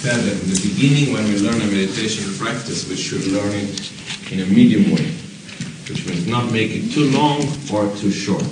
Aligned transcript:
said 0.00 0.16
that 0.20 0.42
in 0.42 0.48
the 0.48 0.60
beginning 0.66 1.12
when 1.12 1.24
we 1.24 1.38
learn 1.40 1.60
a 1.60 1.66
meditation 1.66 2.24
practice, 2.38 2.88
we 2.88 2.96
should 2.96 3.22
learn 3.26 3.52
it 3.52 4.32
in 4.32 4.40
a 4.40 4.46
medium 4.46 4.92
way, 4.92 5.04
which 5.90 6.06
means 6.06 6.26
not 6.26 6.50
make 6.50 6.70
it 6.70 6.90
too 6.90 7.10
long 7.10 7.42
or 7.70 7.94
too 7.98 8.10
short, 8.10 8.42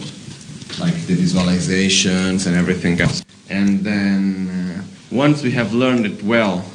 like 0.79 0.93
the 1.07 1.17
visualizations 1.17 2.47
and 2.47 2.55
everything 2.55 3.01
else. 3.01 3.25
And 3.49 3.81
then 3.81 4.51
uh, 4.51 4.83
once 5.11 5.43
we 5.43 5.51
have 5.53 5.73
learned 5.73 6.05
it 6.05 6.23
well 6.23 6.67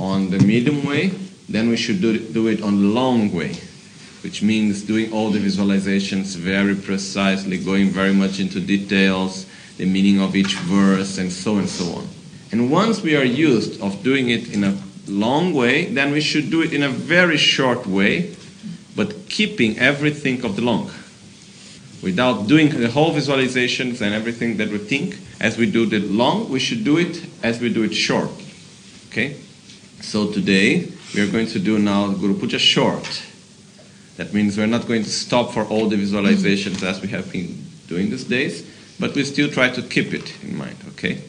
on 0.00 0.30
the 0.30 0.40
medium 0.40 0.84
way, 0.84 1.12
then 1.48 1.68
we 1.68 1.76
should 1.76 2.00
do 2.00 2.14
it, 2.14 2.34
do 2.34 2.48
it 2.48 2.60
on 2.60 2.74
the 2.82 2.88
long 2.88 3.32
way, 3.32 3.54
which 4.24 4.42
means 4.42 4.82
doing 4.82 5.12
all 5.12 5.30
the 5.30 5.38
visualizations 5.38 6.34
very 6.34 6.74
precisely, 6.74 7.56
going 7.56 7.90
very 7.90 8.12
much 8.12 8.40
into 8.40 8.58
details, 8.58 9.46
the 9.76 9.86
meaning 9.86 10.20
of 10.20 10.34
each 10.34 10.56
verse, 10.66 11.18
and 11.18 11.30
so 11.30 11.58
and 11.58 11.68
so 11.68 11.84
on. 11.98 12.08
And 12.50 12.70
once 12.70 13.02
we 13.02 13.16
are 13.16 13.24
used 13.24 13.80
of 13.82 14.02
doing 14.02 14.30
it 14.30 14.52
in 14.52 14.64
a 14.64 14.76
long 15.06 15.52
way, 15.52 15.86
then 15.86 16.12
we 16.12 16.20
should 16.20 16.50
do 16.50 16.62
it 16.62 16.72
in 16.72 16.82
a 16.82 16.88
very 16.88 17.36
short 17.36 17.86
way, 17.86 18.34
but 18.96 19.28
keeping 19.28 19.78
everything 19.78 20.44
of 20.44 20.56
the 20.56 20.62
long. 20.62 20.90
Without 22.02 22.46
doing 22.46 22.68
the 22.68 22.88
whole 22.90 23.12
visualizations 23.12 24.00
and 24.00 24.14
everything 24.14 24.56
that 24.58 24.68
we 24.68 24.78
think, 24.78 25.18
as 25.40 25.58
we 25.58 25.70
do 25.70 25.84
the 25.84 25.98
long, 25.98 26.48
we 26.48 26.58
should 26.58 26.84
do 26.84 26.96
it 26.96 27.24
as 27.42 27.60
we 27.60 27.72
do 27.72 27.82
it 27.82 27.94
short. 27.94 28.30
Okay? 29.08 29.36
So 30.00 30.30
today 30.30 30.88
we 31.14 31.20
are 31.20 31.30
going 31.30 31.48
to 31.48 31.58
do 31.58 31.78
now 31.78 32.08
Guru 32.12 32.38
Puja 32.38 32.58
short. 32.58 33.22
That 34.16 34.32
means 34.32 34.56
we're 34.56 34.66
not 34.66 34.86
going 34.86 35.04
to 35.04 35.10
stop 35.10 35.52
for 35.52 35.64
all 35.64 35.88
the 35.88 35.96
visualizations 35.96 36.82
as 36.82 37.00
we 37.00 37.08
have 37.08 37.30
been 37.30 37.64
doing 37.88 38.10
these 38.10 38.24
days, 38.24 38.68
but 38.98 39.14
we 39.14 39.24
still 39.24 39.50
try 39.50 39.70
to 39.70 39.82
keep 39.82 40.12
it 40.14 40.32
in 40.42 40.56
mind, 40.56 40.76
okay? 40.90 41.22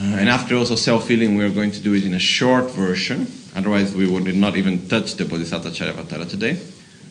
Uh, 0.00 0.04
and 0.04 0.28
after 0.28 0.56
also 0.56 0.74
self-healing, 0.74 1.36
we 1.36 1.44
are 1.44 1.50
going 1.50 1.70
to 1.70 1.80
do 1.80 1.92
it 1.94 2.04
in 2.04 2.14
a 2.14 2.18
short 2.18 2.70
version. 2.70 3.26
Otherwise, 3.54 3.94
we 3.94 4.08
would 4.08 4.34
not 4.34 4.56
even 4.56 4.88
touch 4.88 5.16
the 5.16 5.24
Bodhisattva 5.24 5.70
Charyavatara 5.70 6.28
today. 6.28 6.58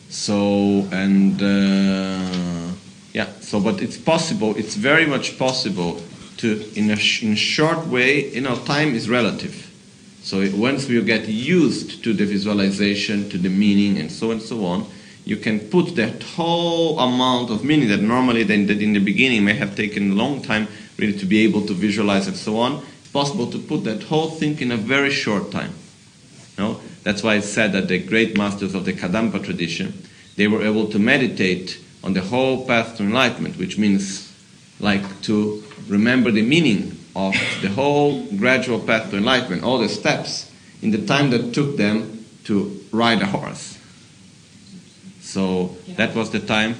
So, 0.08 0.86
and 0.90 1.40
uh, 1.40 2.74
yeah, 3.12 3.28
so, 3.40 3.60
but 3.60 3.80
it's 3.80 3.96
possible, 3.96 4.54
it's 4.56 4.74
very 4.74 5.06
much 5.06 5.38
possible 5.38 6.02
to, 6.38 6.62
in 6.74 6.90
a 6.90 6.96
sh- 6.96 7.22
in 7.22 7.36
short 7.36 7.86
way, 7.86 8.30
you 8.32 8.40
know, 8.40 8.56
time 8.56 8.94
is 8.94 9.08
relative. 9.08 9.70
So 10.22 10.40
it, 10.40 10.52
once 10.54 10.88
you 10.88 11.02
get 11.02 11.28
used 11.28 12.02
to 12.04 12.12
the 12.12 12.24
visualization, 12.24 13.28
to 13.30 13.38
the 13.38 13.48
meaning, 13.48 13.98
and 13.98 14.10
so 14.10 14.32
and 14.32 14.42
so 14.42 14.64
on, 14.64 14.86
you 15.24 15.36
can 15.36 15.60
put 15.60 15.94
that 15.96 16.22
whole 16.22 16.98
amount 16.98 17.50
of 17.50 17.64
meaning 17.64 17.88
that 17.88 18.00
normally 18.00 18.42
then 18.42 18.66
that 18.66 18.82
in 18.82 18.92
the 18.92 18.98
beginning 18.98 19.44
may 19.44 19.54
have 19.54 19.76
taken 19.76 20.12
a 20.12 20.14
long 20.14 20.42
time 20.42 20.66
really 20.96 21.16
to 21.18 21.26
be 21.26 21.44
able 21.44 21.64
to 21.66 21.72
visualize 21.72 22.26
and 22.26 22.36
so 22.36 22.58
on. 22.58 22.84
Possible 23.12 23.50
to 23.50 23.58
put 23.58 23.84
that 23.84 24.04
whole 24.04 24.30
thing 24.30 24.58
in 24.60 24.72
a 24.72 24.76
very 24.76 25.10
short 25.10 25.50
time. 25.52 25.74
No? 26.58 26.80
That's 27.02 27.22
why 27.22 27.36
it's 27.36 27.48
said 27.48 27.72
that 27.72 27.88
the 27.88 27.98
great 27.98 28.36
masters 28.36 28.74
of 28.74 28.84
the 28.84 28.92
Kadampa 28.92 29.44
tradition, 29.44 30.06
they 30.36 30.48
were 30.48 30.62
able 30.62 30.88
to 30.88 30.98
meditate 30.98 31.78
on 32.02 32.14
the 32.14 32.20
whole 32.20 32.66
path 32.66 32.96
to 32.96 33.02
enlightenment, 33.02 33.58
which 33.58 33.78
means 33.78 34.32
like 34.80 35.22
to 35.22 35.62
remember 35.88 36.30
the 36.30 36.42
meaning 36.42 36.98
of 37.14 37.34
the 37.60 37.68
whole 37.68 38.24
gradual 38.36 38.80
path 38.80 39.10
to 39.10 39.16
enlightenment, 39.18 39.62
all 39.62 39.78
the 39.78 39.88
steps, 39.88 40.50
in 40.80 40.90
the 40.90 41.06
time 41.06 41.30
that 41.30 41.54
took 41.54 41.76
them 41.76 42.24
to 42.44 42.80
ride 42.90 43.22
a 43.22 43.26
horse. 43.26 43.71
So 45.32 45.74
that 45.96 46.14
was 46.14 46.30
the 46.30 46.40
time, 46.40 46.76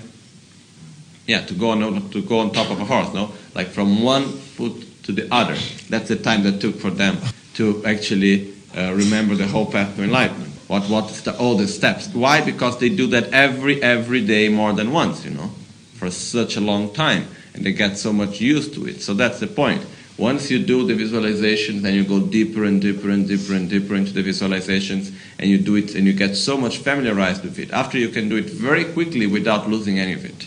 yeah, 1.26 1.40
to 1.40 1.54
go 1.54 1.70
on 1.70 2.10
to 2.10 2.20
go 2.20 2.40
on 2.40 2.52
top 2.52 2.70
of 2.70 2.78
a 2.78 2.84
horse, 2.84 3.14
no, 3.14 3.32
like 3.54 3.68
from 3.68 4.02
one 4.02 4.24
foot 4.24 5.02
to 5.04 5.12
the 5.12 5.26
other. 5.32 5.56
That's 5.88 6.08
the 6.08 6.16
time 6.16 6.42
that 6.42 6.60
took 6.60 6.76
for 6.78 6.90
them 6.90 7.16
to 7.54 7.82
actually 7.86 8.52
uh, 8.76 8.92
remember 8.92 9.36
the 9.36 9.46
whole 9.46 9.64
path 9.64 9.96
to 9.96 10.04
enlightenment. 10.04 10.52
What 10.68 10.82
what's 10.90 11.22
the, 11.22 11.34
all 11.38 11.56
the 11.56 11.66
steps? 11.66 12.08
Why? 12.08 12.42
Because 12.42 12.78
they 12.78 12.90
do 12.90 13.06
that 13.06 13.32
every 13.32 13.82
every 13.82 14.20
day 14.20 14.50
more 14.50 14.74
than 14.74 14.92
once, 14.92 15.24
you 15.24 15.30
know, 15.30 15.50
for 15.94 16.10
such 16.10 16.56
a 16.56 16.60
long 16.60 16.92
time, 16.92 17.28
and 17.54 17.64
they 17.64 17.72
get 17.72 17.96
so 17.96 18.12
much 18.12 18.38
used 18.38 18.74
to 18.74 18.86
it. 18.86 19.00
So 19.00 19.14
that's 19.14 19.40
the 19.40 19.46
point. 19.46 19.80
Once 20.18 20.50
you 20.50 20.62
do 20.62 20.86
the 20.86 20.94
visualizations, 20.94 21.80
then 21.80 21.94
you 21.94 22.04
go 22.04 22.20
deeper 22.20 22.64
and 22.64 22.82
deeper 22.82 23.10
and 23.10 23.26
deeper 23.26 23.54
and 23.54 23.70
deeper 23.70 23.94
into 23.94 24.12
the 24.12 24.22
visualizations, 24.22 25.12
and 25.38 25.48
you 25.48 25.58
do 25.58 25.74
it, 25.74 25.94
and 25.94 26.06
you 26.06 26.12
get 26.12 26.36
so 26.36 26.56
much 26.56 26.78
familiarized 26.78 27.42
with 27.42 27.58
it. 27.58 27.70
After 27.70 27.98
you 27.98 28.08
can 28.08 28.28
do 28.28 28.36
it 28.36 28.44
very 28.44 28.84
quickly 28.84 29.26
without 29.26 29.68
losing 29.68 29.98
any 29.98 30.12
of 30.12 30.24
it. 30.24 30.46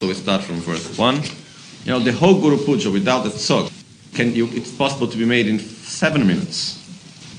So 0.00 0.08
we 0.08 0.14
start 0.14 0.42
from 0.42 0.56
verse 0.56 0.98
one. 0.98 1.22
You 1.84 1.92
know, 1.92 1.98
the 1.98 2.12
whole 2.12 2.40
Guru 2.40 2.58
Puja 2.58 2.90
without 2.90 3.24
the 3.24 3.30
tzok, 3.30 3.72
can 4.14 4.34
you, 4.34 4.48
it's 4.52 4.70
possible 4.70 5.08
to 5.08 5.16
be 5.16 5.24
made 5.24 5.46
in 5.46 5.58
seven 5.58 6.26
minutes. 6.26 6.76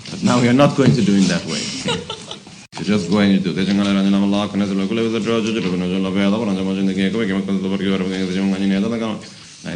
But 0.09 0.23
now 0.23 0.41
we 0.41 0.49
are 0.49 0.53
not 0.53 0.75
going 0.75 0.91
to 0.93 1.01
do 1.01 1.15
it 1.15 1.27
that 1.27 1.45
way. 1.45 2.25
You 2.79 2.85
just 2.85 3.11
go 3.11 3.19
and 3.19 3.33
you 3.33 3.39
do. 3.41 3.49
And 3.49 3.57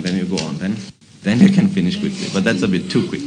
then 0.05 0.15
you 0.15 0.25
go 0.25 0.37
on. 0.37 0.57
Then 0.57 0.77
then 1.23 1.39
you 1.39 1.49
can 1.49 1.67
finish 1.67 1.99
quickly. 1.99 2.27
But 2.33 2.43
that's 2.43 2.61
a 2.61 2.67
bit 2.67 2.89
too 2.89 3.07
quick. 3.07 3.21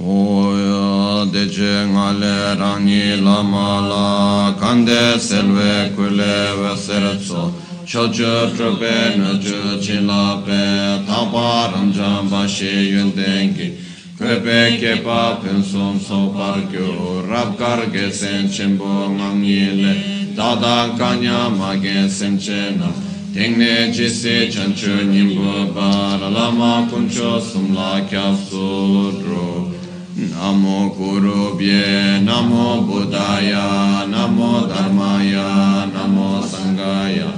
Oya 0.00 1.26
deche 1.32 1.86
ngale 1.92 2.56
rangi 2.56 3.22
lama 3.22 3.80
la 3.90 4.54
kande 4.60 5.18
selve 5.18 5.94
kule 5.94 6.34
veseretso 6.60 7.52
chocho 7.84 8.54
trope 8.56 9.16
nacho 9.18 9.78
chila 9.82 10.42
pe 10.46 11.04
tapa 11.06 11.72
ranjan 11.74 12.30
bashi 12.30 12.92
yundengi 12.92 13.76
kwepe 14.16 14.78
kepa 14.80 15.42
pensom 15.42 15.98
so 16.00 16.32
parkyo 16.32 17.28
rab 17.28 17.58
karge 17.58 18.10
sen 18.10 18.48
chenpo 18.48 19.10
ngangi 19.16 19.82
le 19.82 19.94
dada 20.34 20.96
kanya 20.96 21.50
mage 21.50 22.08
semchena 22.08 23.09
Tengne 23.34 23.90
jise 23.92 24.48
chanchu 24.50 25.04
nimbu 25.06 25.72
bara 25.74 26.28
lama 26.30 26.88
kuncho 26.90 27.40
sumla 27.40 28.00
kya 28.08 28.34
sudro 28.34 29.70
Namo 30.28 30.90
Guru 30.94 31.56
Bye, 31.56 32.20
Namo 32.20 32.82
Buddhaya, 32.86 34.04
Namo 34.06 34.66
Dharmaya, 34.68 35.86
Namo 35.92 36.42
Sangaya, 36.42 37.30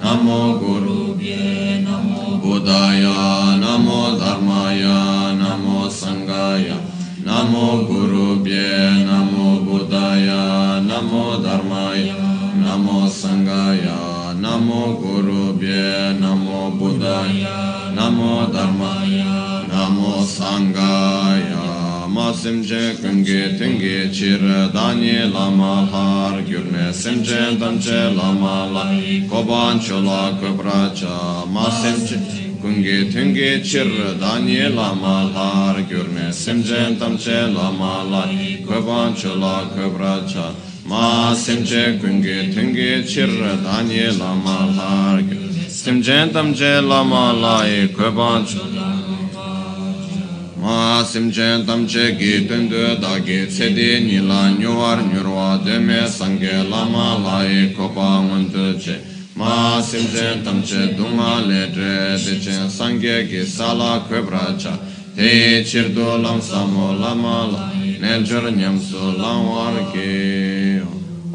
Namo 0.00 0.58
Guru 0.58 1.14
Bye, 1.18 1.84
Namo 1.84 2.40
Buddhaya, 2.40 3.58
Namo 3.60 4.16
Dharmaya, 4.16 5.36
Namo 5.36 5.90
Sangaya, 5.90 6.78
Namo 7.24 7.84
Guru 7.86 8.42
Bye, 8.42 9.04
Namo 9.04 9.60
Buddhaya, 9.66 10.80
Namo 10.80 11.42
Dharmaya, 11.42 12.16
Namo 12.56 13.06
Sangaya, 13.06 14.09
NaMo 14.42 14.84
गुरुभ्य 15.02 15.72
NaMo 16.20 16.60
बुधाय 16.80 17.42
NaMo 17.98 18.34
धर्माय 18.54 19.18
NaMo 19.72 20.12
सङ्गाय 20.36 21.50
ma 22.10 22.32
simchen 22.32 22.96
kunge 23.00 23.56
tenge 23.58 24.10
chir 24.12 24.40
danye 24.72 25.32
lama 25.32 25.86
har 25.92 26.40
gyurne 26.42 26.92
simchen 26.92 27.58
damche 27.60 28.00
lama 28.16 28.54
la 28.74 28.84
koban 29.30 29.78
chola 29.80 30.22
kubra 30.40 30.80
cha 31.00 31.44
ma 31.46 31.66
simchen 31.80 32.58
kunge 32.62 33.12
tenge 33.12 33.62
chir 33.62 33.90
danye 34.22 34.74
lama 34.74 35.16
har 35.36 35.76
gyurne 35.92 36.32
simchen 36.32 36.98
damche 36.98 37.38
lama 37.54 37.92
la 38.10 38.24
koban 38.66 39.14
chola 39.14 39.54
kubra 39.76 40.16
cha 40.32 40.69
ma 40.90 41.32
semche 41.32 41.98
kunge 42.00 42.52
tenge 42.52 43.04
chirra 43.06 43.54
danye 43.62 44.10
lama 44.18 44.56
larga. 44.76 45.36
semchen 45.68 46.32
tamche 46.32 46.82
lama 46.82 47.32
lae 47.32 47.86
kuban 47.94 48.44
chola 48.44 48.88
ma 50.60 51.04
semchen 51.04 51.64
tamche 51.64 52.18
ki 52.18 52.48
tundu 52.48 52.98
dage 53.00 53.46
tsedi 53.46 54.00
nila 54.06 54.50
nyuar 54.58 54.98
nyurwa 55.12 55.62
deme 55.64 56.08
sange 56.08 56.68
lama 56.68 57.06
lae 57.26 57.72
kuba 57.76 58.08
ngundu 58.26 58.76
che 58.82 58.96
ma 59.36 59.80
semchen 59.80 60.42
tamche 60.42 60.96
dunga 60.96 61.46
le 61.46 61.70
dre 61.70 62.18
dechen 62.24 62.68
sange 62.68 63.28
ki 63.28 63.46
sala 63.46 64.04
kubra 64.08 64.56
cha 64.58 64.76
te 65.14 65.62
chirdu 65.62 66.20
lam 66.20 66.40
samo 66.40 66.98
lama 66.98 67.36
lae 67.52 67.80
nelchur 68.00 68.50
nyamsu 68.50 69.02
lamwar 69.22 69.92
ki 69.92 70.59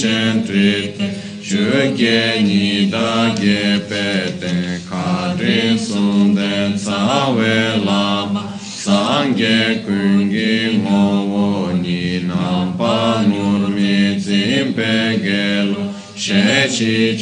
chen 0.00 0.44
tri 0.46 0.94
ni 2.48 2.90
da 2.90 3.34
ge 3.40 3.62
pe 3.88 4.08
te 4.40 4.54
ka 4.88 5.34
rin 5.40 5.78
sun 5.86 6.34
den 6.34 6.78
sa 6.84 7.00
we 7.36 7.56
la 7.86 8.04
mo 10.84 11.02
wo 11.32 11.46
ni 11.82 12.02
nam 12.28 12.66
pa 12.78 13.22
nur 13.30 13.62
mi 13.76 13.96
zim 14.26 14.72
pe 14.78 14.92
ge 15.24 15.48
lo 15.72 15.82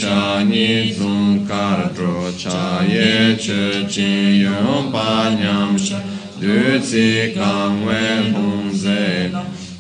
cha 0.01 0.43
ni 0.51 0.69
zung 0.99 1.47
kar 1.49 1.81
cha 2.43 2.61
ye 2.93 3.37
che 3.45 3.65
chi 3.93 4.13
yong 4.45 4.93
pa 4.93 5.09
nyam 5.41 5.73
sha 5.87 5.99
du 6.41 6.79
tsi 6.89 7.33
kang 7.35 7.77
we 7.87 8.03
hong 8.35 8.71
ze 8.83 9.05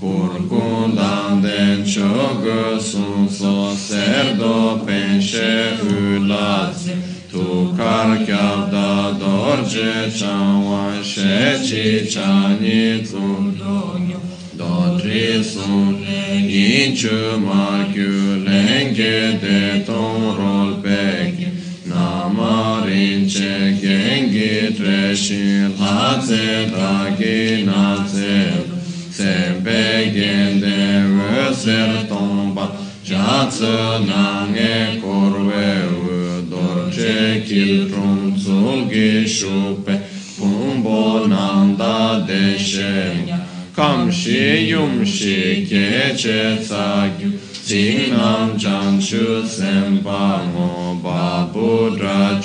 kur 0.00 0.32
kun 0.50 0.96
dan 0.96 1.25
Cinciogo 1.56 2.78
sunt 2.78 3.30
soserdo 3.30 4.84
penche 4.84 5.72
ulazim 5.88 7.02
Tu 7.30 7.72
kar 7.76 8.18
kyavda 8.26 9.16
dorje 9.18 10.10
chawan 10.18 11.02
shechi 11.02 12.06
chani 12.12 13.00
tsundonyo 13.02 14.20
Dodri 14.58 15.42
sun 15.42 15.96
inchu 16.04 17.40
markyu 17.46 18.44
lenge 18.44 19.40
de 19.40 19.82
ton 19.86 20.36
rol 20.36 20.72
peki 20.82 21.48
Namarin 21.88 23.26
che 23.32 23.54
gengi 23.80 24.74
treshin 24.76 25.72
laze 25.78 26.68
dagi 26.74 27.64
naze 27.64 28.36
Sembe 29.16 30.12
gende 30.12 30.85
tser 31.66 32.06
tongpa 32.08 32.64
cha 33.02 33.46
tse 33.50 33.74
na 34.08 34.46
nge 34.50 35.00
korwe 35.02 35.68
u 35.98 36.46
dor 36.50 36.78
che 36.96 37.42
kil 37.46 37.90
trung 37.90 38.36
tsu 38.38 38.86
gi 38.90 39.26
shupe 39.36 39.94
pumbo 40.38 41.26
nanda 41.26 42.22
de 42.28 42.56
she 42.56 42.94
kam 43.74 44.10
shi 44.18 44.70
yum 44.70 45.04
shi 45.04 45.66
ke 45.70 46.14
che 46.22 46.38
tsa 46.62 47.10
gyu 47.18 47.30
Ching 47.66 48.12
nam 48.14 48.56
chan 48.56 49.00
chu 49.00 49.42
sem 49.44 49.98
pa 50.04 50.38
ngo 50.46 51.02
ba 51.02 51.50
bu 51.52 51.90
dra 51.98 52.38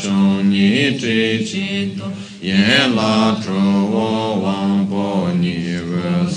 la 2.98 3.38
tru 3.44 3.66
boniv 4.92 5.88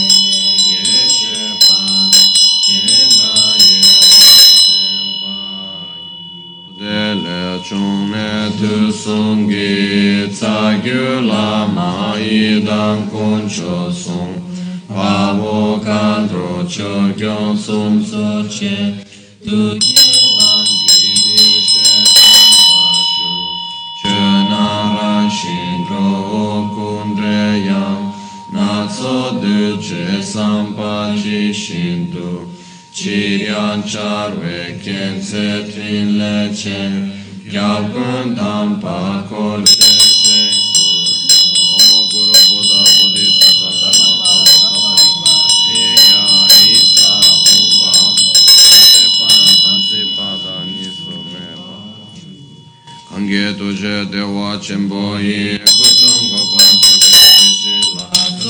ye 0.70 1.08
she 1.08 1.38
pa 1.68 2.10
chen 2.60 3.08
ra 3.18 3.54
ye 3.66 3.80
ten 4.66 5.06
pa 5.20 5.36
de 6.78 7.14
le 7.14 7.60
chung 7.62 8.10
ne 8.10 8.50
tu 8.58 8.92
sung 8.92 9.48
gi 9.48 10.28
tsa 10.30 10.80
gyu 10.82 11.20
la 11.20 11.66
ma 11.66 12.16
yi 12.16 12.64
dan 12.64 13.08
kun 13.10 13.48
cho 13.48 13.90
sung. 13.90 14.34
Pa 14.88 15.34
wo 15.38 15.78
kan 15.78 16.28
tro 16.28 16.64
cho 16.66 17.12
gyong 17.16 17.56
sum 17.56 18.04
so 18.04 18.44
che 18.48 19.04
tu 19.44 19.97
chi 31.28 31.52
shindu 31.52 32.28
chiryan 32.98 33.82
charwe 33.92 34.80
kense 34.84 35.44
trin 35.70 36.16
le 36.18 36.34
chen 36.60 36.92
gyabun 37.52 38.34
dampa 38.34 39.26
kol 39.28 39.62
Kange 53.10 53.52
tuje 53.58 53.94
dewa 54.12 54.56
chenpo 54.64 55.18
yi 55.18 55.58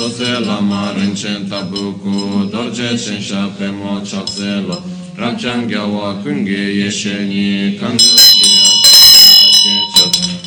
Shila 0.08 0.40
Sose 0.40 0.46
Lama 0.46 0.94
Rinchen 0.96 1.48
Tabuku 1.48 2.50
Dorje 2.50 2.96
Chen 2.98 3.20
Shape 3.20 3.70
Mo 3.72 4.00
Chakselo 4.00 4.82
Rakchan 5.16 5.68
Gyawa 5.68 6.22
Kunge 6.22 6.76
Yeshe 6.76 7.26
Ni 7.28 7.78
Kange 7.78 7.98
Kiya 7.98 8.68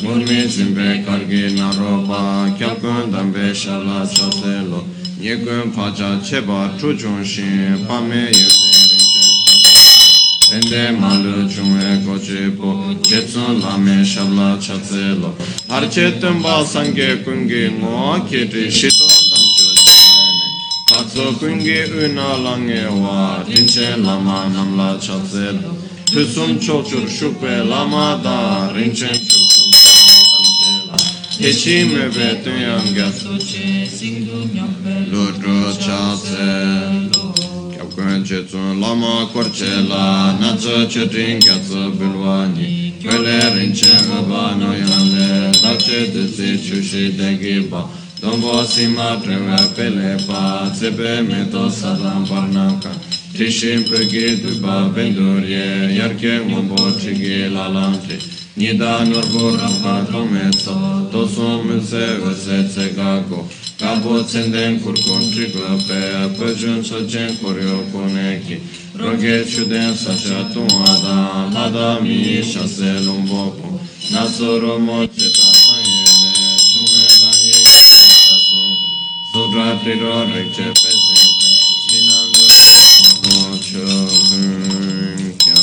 Murmi 0.02 0.46
zimbe 0.48 1.04
kargi 1.04 1.54
naroba 1.54 2.50
kyalkun 2.58 3.12
dambe 3.12 3.54
shala 3.54 4.06
chotelo 4.06 4.84
Nyekun 5.20 5.72
pacha 5.74 6.20
cheba 6.24 6.70
chuchun 6.78 7.24
shin 7.24 7.86
pame 7.86 8.26
rinchen 8.26 8.72
Tende 10.50 10.90
malu 11.00 11.48
chungwe 11.48 12.04
kochi 12.04 12.50
po 12.56 12.94
Jetsun 13.02 13.60
lame 13.62 14.04
shabla 14.04 14.58
chatselo 14.58 15.34
Harche 15.68 16.20
tumba 16.20 16.64
sangye 16.66 17.16
kungi 17.24 17.70
ngo 17.70 18.20
kiti 18.28 18.70
shito 18.70 19.21
Patso 20.92 21.32
kungi 21.38 21.80
una 22.04 22.36
lange 22.36 22.84
wa 22.84 23.42
rinche 23.48 23.96
lama 23.96 24.46
namla 24.48 24.98
chatser 25.00 25.56
Pusum 26.12 26.58
chochur 26.60 27.08
shukpe 27.08 27.66
lama 27.66 28.20
da 28.22 28.70
rinche 28.74 29.08
chokum 29.08 29.70
tamchela 29.80 30.96
Hechi 31.38 31.84
mebe 31.84 32.42
tuyam 32.42 32.92
gatsu 32.92 33.38
che 33.38 33.88
singdu 33.88 34.50
nyambe 34.52 35.08
ludru 35.08 35.74
chatser 35.78 37.08
Kyabkun 37.72 38.22
che 38.22 38.44
tsun 38.44 38.78
lama 38.78 39.26
korchela 39.32 40.36
natsa 40.38 40.84
che 40.86 41.08
ringatsa 41.08 41.88
bilwani 41.96 42.98
Kwele 43.02 43.54
rinche 43.54 43.96
uba 44.18 44.54
noyale 44.56 45.50
dapche 45.62 46.12
desi 46.12 46.60
chushi 46.60 47.16
dengi 47.16 47.60
ba. 47.60 48.01
Dombo 48.22 48.64
sima 48.64 49.20
trewe 49.20 49.56
pele 49.74 50.16
pa 50.28 50.70
Tsepe 50.72 51.22
meto 51.22 51.68
sadam 51.68 52.24
parnaka 52.24 52.90
Tishim 53.34 53.82
pegi 53.82 54.40
duba 54.40 54.88
bendurye 54.94 55.90
Yarke 55.98 56.38
mumbo 56.46 56.76
chigi 57.00 57.50
lalamte 57.50 58.16
Nida 58.56 59.04
norbo 59.04 59.56
rampa 59.56 60.06
tometso 60.08 61.10
Tosu 61.10 61.64
muse 61.64 62.20
vese 62.22 62.68
tsegako 62.68 63.48
Kabo 63.80 64.22
tsenden 64.22 64.78
kurkon 64.80 65.22
trigla 65.32 65.74
pe 65.88 66.30
Pejun 66.38 66.84
sochen 66.84 67.36
koryo 67.42 67.82
koneki 67.90 68.60
Roge 68.94 69.44
chuden 69.44 69.96
sasha 69.96 70.44
tuada 70.54 71.50
Lada 71.52 72.00
mi 72.00 72.40
shase 72.40 73.00
lumbopo 73.04 73.80
Nasoro 74.12 74.78
moche 74.78 75.51
martirilor 79.82 80.26
pricepeze 80.32 81.14
sinagoga 81.82 82.66
Chokya 83.66 85.62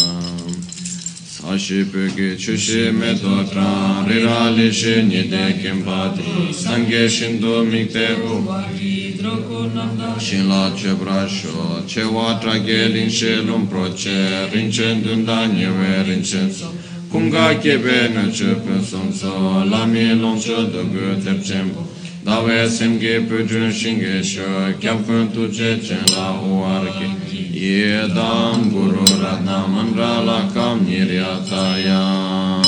Sashipu 1.34 2.02
Gichushi 2.16 2.92
Medotra 2.92 3.70
Rirali 4.08 4.72
Shini 4.72 5.22
Dekim 5.30 5.84
Padi 5.86 6.24
ni 6.78 7.40
de 7.40 7.54
Mikte 7.72 8.08
Ubari 8.36 9.16
și 10.20 10.36
la 10.48 10.74
ce 10.78 10.92
brașo, 11.04 11.84
ce 11.86 12.02
oatra 12.02 12.58
gelin 12.66 13.10
șelum 13.10 13.68
proce, 13.68 14.50
rincendun 14.54 15.26
danieve, 15.26 16.06
rincendun 16.08 16.70
cum 17.12 17.30
ga 17.30 17.58
kebe 17.58 18.12
në 18.14 18.32
ce 18.36 18.46
pe 18.64 18.76
so, 19.20 19.64
la 19.70 19.86
mi 19.86 20.20
lon 20.22 20.38
që 20.38 20.58
dëgë 20.74 21.08
tërqembo. 21.24 21.82
Dāvē 22.30 22.68
sēmgē 22.70 23.14
pēchūn 23.26 23.72
shīngē 23.74 24.20
shō, 24.22 24.50
kyab 24.82 25.00
khuñ 25.08 25.32
tu 25.34 25.48
chē 25.50 25.70
chēn 25.82 26.04
lā 26.14 26.26
huwār 26.38 26.84
kē, 26.94 27.08
yē 27.58 28.04
dām 28.14 28.68
guru 28.70 29.02
rādhā 29.22 29.58
man 29.74 29.90
rā 29.98 30.12
lā 30.28 30.36
kāṁ 30.54 30.84
niryā 30.86 31.32
tāyām. 31.50 32.68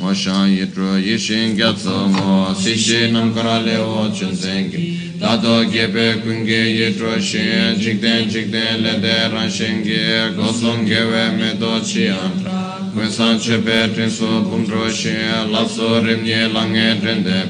Mō 0.00 0.14
shāng 0.22 0.54
yī 0.54 0.70
trū 0.72 0.94
yī 1.04 1.18
shīng 1.20 1.52
gyā 1.58 1.74
tsō 1.76 1.98
mō, 2.14 2.38
sī 2.62 2.78
shī 2.86 3.02
nam 3.12 3.34
karā 3.36 3.58
lē 3.66 3.76
wō 3.82 4.06
chūn 4.16 4.32
sēng 4.44 4.72
kē, 4.72 4.86
dātō 5.20 5.58
gē 5.74 5.90
pē 5.92 6.06
kuñ 6.24 6.48
gē 6.48 6.62
yī 6.78 6.88
trū 6.96 7.12
shīng, 7.28 7.76
jīg 7.84 8.00
dēn 8.00 8.32
jīg 8.32 8.48
dēn 8.56 8.86
lē 8.86 8.96
dē 9.04 9.18
rāng 9.36 9.52
shīng 9.52 9.84
gē, 9.84 10.32
gō 10.40 10.56
sōng 10.62 10.88
gē 10.88 11.04
wē 11.12 11.28
mē 11.36 11.52
tō 11.60 11.76
chī 11.84 12.08
ān 12.16 12.40
rā. 12.48 12.67
Wensan 12.98 13.38
chepe 13.38 13.94
la 13.94 14.42
kumdro 14.42 14.90
she 14.90 15.14
lapso 15.52 16.00
La 16.02 16.48
lange 16.48 17.00
dende 17.00 17.46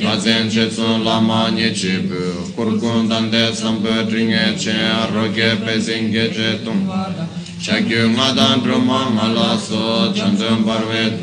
Lazen 0.00 0.48
chetson 0.48 1.02
lama 1.02 1.50
nye 1.50 1.72
chebu 1.74 2.54
Kurkun 2.54 3.08
dande 3.08 3.52
sambu 3.52 4.04
dringe 4.08 4.54
che 4.56 4.72
roge 5.12 5.56
pezenge 5.64 6.30
che 6.30 6.62
tumba. 6.62 7.12
Chakyu 7.60 8.10
ngadan 8.10 8.62
droma 8.62 9.10
ngala 9.10 9.58
so 9.58 10.12
chandun 10.12 10.62
barwe 10.62 11.18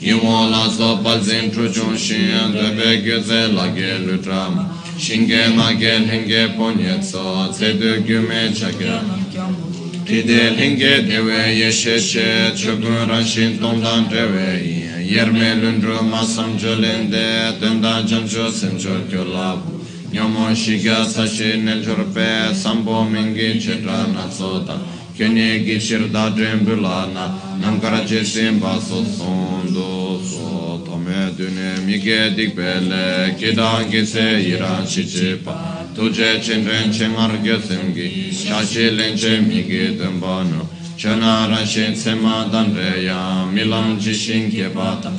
Yimo 0.00 0.50
la 0.50 0.68
so 0.68 0.96
palzin 0.98 1.48
truchun 1.52 1.96
shin 1.96 2.52
debe 2.52 3.02
gyuze 3.04 3.54
lage 3.54 4.04
lutram 4.04 4.68
Shinge 4.98 5.54
nage 5.54 6.04
henge 6.08 6.56
ponyetso 6.56 7.52
zedu 7.52 8.02
gyume 8.02 8.52
chagram 8.52 9.75
Tide 10.06 10.50
lingge 10.56 11.02
dewe 11.08 11.52
yeshe 11.58 11.98
she 11.98 12.52
chukun 12.54 13.08
ranshin 13.08 13.58
tomdan 13.58 14.08
dewe 14.08 14.62
Yerme 15.02 15.60
lundru 15.60 15.98
masam 16.08 16.56
jolinde 16.56 17.58
tenda 17.58 18.04
jancho 18.06 18.48
semcho 18.48 18.94
kyolabu 19.10 19.80
Nyomo 20.12 20.54
shiga 20.54 21.04
sashi 21.04 21.60
neljurpe 21.64 22.54
sambo 22.54 23.02
mingi 23.04 23.58
chitra 23.60 24.06
natsota 24.14 24.78
Kyone 25.16 25.64
gichir 25.66 26.06
da 26.12 26.30
drembulana 26.30 27.58
namkara 27.60 28.06
chesimba 28.06 28.78
sosondo 28.78 30.22
so 30.22 30.84
Tome 30.86 31.34
dune 31.36 31.80
mige 31.84 32.30
dikbele 32.36 33.34
kidangi 33.36 34.06
iran 34.54 34.86
shichipa 34.86 35.85
tuje 35.96 36.40
chenren 36.44 36.92
chemar 36.92 37.30
gyesem 37.42 37.94
gi 37.94 38.30
shashi 38.30 38.90
len 38.96 39.16
che 39.16 39.40
mi 39.40 39.64
gi 39.66 39.96
dambano 39.96 40.68
chana 40.96 41.46
ra 41.48 41.64
shen 41.64 41.94
sema 41.96 42.46
dan 42.52 42.74
re 42.74 43.00
ya 43.02 43.46
milam 43.50 43.98
ji 43.98 44.12
shin 44.12 44.50
ge 44.50 44.68
ba 44.74 44.98
tam 45.00 45.16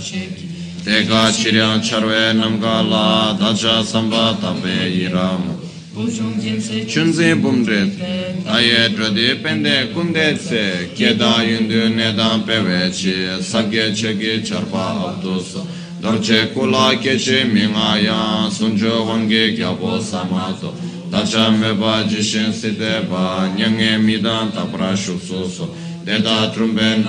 nam 2.40 2.60
ga 2.60 2.82
la 2.82 3.34
daja 3.40 3.82
be 4.62 4.76
iram 5.06 5.58
chunzi 6.86 7.34
bumre 7.42 7.82
aye 8.46 8.90
drade 8.96 9.42
pende 9.42 9.92
kunde 9.94 10.38
keda 10.96 11.42
yundu 11.42 11.90
nedan 11.96 12.46
pevechi 12.46 13.16
sabge 13.42 13.96
chege 13.96 14.44
charpa 14.46 14.84
abdusa 15.10 15.77
Dorche 16.02 16.54
kula 16.54 16.96
keche 17.02 17.44
mingaya 17.46 18.50
Sunjo 18.52 19.06
wange 19.08 19.56
gyabo 19.56 20.00
samato. 20.00 20.74
Dacha 21.10 21.50
meba 21.52 22.04
jishin 22.04 22.54
site 22.54 23.10
ba 23.10 23.50
Nyange 23.56 23.98
midan 23.98 24.52
tapra 24.52 24.96
shuksuso 24.96 25.70
Deda 26.06 26.52
trumben 26.54 27.04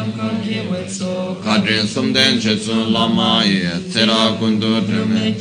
Kadrin 1.44 1.86
sumden 1.86 2.38
chetsun 2.40 2.92
lama 2.92 3.42
ye 3.44 3.68
Tera 3.92 4.36
kundu 4.38 4.80
drume 4.86 5.34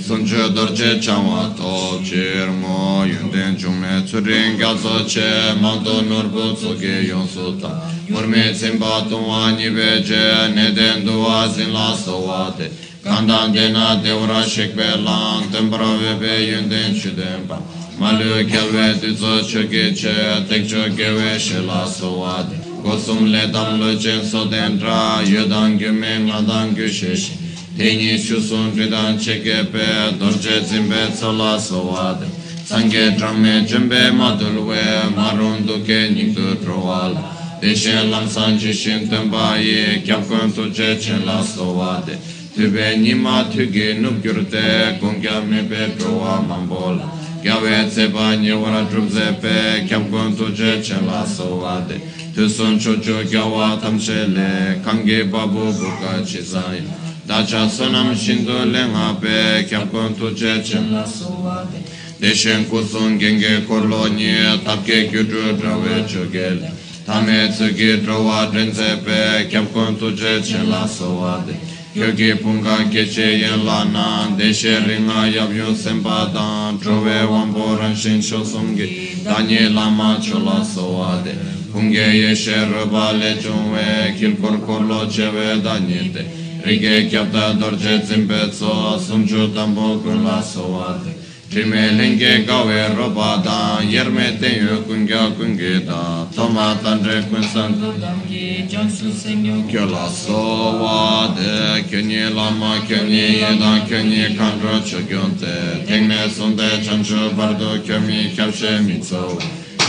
Sunche 0.00 0.52
dorche 0.54 1.00
changwa 1.00 1.56
to 1.56 1.98
chir 2.04 2.52
mo 2.52 3.04
Yunden 3.04 3.56
chungme 3.56 4.04
tsurin 4.04 4.56
gyatso 4.58 5.04
che 5.06 5.58
Manto 5.60 6.02
nurbu 6.02 6.54
tsuke 6.54 7.02
yonsu 7.08 7.58
Murmițim 8.08 8.78
patum 8.78 9.30
ani 9.30 9.62
pe 9.76 10.02
ce 10.06 10.22
ne 10.54 10.68
dendu 10.68 11.26
azi 11.42 11.60
în 11.60 11.72
la 11.72 11.96
sovate. 12.04 12.70
Candan 13.04 13.52
de 13.52 13.68
na 13.72 14.00
de 14.02 14.12
urașec 14.22 14.74
pe 14.74 14.88
lang, 15.04 15.42
tâmbrave 15.50 16.12
pe 16.20 16.32
iunden 16.50 16.94
și 17.00 17.08
dempa. 17.18 17.62
Malu 17.98 18.44
kelve 18.50 18.98
tu 19.00 19.14
zo 19.14 19.40
çöke 19.50 19.94
çe, 19.94 20.14
tek 20.48 20.68
çöke 20.68 21.08
ve 21.16 21.38
şela 21.38 21.86
sovad. 21.98 22.46
Kosum 22.82 23.32
le 23.32 23.50
damlu 23.52 23.98
cen 23.98 24.22
so 24.30 24.50
denra, 24.50 25.22
yudan 25.32 25.78
gümen 25.78 26.28
ladan 26.28 26.74
güşeş. 26.74 27.32
Teni 27.78 28.18
şusun 28.18 28.76
ridan 28.76 29.18
çekepe, 29.18 29.86
dorce 30.20 30.64
zimbe 30.68 31.02
sola 31.20 31.60
sovad. 31.60 32.22
Sange 32.64 33.16
tramme 33.16 33.66
cembe 33.68 34.10
madul 34.10 34.68
ve 34.70 34.84
marun 35.16 35.68
duke 35.68 36.10
niktur 36.14 36.56
provala. 36.64 37.33
Deşe 37.64 38.10
lan 38.10 38.26
sancı 38.26 38.74
şimdin 38.74 39.32
bayi 39.32 40.04
Kyafkın 40.04 40.50
tuce 40.50 41.00
çin 41.00 41.26
las 41.26 41.56
tovade 41.56 42.12
Tübe 42.56 43.02
nima 43.02 43.50
tüge 43.50 44.02
nup 44.02 44.22
gürde 44.22 44.98
Gunga 45.00 45.40
mi 45.40 45.70
be 45.70 45.88
prova 45.98 46.40
mambola. 46.40 47.06
Gyave 47.42 47.88
tseba 47.88 48.32
nye 48.32 48.54
vara 48.54 48.82
drupze 48.92 49.40
pe 49.42 49.86
Kyafkın 49.88 50.36
tuce 50.36 50.82
çin 50.82 51.06
las 51.06 51.36
tovade 51.36 51.94
Tüsün 52.34 52.78
çocuğu 52.78 53.22
gyava 53.30 53.80
tam 53.80 54.00
şele 54.00 54.78
Kange 54.84 55.32
babu 55.32 55.66
buka 55.66 56.26
çizayın 56.26 56.86
Dacha 57.28 57.68
sunam 57.68 58.16
shindu 58.16 58.72
lenga 58.72 59.20
pe 59.22 59.66
Kyafkın 59.68 60.14
tuce 60.20 60.64
çin 60.64 60.94
las 60.94 61.18
tovade 61.18 61.78
Deşen 62.22 62.64
kusun 62.64 63.18
genge 63.18 63.66
korlo 63.68 64.16
nye 64.16 64.44
Tapke 64.64 65.02
güdü 65.02 65.42
drave 65.62 66.08
çögele 66.08 66.83
tame 67.06 67.48
tsukhi 67.48 68.02
trowa 68.02 68.46
drenze 68.50 68.96
pe 69.04 69.46
kyab 69.50 69.72
kontu 69.72 70.14
che 70.14 70.40
chen 70.42 70.70
la 70.70 70.86
sowa 70.86 71.44
de 71.46 71.54
kyoki 71.92 72.34
punga 72.40 72.88
ke 72.88 73.06
che 73.06 73.36
yen 73.42 73.64
la 73.64 73.84
na 73.84 74.34
deshe 74.36 74.78
ringa 74.86 75.26
yab 75.26 75.52
yun 75.52 75.76
senpa 75.76 76.30
dan 76.32 76.78
trove 76.78 77.26
wampo 77.28 77.76
ranshin 77.76 78.22
sho 78.22 78.42
sumgi 78.42 79.22
danye 79.22 79.68
lama 79.68 80.18
cho 80.18 80.38
la 80.38 80.64
sowa 80.64 81.20
de 81.22 81.36
punge 81.70 82.06
ye 82.20 82.34
she 82.34 82.56
rupa 82.64 83.12
le 83.12 83.36
chunwe 83.36 84.16
kil 84.18 84.36
kor 84.40 84.58
kor 84.64 84.80
lo 84.80 85.06
che 85.06 85.28
ve 85.28 85.60
danye 85.60 86.10
de 86.10 86.24
rige 86.64 87.08
kyab 87.10 87.30
ta 87.30 87.52
dorje 87.52 88.00
zimpetso 88.02 88.98
sumchu 88.98 89.52
tambo 89.52 89.98
kun 89.98 90.24
la 90.24 90.40
sowa 90.40 90.98
de 91.04 91.23
Trime 91.54 91.92
lenge 91.96 92.44
gawe 92.44 92.94
roba 92.96 93.40
da 93.44 93.80
Yerme 93.80 94.36
tenyo 94.40 94.82
kungya 94.82 95.30
kungi 95.38 95.86
da 95.86 96.26
Toma 96.34 96.76
tandre 96.82 97.22
kunsan 97.30 97.78
Kyo 99.70 99.86
la 99.86 100.08
sowade 100.08 101.84
Kyonye 101.88 102.34
lama 102.34 102.80
kyonye 102.88 103.38
yedan 103.38 103.86
Kyonye 103.86 104.36
kandro 104.36 104.80
chogyonte 104.82 105.86
Tengne 105.86 106.28
sonde 106.28 106.82
chanchu 106.82 107.30
bardo 107.36 107.78
Kyomi 107.84 108.34
kyapshe 108.34 108.80
mitso. 108.80 109.38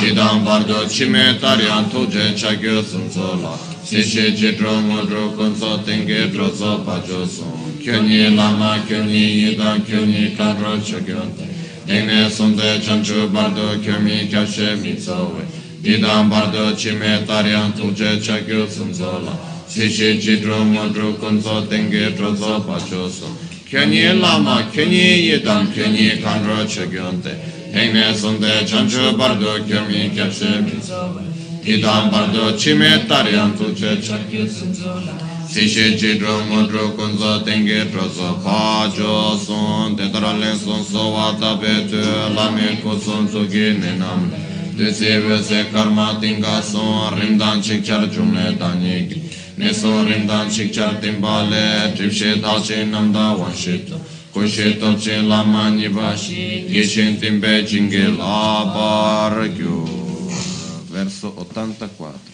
Yidan 0.04 0.46
bardo 0.46 0.86
chime 0.88 1.40
taryan 1.42 1.90
tuje 1.90 2.36
chagyo 2.38 2.84
sunzola 2.84 3.58
Sishe 3.84 4.36
jidro 4.36 4.82
mudro 4.82 5.32
kunso 5.36 5.84
tenge 5.84 6.30
drozo 6.30 6.86
pajo 6.86 7.26
son. 7.26 7.74
Kyonye 7.82 8.36
lama 8.36 8.78
kyonye 8.88 9.26
yidan 9.34 9.82
kyonye 9.82 10.36
kandro 10.38 10.78
chogyonte 10.78 11.55
Dene 11.88 12.30
sonde 12.30 12.82
chanchu 12.82 13.30
bardo 13.32 13.80
kyomi 13.80 14.28
kyashe 14.28 14.76
mitsowe. 14.82 15.46
Didam 15.84 16.30
bardo 16.30 16.74
chime 16.76 17.24
tarian 17.28 17.72
tulje 17.74 18.20
chakyu 18.20 18.68
sumzola. 18.68 19.38
Sishi 19.68 20.18
jidru 20.20 20.66
mudru 20.66 21.14
kunzo 21.20 21.62
tenge 21.70 22.16
trozo 22.16 22.60
pachoso. 22.66 23.28
Kyoni 23.70 24.20
lama, 24.20 24.64
kyoni 24.72 25.30
yidam, 25.30 25.72
kyoni 25.72 26.20
kanro 26.24 26.66
chagyonte. 26.66 27.38
Dene 27.72 28.16
sonde 28.16 28.66
chanchu 28.66 29.16
bardo 29.16 29.64
kyomi 29.68 30.10
kyashe 30.10 30.62
mitsowe. 30.66 31.22
Didam 31.64 32.10
bardo 32.10 32.58
chime 32.58 33.06
tarian 33.08 33.56
tulje 33.56 34.02
chakyu 34.02 34.48
sumzola 34.48 35.35
tishe 35.56 35.98
chidro 35.98 36.44
mudro 36.50 36.90
kunzo 36.98 37.40
tengi 37.46 37.80
troso 37.90 38.30
khajo 38.44 39.38
son 39.38 39.96
tetra 39.96 40.34
leson 40.38 40.84
so 40.84 41.14
wata 41.16 41.56
petu 41.62 42.02
lami 42.36 42.84
kusun 42.84 43.26
tsuki 43.30 43.80
ninam 43.80 44.30
desi 44.76 45.16
vese 45.24 45.72
karma 45.72 46.20
tinga 46.20 46.62
son 46.62 47.16
rimdan 47.18 47.62
chikchar 47.62 48.04
chumle 48.14 48.58
tanyik 48.60 49.16
niso 49.58 50.04
rimdan 50.04 50.52
chikchar 50.52 51.00
timbale 51.00 51.96
tripshe 51.96 52.42
tashi 52.42 52.84
namda 52.92 53.26
wanshita 53.40 53.96
kushe 54.34 54.78
topche 54.78 55.22
lama 55.22 55.70
nibashi 55.70 56.68
geshen 56.68 57.16
timbe 57.18 57.64
chingil 57.64 58.20
abar 58.20 59.40
verso 60.92 61.32
84 61.32 62.25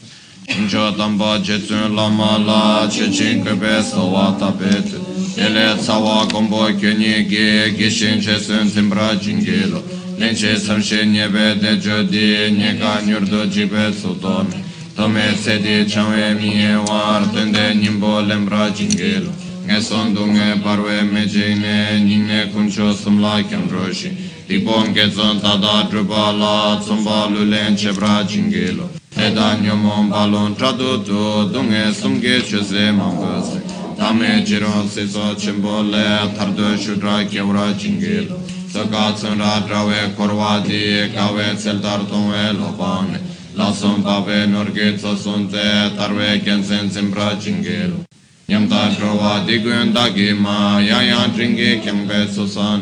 Injo 0.57 0.91
tamba 0.97 1.39
jetsun 1.39 1.95
lama 1.95 2.37
la 2.37 2.87
chechin 2.89 3.43
kepe 3.43 3.81
sowa 3.83 4.35
tape 4.39 4.69
tu. 4.89 4.97
Ele 5.37 5.75
tsawa 5.77 6.25
gombo 6.31 6.67
kyunyi 6.79 7.25
ge 7.29 7.73
gishin 7.77 8.19
chesun 8.21 8.69
timbra 8.69 9.15
jingilo. 9.15 9.81
Lenche 10.19 10.57
samshe 10.59 11.05
nyebe 11.05 11.55
de 11.59 11.77
jodi 11.77 12.51
nyega 12.51 13.01
nyurdo 13.05 13.45
jibe 13.45 13.93
sudomi. 13.93 14.63
Tome 14.95 15.35
sedi 15.37 15.85
changwe 15.89 16.33
miye 16.35 16.75
war 16.87 17.23
tende 17.33 17.75
nyimbo 17.75 18.21
lembra 18.21 18.69
jingilo. 18.71 19.31
Nge 19.65 19.81
sondu 19.81 20.25
nge 20.27 20.61
parwe 20.63 21.01
meje 21.03 21.55
ne 21.55 21.99
nyingne 22.01 22.51
kuncho 22.53 22.93
sumla 22.93 23.41
kyam 23.43 23.69
roshi. 23.69 24.11
Tipo 24.47 24.83
nge 24.89 25.09
zon 25.09 25.39
tada 25.39 25.87
drupa 25.89 26.31
la 26.33 26.77
tsumba 26.81 27.27
lulen 27.29 27.75
chebra 27.77 28.23
jingilo. 28.27 29.00
Eda 29.17 29.57
nyomon 29.61 30.09
balon 30.09 30.55
tradu 30.55 31.03
tu 31.03 31.49
dungi 31.51 31.93
sumgi 31.93 32.41
chusi 32.41 32.91
mangus. 32.95 33.59
Tame 33.97 34.41
jiron 34.45 34.87
siso 34.87 35.35
chimbole 35.35 36.33
tardu 36.35 36.77
shudra 36.77 37.23
kevra 37.25 37.73
chingil. 37.77 38.31
Saka 38.71 39.11
tsunra 39.13 39.59
drawe 39.67 40.15
korwadi 40.15 41.11
kawe 41.13 41.55
tseldar 41.55 41.99
tunwe 42.09 42.53
loban. 42.57 43.19
Lasun 43.57 44.01
babe 44.01 44.47
nurgi 44.47 44.95
tsosunte 44.97 45.91
tarwe 45.97 46.39
kensen 46.43 46.89
zimbra 46.89 47.35
chingil. 47.37 48.05
Nyamda 48.47 48.95
drawa 48.97 49.43
digun 49.45 49.91
dagima 49.93 50.79
yayan 50.79 51.35
chingi 51.35 51.81
kembe 51.83 52.27
susan. 52.31 52.81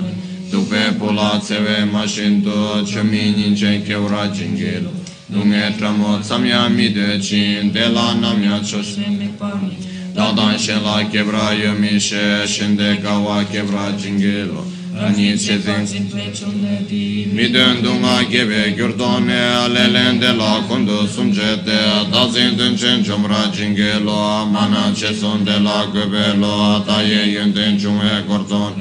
Dupe 0.51 0.93
pula 0.99 1.39
tsewe 1.41 1.85
mashindu 1.91 2.85
chumi 2.85 3.33
ninchen 3.35 3.83
kevra 3.83 4.29
chingil. 4.31 4.98
Nunge 5.29 5.75
tramo 5.77 6.19
tsamya 6.19 6.67
mi 6.69 6.91
de 6.91 7.19
chin 7.19 7.71
de 7.71 7.87
la 7.89 8.13
namya 8.13 8.59
chos. 8.63 8.97
Dadan 10.15 10.57
shen 10.57 10.83
la 10.83 11.03
kebra 11.03 11.53
yomi 11.53 11.99
she 11.99 12.45
shende 12.47 13.01
kawa 13.01 13.43
kebra 13.45 13.91
jingelo. 13.97 14.65
Rani 14.95 15.37
chezin 15.37 15.85
Midön 17.33 17.83
dunga 17.83 18.23
gebe 18.29 18.73
gyurdone 18.75 19.39
alelen 19.63 20.19
de 20.19 20.33
la 20.33 20.61
kondo 20.67 21.05
sumje 21.07 21.63
de 21.63 21.79
dazin 22.11 22.57
dun 22.57 22.75
chen 22.75 23.03
chomra 23.03 23.51
jingelo 23.53 24.45
mana 24.51 24.91
cheson 24.95 25.45
de 25.45 25.59
la 25.59 25.85
göbelo 25.93 26.81
ataye 26.81 27.31
yönden 27.35 27.79
chumwe 27.79 28.25
gordon 28.27 28.73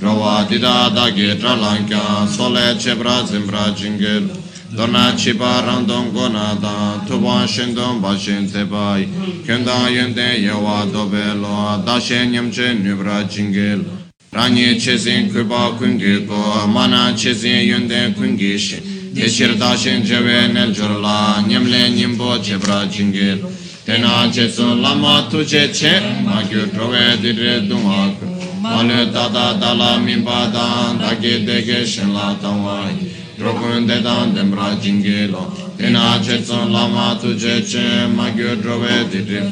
Rova 0.00 0.46
dida 0.48 0.88
da 0.94 1.10
ge 1.10 1.36
tralankya 1.36 2.26
sole 2.28 2.76
chebra 2.78 3.26
zimbra 3.26 3.74
jingelo 3.74 4.45
dōna 4.74 5.14
chīpa 5.14 5.62
rāndōng 5.62 6.10
gō 6.10 6.26
nā 6.34 6.46
tāng, 6.58 7.04
tūpa 7.06 7.46
shīndōng 7.46 8.00
bā 8.02 8.14
shīn 8.18 8.48
tē 8.50 8.64
pāi, 8.66 9.06
kyōndāng 9.46 9.92
yōndē 9.94 10.26
yawā 10.42 10.90
tōpē 10.90 11.22
lō, 11.38 11.84
dāshē 11.86 12.26
ñam 12.32 12.50
chē 12.50 12.74
nūbrā 12.82 13.22
jīngē 13.30 13.68
lō. 13.84 13.94
Rāñi 14.34 14.74
chē 14.82 14.98
sīn 14.98 15.30
kūpa 15.30 15.78
kūngī 15.78 16.26
gō, 16.26 16.40
mānā 16.74 17.14
chē 17.14 17.34
sīn 17.34 17.62
yōndē 17.62 18.00
kūngī 18.18 18.52
shī, 18.58 18.82
tēshir 19.14 19.54
dāshēn 19.60 20.02
chēwē 20.02 20.50
nēl 20.50 20.74
chōr 20.74 20.98
lā, 20.98 21.46
ñam 21.46 21.70
lē 21.70 21.86
ñam 21.94 22.16
bō 22.18 22.42
chē 22.42 22.58
prā 22.58 22.82
jīngē 22.90 23.30
lō. 23.42 23.52
Tēnā 23.86 24.26
chē 24.34 24.48
sō 24.50 24.80
lāma 24.82 25.28
tū 25.30 25.44
chē 25.46 25.70
chē, 25.70 25.94
mā 26.26 26.42
kyū 26.50 26.66
tōwē 26.74 27.04
dīrē 27.22 27.60
dōngā 27.70 28.02
kū, 28.18 28.32
mā 28.66 28.82
lē 28.82 29.06
tātā 29.14 29.46
tālā 29.62 29.92
mīmbā 30.02 30.40
tāng, 30.50 30.98
tā 30.98 31.14
kē 31.22 31.46
tē 31.46 31.62
kē 31.62 31.84
shēn 31.86 32.10
lā 32.10 32.34
tāng 32.42 32.66
wā 32.66 32.80
yī 32.90 33.25
rukunde 33.46 34.02
tandem 34.02 34.52
rajin 34.52 35.00
gelo, 35.02 35.52
tina 35.78 36.18
chetson 36.20 36.72
lama 36.72 37.16
tu 37.20 37.28
c'è, 37.38 38.06
ma 38.12 38.28
gyo 38.30 38.56
drove 38.56 39.08
titrip, 39.10 39.46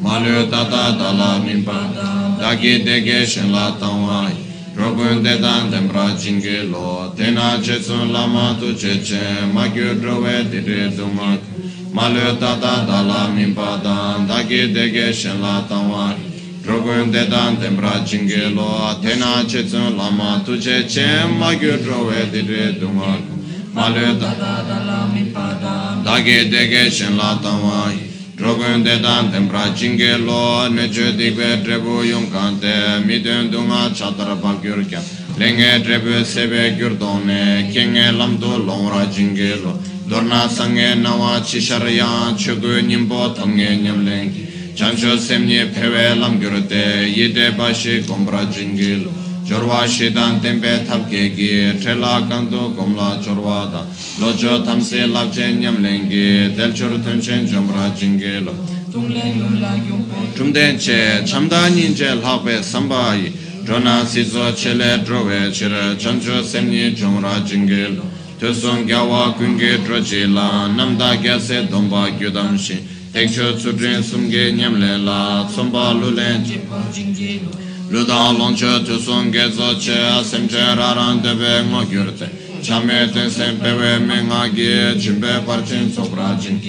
malyo 0.00 0.48
tata 0.48 0.96
tala 0.96 1.38
nimpa, 1.44 1.92
daki 2.40 2.84
deke 2.84 3.26
shen 3.26 3.52
la 3.52 3.76
tangwai, 3.78 4.32
rukunde 4.74 5.40
tandem 5.40 5.90
rajin 5.90 6.40
gelo, 6.40 7.12
tina 7.14 7.60
chetson 7.60 8.12
lama 8.12 8.56
tu 8.58 8.72
c'è, 8.72 9.44
ma 9.52 9.68
gyo 9.68 9.92
drove 10.00 10.48
titrip 10.50 10.96
dumak, 10.96 11.40
malyo 11.92 12.38
tata 12.40 12.86
tala 12.88 13.28
nimpa, 13.36 13.76
daki 14.26 14.72
deke 14.72 15.12
shen 15.12 15.40
la 15.42 15.60
tangwai, 15.68 16.16
drogun 16.66 17.12
dedan 17.12 17.60
tembra 17.60 18.02
chingi 18.04 18.52
lo 18.52 18.98
tena 19.00 19.44
che 19.46 19.64
tsun 19.64 19.96
lama 19.96 20.42
tu 20.44 20.58
che 20.58 20.84
che 20.84 21.24
ma 21.38 21.54
gyu 21.54 21.76
drowe 21.78 22.28
diri 22.30 22.76
dunga 22.78 23.16
malu 23.72 24.16
da. 24.18 24.34
Dage 26.02 26.48
dege 26.48 26.90
shen 26.90 27.16
la 27.16 27.38
tangwa 27.40 27.92
drogun 28.34 28.82
dedan 28.82 29.30
tembra 29.30 29.72
chingi 29.72 30.24
lo 30.24 30.66
ne 30.68 30.88
chu 30.88 31.14
dikwe 31.14 31.62
drebu 31.62 32.02
yung 32.02 32.30
kante 32.32 33.00
mi 33.04 33.20
dun 33.20 33.48
dunga 33.48 33.90
chatra 33.92 34.34
pa 34.34 34.58
gyur 34.60 34.84
kya. 34.88 35.00
Lenge 35.38 35.82
drebu 35.84 36.24
sebe 36.24 36.74
gyur 36.76 36.96
donne 36.98 37.70
kenge 37.72 38.10
lam 38.10 38.40
tu 38.40 38.50
longra 38.66 39.06
chingi 39.08 39.62
lo 39.62 39.78
dorna 40.08 40.48
sange 40.48 40.96
nawa 40.96 41.40
chishar 41.42 41.86
ya 41.88 42.34
chugu 42.36 42.80
nyimbo 42.80 43.32
tamge 43.34 43.76
nyam 43.82 44.04
lengi 44.04 44.55
chancho 44.76 45.16
semnye 45.16 45.72
pewe 45.72 46.14
lam 46.16 46.38
gyurute 46.38 47.08
yide 47.16 47.56
bashi 47.56 48.02
gombra 48.02 48.44
jingil. 48.44 49.08
Jorwa 49.42 49.86
shidan 49.88 50.38
tempe 50.42 50.84
tabke 50.86 51.34
gi 51.34 51.72
trela 51.80 52.28
kanto 52.28 52.74
gomla 52.76 53.18
jorwa 53.22 53.70
da. 53.72 53.86
Lojo 54.20 54.62
tamse 54.62 55.06
labje 55.06 55.58
nyam 55.58 55.80
lengi 55.80 56.54
del 56.54 56.72
chor 56.74 56.98
tunchen 56.98 57.46
jombra 57.46 57.90
jingil. 57.96 58.52
Chumden 60.36 60.76
che 60.76 61.22
chamda 61.24 61.68
ninje 61.68 62.14
lakwe 62.20 62.62
sambayi 62.62 63.32
drona 63.64 64.04
sizo 64.04 64.52
chele 64.52 65.02
drove 65.02 65.50
chira 65.52 65.96
chancho 65.96 66.42
semnye 66.42 66.92
jombra 66.92 67.40
jingil. 67.40 68.02
Tusong 68.38 68.84
gyawa 68.84 69.32
kunge 69.32 69.80
la 70.34 70.66
namda 70.68 71.16
gyase 71.16 71.66
domba 71.70 72.10
gyudamshi 72.10 72.95
Ekcho 73.16 73.56
tsudrin 73.56 74.02
sumge 74.02 74.52
nyamle 74.52 74.98
la 74.98 75.48
tsumba 75.48 75.92
lulen 75.92 76.44
Luda 77.88 78.30
lonche 78.32 78.82
tu 78.84 78.98
sumge 78.98 79.50
zoche 79.50 79.96
asimche 80.18 80.74
raran 80.74 81.22
debe 81.22 81.62
ngo 81.62 81.82
gyurte 81.88 82.28
Chame 82.60 83.10
ten 83.10 83.30
sempe 83.30 83.72
we 83.72 83.98
menga 84.00 84.46
ge 84.52 84.94
jimbe 84.98 85.42
parchin 85.46 85.90
sopra 85.90 86.36
jin 86.38 86.60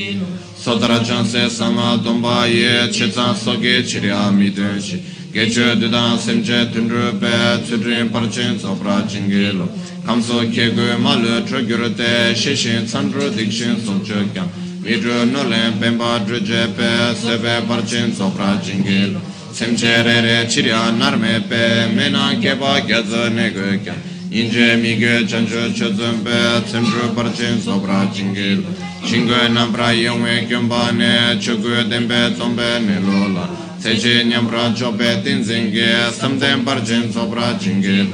Sotra 0.56 1.04
chanse 1.04 1.50
sanga 1.50 1.98
domba 1.98 2.46
ye 2.46 2.88
chitsan 2.92 3.36
soge 3.36 3.84
chiriya 3.84 4.32
midenshi 4.32 5.04
Gecho 5.34 5.76
didan 5.76 6.18
simche 6.18 6.70
tundru 6.72 7.20
pe 7.20 7.60
tsudrin 7.62 8.10
parchin 8.10 8.58
sopra 8.58 9.04
jin 9.06 9.28
gelo 9.28 9.68
Kamso 10.06 10.50
ke 10.50 10.74
gu 10.74 10.98
malu 10.98 11.44
tru 11.44 11.60
gyurte 11.66 12.34
shishin 12.34 12.86
tsandru 12.86 13.30
dikshin 13.36 13.76
sumche 13.84 14.32
kyang 14.32 14.67
Virunule 14.88 15.74
bemba 15.80 16.24
druje 16.26 16.70
pe 16.76 16.90
seve 17.22 17.64
barcin 17.68 18.14
sopra 18.18 18.62
cingil. 18.66 19.20
Semcerere 19.54 20.48
ciria 20.52 20.94
narme 20.98 21.44
pe 21.50 21.62
mena 21.96 22.26
keba 22.42 22.74
ghează 22.88 23.22
negăchea. 23.36 23.96
Inge 24.40 24.68
migă 24.82 25.14
ceanjă 25.30 25.64
ce 25.78 25.88
zâmbe, 25.98 26.40
semjă 26.72 27.04
barcin 27.16 27.56
sopra 27.66 28.00
cingil. 28.16 28.60
Cingă 29.08 29.40
nambra 29.54 29.94
eu 29.94 30.16
me 30.24 30.46
chiumbane, 30.50 31.14
ciugă 31.42 31.86
dembe 31.90 32.22
tombe 32.38 32.70
nelola. 32.88 33.46
Seje 33.82 34.26
nyambra 34.30 34.74
ciobe 34.78 35.10
din 35.24 35.40
zinge, 35.48 35.92
sâmde 36.20 36.60
barcin 36.64 37.04
sopra 37.14 37.48
cingil. 37.62 38.08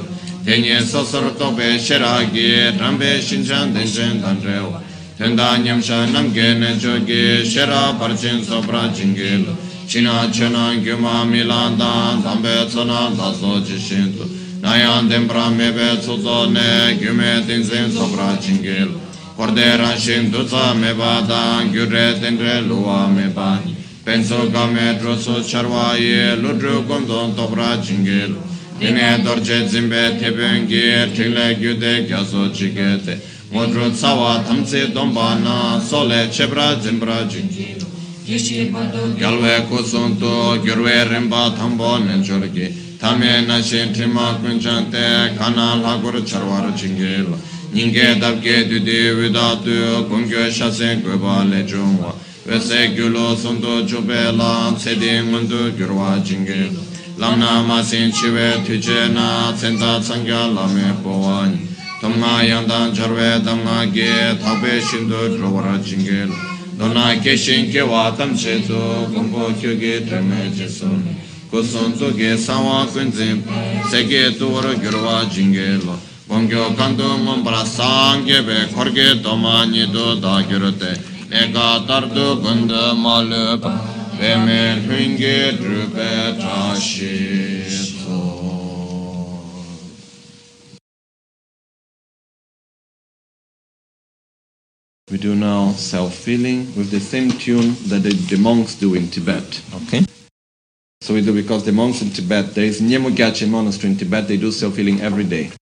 Tenye 0.44 0.78
sosor 0.90 1.24
tobe 1.38 1.68
șeraghi, 1.84 2.48
rambe 2.78 3.10
șinjan 3.26 3.72
din 3.72 3.86
jendan 3.94 4.38
reua. 4.44 4.82
Tenda 5.16 5.56
nyamsha 5.58 6.10
namge 6.10 6.58
ne 6.58 6.76
choge 6.76 7.44
shera 7.44 7.96
parchin 7.96 8.42
sopra 8.42 8.88
jingil 8.92 9.46
China 9.86 10.28
chena 10.32 10.74
gyuma 10.82 11.24
milanda 11.24 12.20
dambe 12.20 12.66
tsona 12.66 13.14
daso 13.14 13.60
jishintu 13.62 14.28
Nayan 14.60 15.08
dembra 15.08 15.50
mebe 15.50 16.00
tsuzo 16.00 16.50
ne 16.50 16.98
gyume 16.98 17.46
tinzin 17.46 17.92
sopra 17.92 18.36
jingil 18.40 18.90
Korde 19.36 19.76
ranshin 19.76 20.32
dutsa 20.32 20.74
meba 20.74 21.22
dan 21.24 21.70
gyure 21.70 22.18
tendre 22.18 22.62
luwa 22.62 23.06
meba 23.06 23.62
Penso 24.04 24.50
game 24.50 24.98
droso 24.98 25.40
charwaye 25.44 26.34
ludru 26.42 26.84
gondon 26.88 27.36
topra 27.36 27.76
jingil 27.76 28.34
Dine 28.80 29.22
dorje 29.22 29.68
zimbe 29.68 30.18
tebengi 30.18 31.14
trile 31.14 31.54
gyude 31.54 32.04
gyaso 32.08 32.50
chigete 32.50 33.33
Modru 33.54 33.88
tsawa 33.92 34.42
tamtsi 34.42 34.92
domba 34.92 35.80
sole 35.80 36.28
chebra 36.28 36.76
zimbra 36.80 37.22
jingi 37.22 37.76
Gyalwe 39.16 39.68
kusuntu 39.68 40.58
gyurwe 40.64 41.04
rimba 41.08 41.54
tambo 41.56 41.98
nenchorgi 41.98 42.98
Tame 42.98 43.46
na 43.46 43.62
shen 43.62 43.92
trima 43.92 44.40
kunchante 44.42 45.36
kana 45.38 45.76
lagur 45.76 46.20
charwar 46.26 46.74
jingil 46.74 47.28
Nyinge 47.72 48.18
dabge 48.18 48.66
dudi 48.68 49.14
vidatu 49.14 50.08
kungyo 50.08 50.50
shasen 50.50 51.02
gweba 51.02 51.44
le 51.44 51.64
chungwa 51.64 52.12
Vese 52.44 52.92
gyulo 52.92 53.36
sondo 53.36 53.86
chobe 53.86 54.32
la 54.36 54.74
tsedi 54.76 55.22
ngundu 55.22 55.76
gyurwa 55.76 56.18
jingi 56.24 56.72
Lamna 57.18 57.62
masin 57.62 58.10
chiwe 58.10 58.64
tuje 58.66 59.14
tsenda 59.54 60.00
tsangya 60.00 60.48
lame 60.52 60.92
powani 61.04 61.73
Dhamma 62.04 62.44
yandan 62.44 62.92
charwe 62.92 63.40
dhamma 63.42 63.90
ge 63.90 64.36
thakpe 64.38 64.78
shindu 64.78 65.20
dhruvara 65.38 65.78
chingil 65.82 66.28
Dona 66.76 67.16
ke 67.16 67.32
shinke 67.32 67.80
watam 67.80 68.36
chetu 68.36 69.08
kumbo 69.14 69.48
kyo 69.58 69.72
ge 69.80 70.04
treme 70.06 70.52
chesun 70.52 71.00
Kusun 71.50 71.96
tu 71.98 72.12
ge 72.12 72.36
sanwa 72.36 72.84
kunzim 72.92 73.40
seke 73.90 74.36
tuwara 74.36 74.74
gyurwa 74.82 75.24
chingil 75.32 75.80
Bongyo 76.28 76.76
kandu 76.76 77.08
mumbra 77.24 77.64
sanggebe 77.64 78.68
korge 78.74 79.22
doma 79.22 79.64
nidu 79.64 80.20
da 80.20 80.42
gyurute 80.42 80.92
Eka 81.32 81.86
tardu 81.88 82.36
gundu 82.42 82.84
malupa 83.00 83.80
Vemel 84.20 84.84
hunge 84.84 85.56
drupe 85.56 86.36
chashir 86.36 87.83
We 95.14 95.20
do 95.20 95.36
now 95.36 95.70
self-healing 95.70 96.74
with 96.74 96.90
the 96.90 96.98
same 96.98 97.30
tune 97.30 97.76
that 97.86 98.02
the, 98.02 98.12
the 98.30 98.36
monks 98.36 98.74
do 98.74 98.96
in 98.96 99.06
Tibet. 99.06 99.62
Okay? 99.76 100.04
So 101.02 101.14
we 101.14 101.22
do 101.22 101.32
because 101.32 101.64
the 101.64 101.70
monks 101.70 102.02
in 102.02 102.10
Tibet, 102.10 102.52
there 102.52 102.64
is 102.64 102.80
Nyemogache 102.80 103.48
monastery 103.48 103.92
in 103.92 103.96
Tibet, 103.96 104.26
they 104.26 104.36
do 104.36 104.50
self-healing 104.50 105.02
every 105.02 105.22
day 105.22 105.52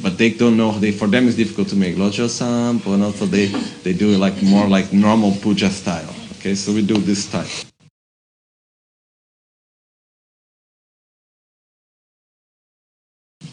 but 0.00 0.16
they 0.16 0.30
don't 0.30 0.56
know 0.56 0.70
they 0.78 0.92
for 0.92 1.08
them 1.08 1.26
it's 1.26 1.36
difficult 1.36 1.68
to 1.68 1.76
make 1.76 1.96
locho 1.96 2.26
sampo 2.28 2.94
and 2.94 3.02
also 3.02 3.26
they 3.26 3.46
they 3.82 3.92
do 3.92 4.14
it 4.14 4.18
like 4.18 4.40
more 4.44 4.66
like 4.66 4.92
normal 4.94 5.32
puja 5.42 5.68
style 5.68 6.08
okay 6.38 6.54
so 6.54 6.72
we 6.72 6.80
do 6.80 6.94
this 6.94 7.24
style 7.24 7.69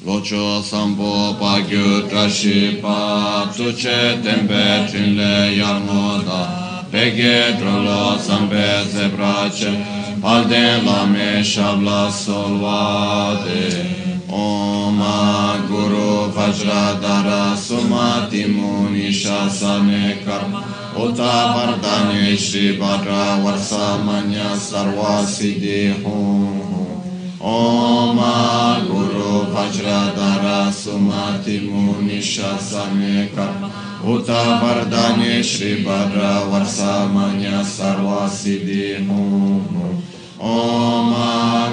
Locho 0.08 0.64
sampo 0.64 1.36
pa 1.38 1.60
gyu 1.68 2.08
trashi 2.08 2.82
pa 2.82 3.52
tuche 3.52 4.24
tempe 4.24 4.88
trinle 4.88 5.52
yarmo 5.60 6.24
da. 6.24 6.88
Pege 6.90 7.58
drolo 7.60 8.18
sampe 8.18 8.88
zebrache 8.88 9.72
palden 10.22 10.86
lame 10.86 11.44
shabla 11.44 12.10
solvade 12.10 13.68
Om 14.30 15.00
Guru 15.68 16.32
Vajradhara 16.32 17.56
Sumati 17.58 18.46
Muni 18.48 19.10
Shasane 19.12 20.24
Karma 20.24 20.64
Uta 20.96 21.52
Vardhane 21.54 22.38
Shri 22.38 22.78
Bhadra 22.78 23.44
Varsamanya 23.44 24.56
Sarva 24.56 25.26
Siddhi 25.26 26.02
Hum 26.02 26.62
Om 27.42 28.18
Guru 28.88 29.37
वज्रधरा 29.58 30.60
सुमति 30.72 31.60
मुनिषसमेका 31.70 33.46
उत 34.14 34.30
वरदाने 34.62 35.42
श्रीभद्र 35.44 36.26
वर्षमन्य 36.50 37.64
सर्वसिद्धिमो 37.70 39.24
ॐ 40.48 41.14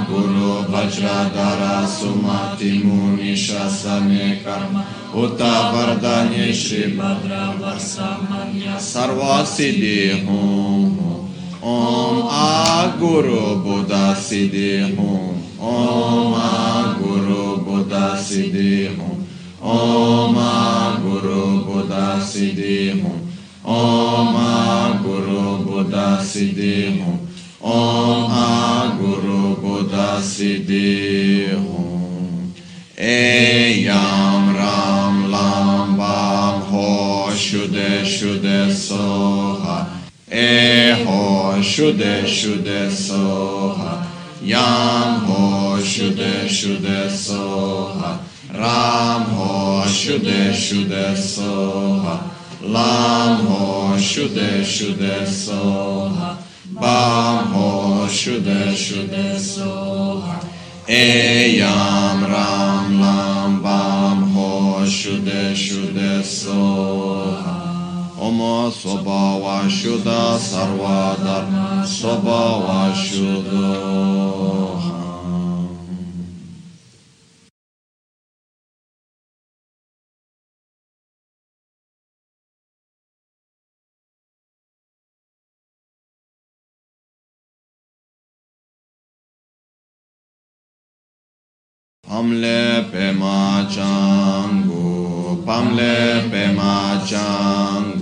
गुरु 0.09 0.53
वज्रधर 0.73 1.63
सुमति 1.89 2.73
मुनिषसमेका 2.85 4.57
उत 5.23 5.43
वरदाने 5.75 6.53
श्रीभद्र 6.63 7.43
वर्षमन्य 7.61 8.79
सर्वसिद्धिमो 8.87 10.41
ॐ 11.67 12.23
आ 12.33 12.87
गुरु 12.99 13.45
बुध 13.65 13.93
सिद्धिमो 14.23 15.13
ॐ 15.67 16.35
Buddha 17.85 18.17
Siddhi 18.17 18.97
Hum 18.97 19.27
Om 19.61 20.35
Guru 21.03 21.65
Buddha 21.67 22.19
Siddhi 22.19 23.03
Hum 23.03 23.21
Om 23.63 25.03
Guru 25.03 25.65
Buddha 25.67 26.19
Siddhi 26.23 26.99
Hum 26.99 27.19
Om 27.61 28.99
Guru 28.99 29.57
Buddha 29.57 30.19
Siddhi 30.23 31.51
Eyam 32.97 34.57
Ram 34.57 35.31
Lam 35.31 35.97
Bam 35.99 36.61
Ho 36.63 37.29
Shude 37.33 38.03
Shude 38.03 38.73
Soha. 38.73 39.89
E 40.31 41.05
Ho 41.05 41.61
Shude 41.61 42.25
Shude 42.25 42.89
Soha 42.91 44.04
Yam 44.45 45.25
Ho 45.27 45.79
Shude 45.79 46.47
Shude 46.47 47.09
Soha. 47.09 48.21
Ram 48.53 49.23
Ho 49.23 49.83
Shude 49.87 50.53
Shude 50.53 51.17
Soha. 51.17 52.31
Lam 52.61 53.47
Ho 53.47 53.97
Shude 53.97 54.63
Shude 54.63 55.27
Soha. 55.27 56.45
Bam 56.75 57.53
ho 57.55 58.07
shude 58.09 58.75
shude 58.75 59.39
soha. 59.39 60.41
Eyam 60.89 62.25
ram 62.33 63.01
lam 63.01 63.63
bam 63.63 64.23
ho 64.35 64.85
shude 64.85 65.55
shude 65.55 66.23
soha 66.23 67.64
Omo 68.25 68.71
Sobhavashuddha 68.73 70.39
Sarvadharma 70.49 71.85
Sobhavashuddha 71.85 73.65
Pamle 92.07 92.89
Pema 92.91 93.67
Changu, 93.69 95.43
Pamle 95.45 96.31
Pema 96.31 97.05
Changu. 97.07 97.94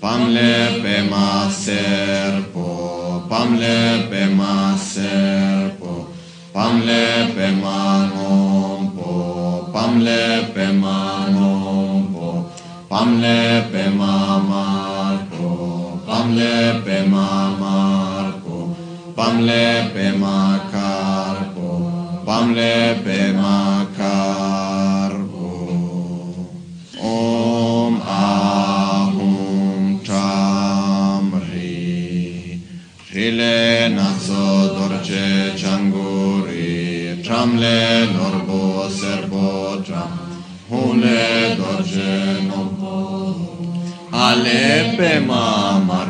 Pamle 0.00 0.80
pema 0.82 1.50
serpo, 1.50 3.24
pamle 3.28 4.06
pema 4.10 4.76
serpo, 4.78 6.06
pamle 6.52 7.32
pema 7.34 8.10
ngompo, 8.14 9.70
pamle 9.72 10.46
pema 10.54 11.26
ngompo, 11.30 12.50
pamle 12.88 13.62
pema 13.72 14.38
marco, 14.50 16.00
pamle 16.06 16.80
pema 16.84 17.56
marco, 17.60 18.76
pamle 19.16 19.90
pema 19.94 20.60
carpo, 20.72 22.22
pamle 22.24 22.94
pema 23.04 23.86
carbo. 23.86 23.87
Dorje 35.08 35.56
changuri. 35.56 37.22
Tramle 37.24 38.06
norbo 38.12 38.88
serbo 38.90 39.82
tram. 39.86 40.18
Hune 40.70 41.56
dorje 41.56 42.42
nompo. 42.48 43.34
Ale 44.12 44.94
pema 44.96 45.80
marco 45.86 46.07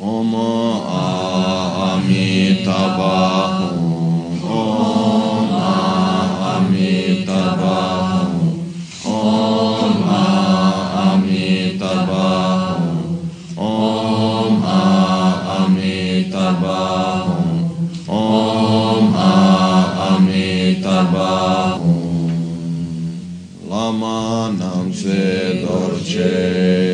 Om 0.00 0.34
Amitabha 1.98 3.18
Om 4.46 5.50
Amitabha 6.54 7.80
Om 9.04 10.02
Amitabha 10.94 12.30
Om 13.56 14.62
Amitabha 15.58 16.82
Om 18.06 19.14
Amitabha 20.14 21.34
Lama 23.68 24.48
Namse 24.58 25.58
Dorje 25.60 26.87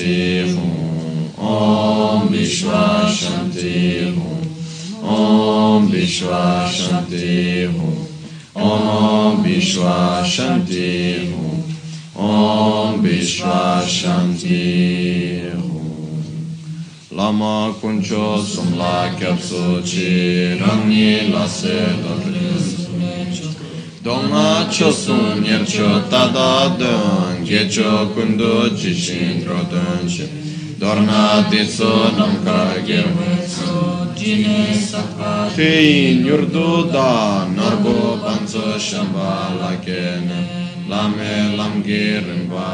Shantirum, 0.00 1.38
Om 1.38 2.28
Vishwa 2.28 3.06
Shantirum, 3.08 4.16
Om 8.54 9.42
Om 12.16 12.16
Om 12.16 13.02
Lama 17.12 17.74
Kuncho 17.80 18.38
Sumla 18.42 19.10
Kyapso 19.18 19.82
Chi 19.84 20.56
Rangni 20.58 21.30
Lase 21.30 21.78
Dodris. 22.02 22.88
Dona 24.02 24.66
kecho 27.50 28.14
kundo 28.14 28.70
jishin 28.78 29.42
trotan 29.42 30.06
shi 30.14 30.26
dorna 30.80 31.22
ditso 31.50 31.90
nam 32.18 32.34
karagir 32.46 33.06
wetso 33.18 33.74
jine 34.20 34.70
sakpa 34.90 35.32
tein 35.56 36.22
yurdu 36.30 36.70
da 36.94 37.10
narbo 37.58 37.96
panzo 38.22 38.66
shamba 38.88 39.30
lakene 39.60 40.40
lame 40.90 41.34
lamgirin 41.58 42.42
va 42.54 42.70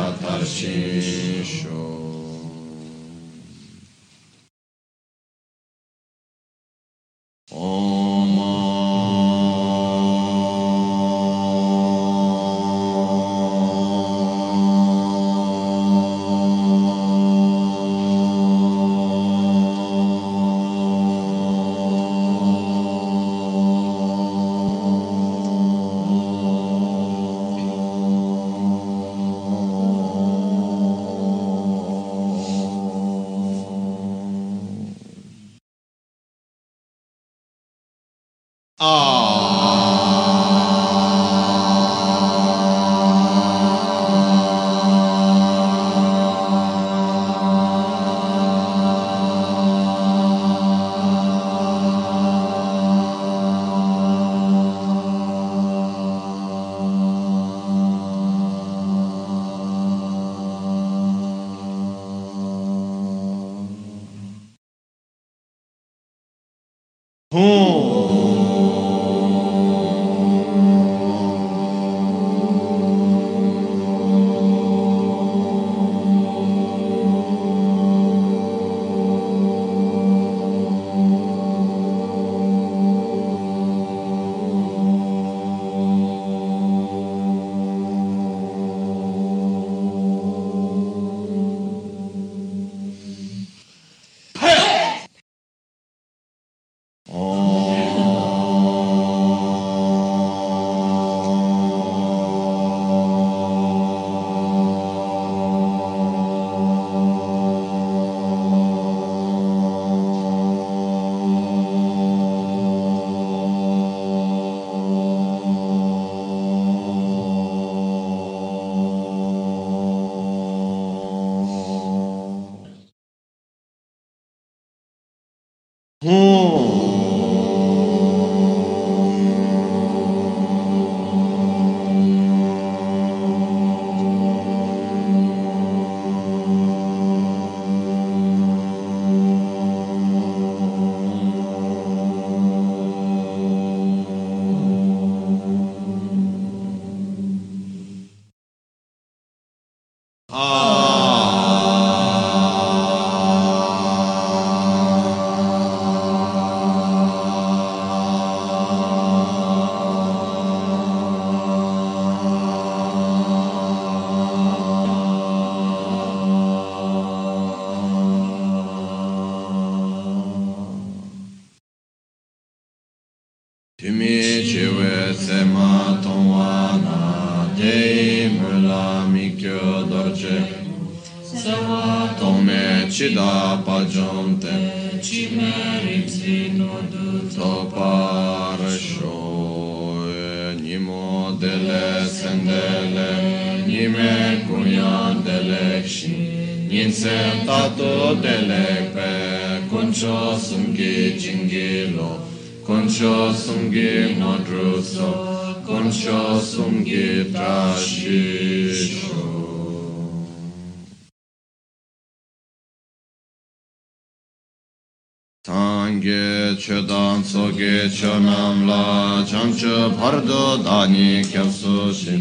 ni 220.96 221.22
kyapsu 221.22 221.92
shi 221.92 222.14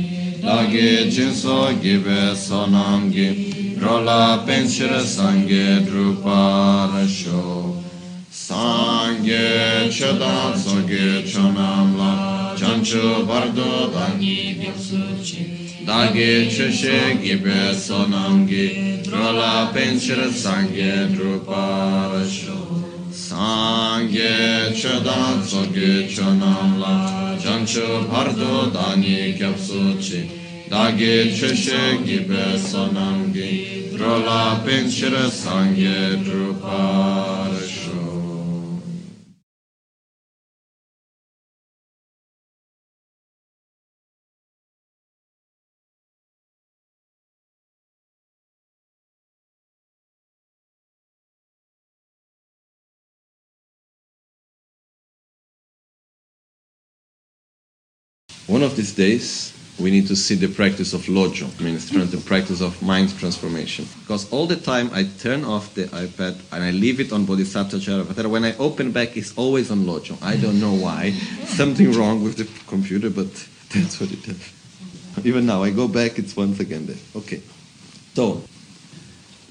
lagi 0.43 1.09
jinso 1.13 1.71
gibe 1.81 2.35
sonam 2.35 3.09
gi 3.13 3.27
rola 3.81 4.43
penshira 4.45 4.99
sangye 5.15 5.79
drupara 5.87 7.07
sho. 7.07 7.75
Sangye 8.29 9.87
chodam 9.95 10.53
soge 10.63 11.23
chonam 11.31 11.97
la 11.99 12.11
chanchu 12.59 13.25
bardo 13.27 13.71
dangi 13.95 14.59
kyapsu 14.59 15.01
shi 15.23 15.41
lagi 15.87 16.31
chushe 16.53 16.99
gibe 17.23 17.73
sonam 17.87 18.45
gi 18.49 18.65
rola 19.11 19.71
penshira 19.73 20.27
sangye 20.43 20.91
drupara 21.15 22.23
sho. 22.37 22.64
sāngyē 23.35 24.71
chedān 24.71 25.41
sōgyē 25.43 26.07
chonam 26.07 26.79
lā 26.79 27.35
chanchū 27.43 28.07
bhārdu 28.07 28.71
dāni 28.71 29.35
kyabsū 29.35 29.81
chī 29.99 30.21
dāgyē 30.71 31.35
chūshē 31.35 31.81
gībē 32.07 32.45
sōnam 32.63 33.33
gī 33.35 33.51
drolā 33.91 34.63
pēnchir 34.63 35.17
sāngyē 35.35 35.99
One 58.55 58.63
of 58.63 58.77
these 58.77 58.93
days, 58.93 59.51
we 59.77 59.91
need 59.91 60.07
to 60.07 60.15
see 60.15 60.35
the 60.35 60.47
practice 60.47 60.93
of 60.93 61.01
lojong, 61.07 61.59
means 61.59 61.89
the 61.89 62.23
practice 62.25 62.61
of 62.61 62.81
mind 62.81 63.09
transformation. 63.19 63.85
Because 63.99 64.31
all 64.31 64.47
the 64.47 64.55
time 64.55 64.89
I 64.93 65.03
turn 65.19 65.43
off 65.43 65.73
the 65.73 65.87
iPad 65.87 66.39
and 66.53 66.63
I 66.63 66.71
leave 66.71 67.01
it 67.01 67.11
on 67.11 67.25
Bodhisattva 67.25 67.75
Charyavatara. 67.75 68.27
When 68.29 68.45
I 68.45 68.55
open 68.55 68.93
back, 68.93 69.17
it's 69.17 69.37
always 69.37 69.71
on 69.71 69.79
lojong. 69.79 70.23
I 70.23 70.37
don't 70.37 70.61
know 70.61 70.71
why. 70.71 71.11
Something 71.47 71.91
wrong 71.91 72.23
with 72.23 72.37
the 72.37 72.47
computer, 72.65 73.09
but 73.09 73.27
that's 73.75 73.99
what 73.99 74.09
it 74.13 74.25
is. 74.25 74.53
Even 75.25 75.45
now, 75.45 75.61
I 75.61 75.71
go 75.71 75.89
back, 75.89 76.17
it's 76.17 76.37
once 76.37 76.61
again 76.61 76.85
there. 76.85 77.03
Okay. 77.13 77.41
So, 78.13 78.41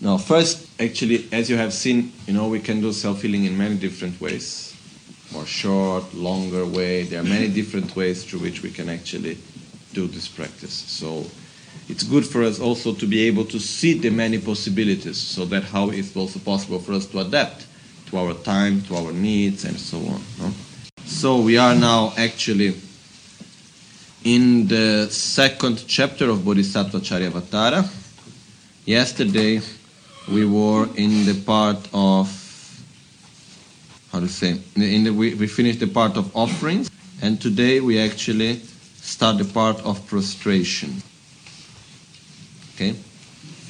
now 0.01 0.17
first, 0.17 0.67
actually, 0.81 1.29
as 1.31 1.51
you 1.51 1.59
have 1.59 1.75
seen, 1.75 2.11
you 2.27 2.33
know, 2.33 2.49
we 2.49 2.59
can 2.59 2.81
do 2.81 2.91
self-healing 2.91 3.45
in 3.45 3.59
many 3.59 3.77
different 3.77 4.19
ways. 4.19 4.74
More 5.35 5.47
short, 5.47 6.15
longer 6.15 6.65
way. 6.65 7.03
There 7.03 7.21
are 7.21 7.25
many 7.25 7.49
different 7.49 7.95
ways 7.97 8.25
through 8.25 8.41
which 8.41 8.63
we 8.63 8.71
can 8.71 8.89
actually 8.89 9.37
do 9.93 10.07
this 10.07 10.29
practice. 10.29 10.73
So 10.73 11.27
it's 11.89 12.05
good 12.05 12.25
for 12.25 12.43
us 12.43 12.61
also 12.61 12.95
to 12.95 13.07
be 13.07 13.27
able 13.27 13.45
to 13.47 13.59
see 13.59 13.99
the 13.99 14.11
many 14.11 14.39
possibilities 14.39 15.19
so 15.19 15.45
that 15.47 15.65
how 15.65 15.91
it's 15.91 16.17
also 16.17 16.39
possible 16.39 16.79
for 16.79 16.93
us 16.93 17.07
to 17.07 17.19
adapt 17.19 17.67
to 18.07 18.19
our 18.19 18.35
time, 18.35 18.83
to 18.83 18.97
our 18.97 19.13
needs, 19.13 19.65
and 19.65 19.77
so 19.77 19.99
on. 19.99 20.23
No? 20.39 20.53
So 21.05 21.41
we 21.41 21.59
are 21.59 21.75
now 21.75 22.13
actually 22.17 22.75
in 24.23 24.69
the 24.69 25.09
second 25.11 25.85
chapter 25.89 26.31
of 26.31 26.45
Bodhisattva 26.45 27.01
Charyavatara. 27.01 27.85
Yesterday 28.87 29.61
we 30.31 30.47
were 30.47 30.89
in 30.97 31.27
the 31.27 31.35
part 31.45 31.89
of 31.93 32.44
how 34.15 34.21
to 34.21 34.29
say 34.29 34.57
in 34.77 35.03
the, 35.03 35.11
we, 35.11 35.35
we 35.35 35.49
finished 35.49 35.81
the 35.81 35.89
part 35.89 36.17
of 36.17 36.35
offerings 36.37 36.89
and 37.21 37.41
today 37.41 37.81
we 37.81 37.99
actually 37.99 38.61
start 38.95 39.39
the 39.39 39.45
part 39.45 39.77
of 39.85 40.07
prostration. 40.07 41.03
Okay? 42.77 42.95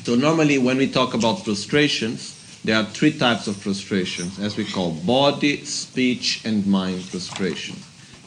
So 0.03 0.15
normally 0.17 0.59
when 0.59 0.77
we 0.77 0.91
talk 0.91 1.15
about 1.15 1.45
prostrations, 1.45 2.61
there 2.63 2.77
are 2.77 2.85
three 2.85 3.17
types 3.19 3.47
of 3.47 3.59
prostrations, 3.63 4.39
as 4.39 4.59
we 4.59 4.67
call 4.67 4.91
body, 4.93 5.65
speech, 5.65 6.45
and 6.45 6.67
mind 6.67 7.09
prostration. 7.11 7.77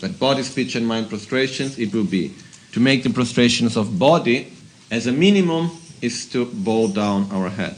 But 0.02 0.18
body, 0.18 0.42
speech, 0.42 0.76
and 0.76 0.88
mind 0.88 1.10
prostrations, 1.10 1.78
it 1.78 1.94
will 1.94 2.04
be 2.04 2.34
to 2.72 2.80
make 2.80 3.04
the 3.04 3.12
prostrations 3.12 3.78
of 3.78 4.00
body 4.00 4.52
as 4.90 5.06
a 5.06 5.12
minimum 5.12 5.70
is 6.02 6.26
to 6.32 6.46
bow 6.48 6.88
down 6.88 7.30
our 7.32 7.50
head. 7.50 7.78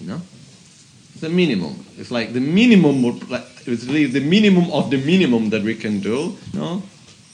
You 0.00 0.06
know? 0.06 0.20
It's 1.14 1.24
a 1.24 1.28
minimum. 1.28 1.84
It's 1.98 2.10
like 2.12 2.32
the 2.32 2.40
minimum, 2.40 3.02
it's 3.68 3.84
really 3.84 4.06
the 4.06 4.20
minimum 4.20 4.70
of 4.70 4.90
the 4.90 4.98
minimum 4.98 5.50
that 5.50 5.62
we 5.62 5.74
can 5.74 6.00
do. 6.00 6.36
no, 6.52 6.82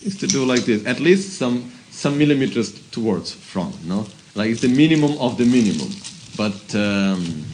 is 0.03 0.17
to 0.19 0.27
do 0.27 0.45
like 0.45 0.65
this, 0.65 0.85
at 0.87 1.01
least 1.01 1.39
some 1.39 1.73
some 1.91 2.19
millimeters 2.19 2.73
towards 2.91 3.33
front, 3.33 3.85
no? 3.85 4.07
Like 4.35 4.51
it's 4.51 4.63
the 4.63 4.69
minimum 4.69 5.19
of 5.19 5.37
the 5.37 5.45
minimum. 5.45 5.91
But 6.37 6.75
um, 6.75 7.45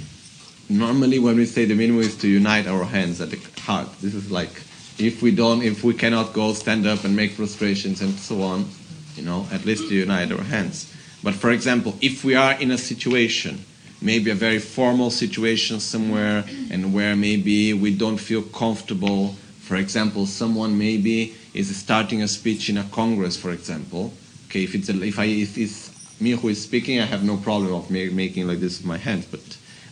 normally 0.68 1.18
when 1.18 1.36
we 1.36 1.46
say 1.46 1.64
the 1.64 1.74
minimum 1.74 2.02
is 2.02 2.16
to 2.18 2.28
unite 2.28 2.66
our 2.66 2.84
hands 2.84 3.20
at 3.20 3.30
the 3.30 3.60
heart. 3.60 3.88
This 4.00 4.14
is 4.14 4.30
like 4.30 4.62
if 4.98 5.22
we 5.22 5.30
don't, 5.30 5.62
if 5.62 5.84
we 5.84 5.94
cannot 5.94 6.32
go 6.32 6.52
stand 6.52 6.86
up 6.86 7.04
and 7.04 7.14
make 7.14 7.36
prostrations 7.36 8.00
and 8.00 8.14
so 8.18 8.42
on, 8.42 8.68
you 9.16 9.22
know, 9.22 9.46
at 9.52 9.64
least 9.64 9.88
to 9.88 9.94
unite 9.94 10.32
our 10.32 10.42
hands. 10.42 10.92
But 11.22 11.34
for 11.34 11.50
example, 11.50 11.96
if 12.00 12.24
we 12.24 12.34
are 12.34 12.52
in 12.60 12.70
a 12.70 12.78
situation, 12.78 13.64
maybe 14.00 14.30
a 14.30 14.34
very 14.34 14.58
formal 14.58 15.10
situation 15.10 15.80
somewhere, 15.80 16.44
and 16.70 16.94
where 16.94 17.16
maybe 17.16 17.72
we 17.74 17.94
don't 17.94 18.18
feel 18.18 18.42
comfortable, 18.42 19.34
for 19.60 19.76
example, 19.76 20.26
someone 20.26 20.78
maybe 20.78 21.34
is 21.54 21.74
starting 21.76 22.22
a 22.22 22.28
speech 22.28 22.70
in 22.70 22.78
a 22.78 22.84
congress, 22.84 23.36
for 23.36 23.50
example, 23.50 24.12
okay, 24.46 24.62
if 24.62 24.74
it's 24.74 24.88
a, 24.88 25.02
if 25.02 25.18
I 25.18 25.24
if 25.24 25.58
it's 25.58 25.90
me 26.20 26.30
who 26.32 26.48
is 26.48 26.62
speaking, 26.62 27.00
I 27.00 27.04
have 27.04 27.22
no 27.22 27.36
problem 27.36 27.74
of 27.74 27.90
me 27.90 28.08
making 28.10 28.46
like 28.46 28.60
this 28.60 28.78
with 28.78 28.86
my 28.86 28.98
hands, 28.98 29.26
but 29.26 29.40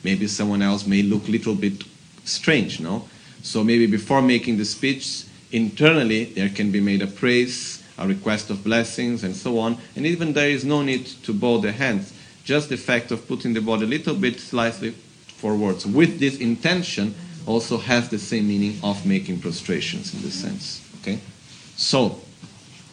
maybe 0.03 0.27
someone 0.27 0.63
else 0.63 0.87
may 0.87 1.03
look 1.03 1.29
a 1.29 1.31
little 1.31 1.55
bit 1.55 1.85
strange, 2.25 2.81
no? 2.81 3.09
So 3.43 3.63
maybe 3.63 3.87
before 3.87 4.23
making 4.23 4.57
the 4.59 4.65
speech, 4.65 5.25
internally 5.53 6.25
there 6.25 6.49
can 6.49 6.73
be 6.73 6.81
made 6.81 7.03
a 7.03 7.07
praise, 7.07 7.83
a 7.99 8.07
request 8.07 8.51
of 8.51 8.65
blessings, 8.65 9.25
and 9.25 9.35
so 9.37 9.59
on, 9.59 9.79
and 9.95 10.07
even 10.07 10.33
there 10.33 10.51
is 10.51 10.65
no 10.65 10.83
need 10.83 11.07
to 11.25 11.33
bow 11.33 11.59
the 11.59 11.73
hands. 11.73 12.13
Just 12.47 12.69
the 12.69 12.77
fact 12.77 13.11
of 13.11 13.27
putting 13.27 13.55
the 13.55 13.61
body 13.61 13.83
a 13.83 13.89
little 13.89 14.15
bit 14.15 14.39
slightly 14.39 14.93
forwards 14.93 15.85
with 15.85 16.21
this 16.21 16.39
intention 16.39 17.13
also 17.45 17.77
has 17.77 18.09
the 18.09 18.21
same 18.21 18.47
meaning 18.47 18.79
of 18.85 19.05
making 19.05 19.41
prostrations 19.41 20.15
in 20.15 20.23
this 20.23 20.35
sense. 20.35 20.81
Okay? 21.01 21.19
So, 21.77 22.21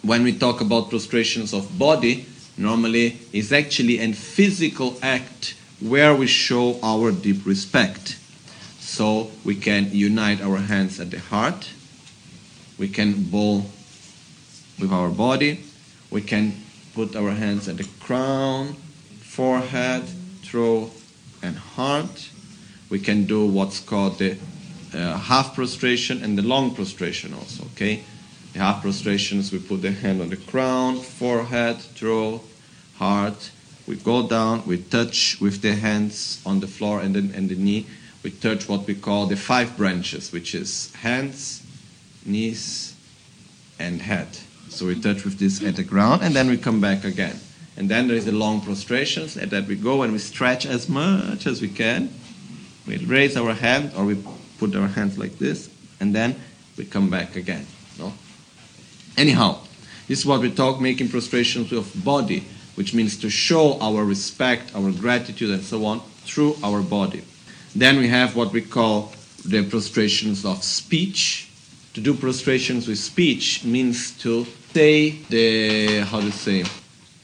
when 0.01 0.23
we 0.23 0.35
talk 0.35 0.61
about 0.61 0.89
prostrations 0.89 1.53
of 1.53 1.77
body, 1.77 2.25
normally 2.57 3.19
is 3.31 3.53
actually 3.53 3.99
a 3.99 4.11
physical 4.13 4.97
act 5.03 5.55
where 5.79 6.15
we 6.15 6.25
show 6.25 6.79
our 6.81 7.11
deep 7.11 7.45
respect. 7.45 8.17
So 8.79 9.29
we 9.45 9.53
can 9.53 9.91
unite 9.91 10.41
our 10.41 10.57
hands 10.57 10.99
at 10.99 11.11
the 11.11 11.19
heart, 11.19 11.69
we 12.79 12.87
can 12.87 13.23
bow 13.25 13.65
with 14.79 14.91
our 14.91 15.09
body, 15.09 15.63
we 16.09 16.21
can 16.21 16.57
put 16.95 17.15
our 17.15 17.31
hands 17.31 17.67
at 17.67 17.77
the 17.77 17.87
crown, 17.99 18.75
forehead, 19.33 20.03
throat, 20.43 20.91
and 21.41 21.57
heart. 21.57 22.29
We 22.91 22.99
can 22.99 23.25
do 23.25 23.47
what's 23.47 23.79
called 23.79 24.19
the 24.19 24.37
uh, 24.93 25.17
half 25.17 25.55
prostration 25.55 26.23
and 26.23 26.37
the 26.37 26.43
long 26.43 26.75
prostration 26.75 27.33
also, 27.33 27.63
okay? 27.73 28.03
The 28.53 28.59
half 28.59 28.83
prostrations, 28.83 29.51
we 29.51 29.57
put 29.57 29.81
the 29.81 29.91
hand 29.91 30.21
on 30.21 30.29
the 30.29 30.37
crown, 30.37 30.99
forehead, 30.99 31.77
throat, 31.79 32.43
heart. 32.97 33.49
We 33.87 33.95
go 33.95 34.27
down, 34.27 34.67
we 34.67 34.77
touch 34.77 35.41
with 35.41 35.63
the 35.63 35.73
hands 35.73 36.39
on 36.45 36.59
the 36.59 36.67
floor 36.67 37.01
and 37.01 37.15
then 37.15 37.33
and 37.35 37.49
the 37.49 37.55
knee. 37.55 37.87
We 38.21 38.29
touch 38.29 38.69
what 38.69 38.85
we 38.85 38.93
call 38.93 39.25
the 39.25 39.35
five 39.35 39.75
branches, 39.75 40.31
which 40.31 40.53
is 40.53 40.93
hands, 41.01 41.63
knees, 42.23 42.93
and 43.79 43.99
head. 43.99 44.27
So 44.69 44.85
we 44.85 45.01
touch 45.01 45.25
with 45.25 45.39
this 45.39 45.63
at 45.63 45.75
the 45.75 45.83
ground 45.83 46.21
and 46.21 46.35
then 46.35 46.49
we 46.49 46.57
come 46.57 46.79
back 46.79 47.03
again. 47.03 47.39
And 47.75 47.89
then 47.89 48.07
there 48.07 48.15
is 48.15 48.25
the 48.25 48.31
long 48.31 48.61
prostrations 48.61 49.35
and 49.35 49.49
that 49.51 49.67
we 49.67 49.75
go 49.75 50.03
and 50.03 50.13
we 50.13 50.19
stretch 50.19 50.65
as 50.65 50.87
much 50.87 51.47
as 51.47 51.61
we 51.61 51.69
can. 51.69 52.13
We 52.85 52.97
raise 52.97 53.35
our 53.35 53.53
hand 53.53 53.91
or 53.95 54.05
we 54.05 54.23
put 54.59 54.75
our 54.75 54.87
hands 54.87 55.17
like 55.17 55.39
this 55.39 55.69
and 55.99 56.13
then 56.13 56.35
we 56.77 56.85
come 56.85 57.09
back 57.09 57.35
again. 57.35 57.65
No? 57.97 58.13
Anyhow, 59.17 59.59
this 60.07 60.19
is 60.19 60.25
what 60.25 60.41
we 60.41 60.51
talk 60.51 60.81
making 60.81 61.09
prostrations 61.09 61.71
of 61.71 61.91
body, 62.03 62.43
which 62.75 62.93
means 62.93 63.17
to 63.17 63.29
show 63.29 63.79
our 63.79 64.03
respect, 64.03 64.75
our 64.75 64.91
gratitude, 64.91 65.49
and 65.49 65.63
so 65.63 65.85
on 65.85 66.01
through 66.25 66.55
our 66.63 66.81
body. 66.81 67.23
Then 67.75 67.97
we 67.97 68.07
have 68.07 68.35
what 68.35 68.51
we 68.51 68.61
call 68.61 69.13
the 69.45 69.63
prostrations 69.63 70.45
of 70.45 70.63
speech. 70.63 71.49
To 71.93 72.01
do 72.01 72.13
prostrations 72.13 72.87
with 72.87 72.97
speech 72.97 73.63
means 73.63 74.11
to 74.19 74.45
say 74.73 75.11
the 75.29 75.99
how 76.01 76.19
to 76.21 76.31
say 76.31 76.63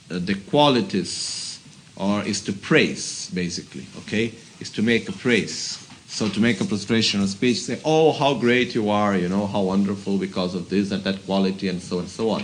the 0.09 0.35
qualities, 0.49 1.59
or 1.95 2.23
is 2.23 2.41
to 2.41 2.53
praise 2.53 3.29
basically. 3.33 3.85
Okay, 3.99 4.33
is 4.59 4.69
to 4.71 4.81
make 4.81 5.07
a 5.07 5.11
praise. 5.11 5.85
So 6.07 6.27
to 6.27 6.39
make 6.39 6.59
a 6.59 6.65
prostration 6.65 7.21
of 7.21 7.29
speech, 7.29 7.61
say, 7.61 7.79
"Oh, 7.85 8.11
how 8.11 8.33
great 8.33 8.73
you 8.73 8.89
are! 8.89 9.15
You 9.15 9.29
know 9.29 9.45
how 9.45 9.61
wonderful 9.61 10.17
because 10.17 10.55
of 10.55 10.69
this 10.69 10.91
and 10.91 11.03
that 11.03 11.23
quality, 11.25 11.67
and 11.67 11.81
so 11.81 11.99
and 11.99 12.09
so 12.09 12.31
on." 12.31 12.43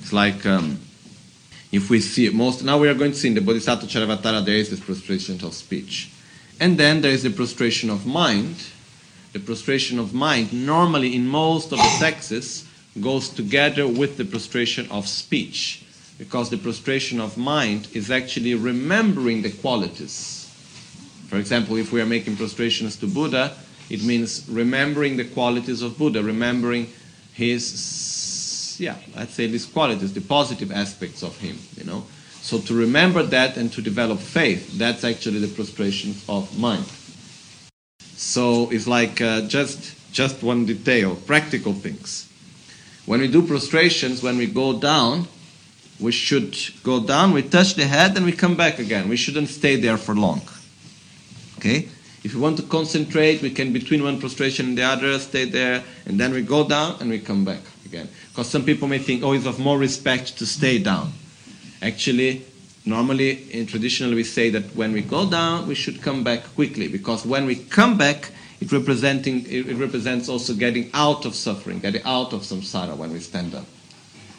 It's 0.00 0.12
like 0.12 0.46
um, 0.46 0.78
if 1.70 1.90
we 1.90 2.00
see 2.00 2.30
most. 2.30 2.64
Now 2.64 2.78
we 2.78 2.88
are 2.88 2.94
going 2.94 3.12
to 3.12 3.16
see 3.16 3.28
in 3.28 3.34
the 3.34 3.40
Bodhisattva 3.42 3.86
Charyavatara 3.86 4.44
there 4.44 4.56
is 4.56 4.70
this 4.70 4.80
prostration 4.80 5.34
of 5.44 5.52
speech, 5.52 6.10
and 6.58 6.78
then 6.78 7.02
there 7.02 7.12
is 7.12 7.22
the 7.22 7.30
prostration 7.30 7.90
of 7.90 8.06
mind. 8.06 8.56
The 9.34 9.40
prostration 9.40 9.98
of 9.98 10.14
mind 10.14 10.52
normally 10.54 11.14
in 11.14 11.28
most 11.28 11.72
of 11.72 11.78
the 11.78 11.96
texts 11.98 12.66
goes 13.00 13.28
together 13.28 13.86
with 13.86 14.16
the 14.16 14.24
prostration 14.24 14.90
of 14.90 15.06
speech, 15.06 15.84
because 16.18 16.50
the 16.50 16.58
prostration 16.58 17.20
of 17.20 17.38
mind 17.38 17.88
is 17.94 18.10
actually 18.10 18.54
remembering 18.54 19.42
the 19.42 19.50
qualities 19.50 20.38
for 21.28 21.36
example, 21.36 21.76
if 21.76 21.92
we 21.92 22.00
are 22.00 22.06
making 22.06 22.36
prostrations 22.36 22.96
to 22.96 23.06
Buddha, 23.06 23.54
it 23.90 24.02
means 24.02 24.48
remembering 24.48 25.18
the 25.18 25.26
qualities 25.26 25.82
of 25.82 25.98
Buddha, 25.98 26.22
remembering 26.22 26.90
his, 27.34 28.76
yeah, 28.80 28.96
let's 29.14 29.34
say 29.34 29.46
these 29.46 29.66
qualities, 29.66 30.14
the 30.14 30.22
positive 30.22 30.72
aspects 30.72 31.22
of 31.22 31.36
him, 31.38 31.58
you 31.76 31.84
know. 31.84 32.04
So 32.40 32.58
to 32.60 32.74
remember 32.74 33.22
that 33.24 33.58
and 33.58 33.70
to 33.74 33.82
develop 33.82 34.20
faith, 34.20 34.78
that's 34.78 35.04
actually 35.04 35.40
the 35.40 35.48
prostration 35.48 36.14
of 36.30 36.58
mind. 36.58 36.86
So 38.00 38.70
it's 38.70 38.86
like 38.86 39.20
uh, 39.20 39.42
just 39.42 39.96
just 40.10 40.42
one 40.42 40.64
detail, 40.64 41.14
practical 41.14 41.74
things. 41.74 42.26
When 43.04 43.20
we 43.20 43.28
do 43.28 43.46
prostrations, 43.46 44.22
when 44.22 44.38
we 44.38 44.46
go 44.46 44.80
down, 44.80 45.28
we 46.00 46.12
should 46.12 46.56
go 46.82 47.00
down, 47.00 47.32
we 47.32 47.42
touch 47.42 47.74
the 47.74 47.84
head, 47.84 48.16
and 48.16 48.24
we 48.24 48.32
come 48.32 48.56
back 48.56 48.78
again. 48.78 49.08
We 49.08 49.16
shouldn't 49.16 49.48
stay 49.48 49.76
there 49.76 49.96
for 49.96 50.14
long. 50.14 50.42
Okay? 51.58 51.88
If 52.24 52.34
we 52.34 52.40
want 52.40 52.56
to 52.58 52.64
concentrate, 52.64 53.42
we 53.42 53.50
can 53.50 53.72
between 53.72 54.02
one 54.02 54.20
prostration 54.20 54.66
and 54.66 54.78
the 54.78 54.82
other 54.82 55.18
stay 55.18 55.44
there, 55.44 55.82
and 56.06 56.18
then 56.18 56.32
we 56.32 56.42
go 56.42 56.68
down 56.68 56.96
and 57.00 57.10
we 57.10 57.18
come 57.18 57.44
back 57.44 57.60
again. 57.84 58.08
Because 58.30 58.48
some 58.48 58.64
people 58.64 58.88
may 58.88 58.98
think, 58.98 59.22
oh, 59.22 59.32
it's 59.32 59.46
of 59.46 59.58
more 59.58 59.78
respect 59.78 60.38
to 60.38 60.46
stay 60.46 60.78
down. 60.78 61.12
Actually, 61.80 62.42
normally 62.84 63.52
in 63.52 63.66
traditionally 63.66 64.14
we 64.14 64.24
say 64.24 64.50
that 64.50 64.64
when 64.74 64.92
we 64.92 65.02
go 65.02 65.28
down, 65.28 65.66
we 65.66 65.74
should 65.74 66.02
come 66.02 66.24
back 66.24 66.44
quickly, 66.54 66.88
because 66.88 67.24
when 67.24 67.46
we 67.46 67.54
come 67.56 67.96
back, 67.96 68.30
it 68.60 68.72
representing 68.72 69.46
it 69.48 69.76
represents 69.76 70.28
also 70.28 70.52
getting 70.54 70.90
out 70.92 71.24
of 71.24 71.34
suffering, 71.34 71.78
getting 71.78 72.02
out 72.04 72.32
of 72.32 72.42
samsara 72.42 72.96
when 72.96 73.12
we 73.12 73.20
stand 73.20 73.54
up. 73.54 73.64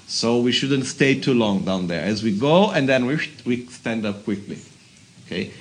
So 0.10 0.40
we 0.40 0.52
shouldn't 0.52 0.86
stay 0.86 1.20
too 1.20 1.36
long 1.36 1.66
down 1.66 1.86
there. 1.86 2.04
As 2.04 2.24
we 2.24 2.36
go, 2.36 2.72
and 2.72 2.90
then 2.90 3.06
we, 3.06 3.20
we 3.46 3.68
stand 3.68 4.08
up 4.08 4.24
quickly. 4.24 4.58
Okay? 5.26 5.52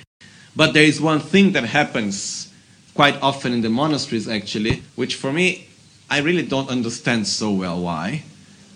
But 0.55 0.73
there 0.73 0.83
is 0.83 0.99
one 0.99 1.19
thing 1.19 1.51
that 1.51 1.65
happens 1.65 2.51
quite 2.95 3.21
often 3.21 3.53
in 3.53 3.61
the 3.61 3.69
monasteries, 3.69 4.27
actually, 4.27 4.81
which 4.95 5.15
for 5.15 5.31
me, 5.31 5.67
I 6.09 6.21
really 6.21 6.41
don't 6.41 6.67
understand 6.67 7.27
so 7.27 7.51
well 7.51 7.79
why. 7.79 8.23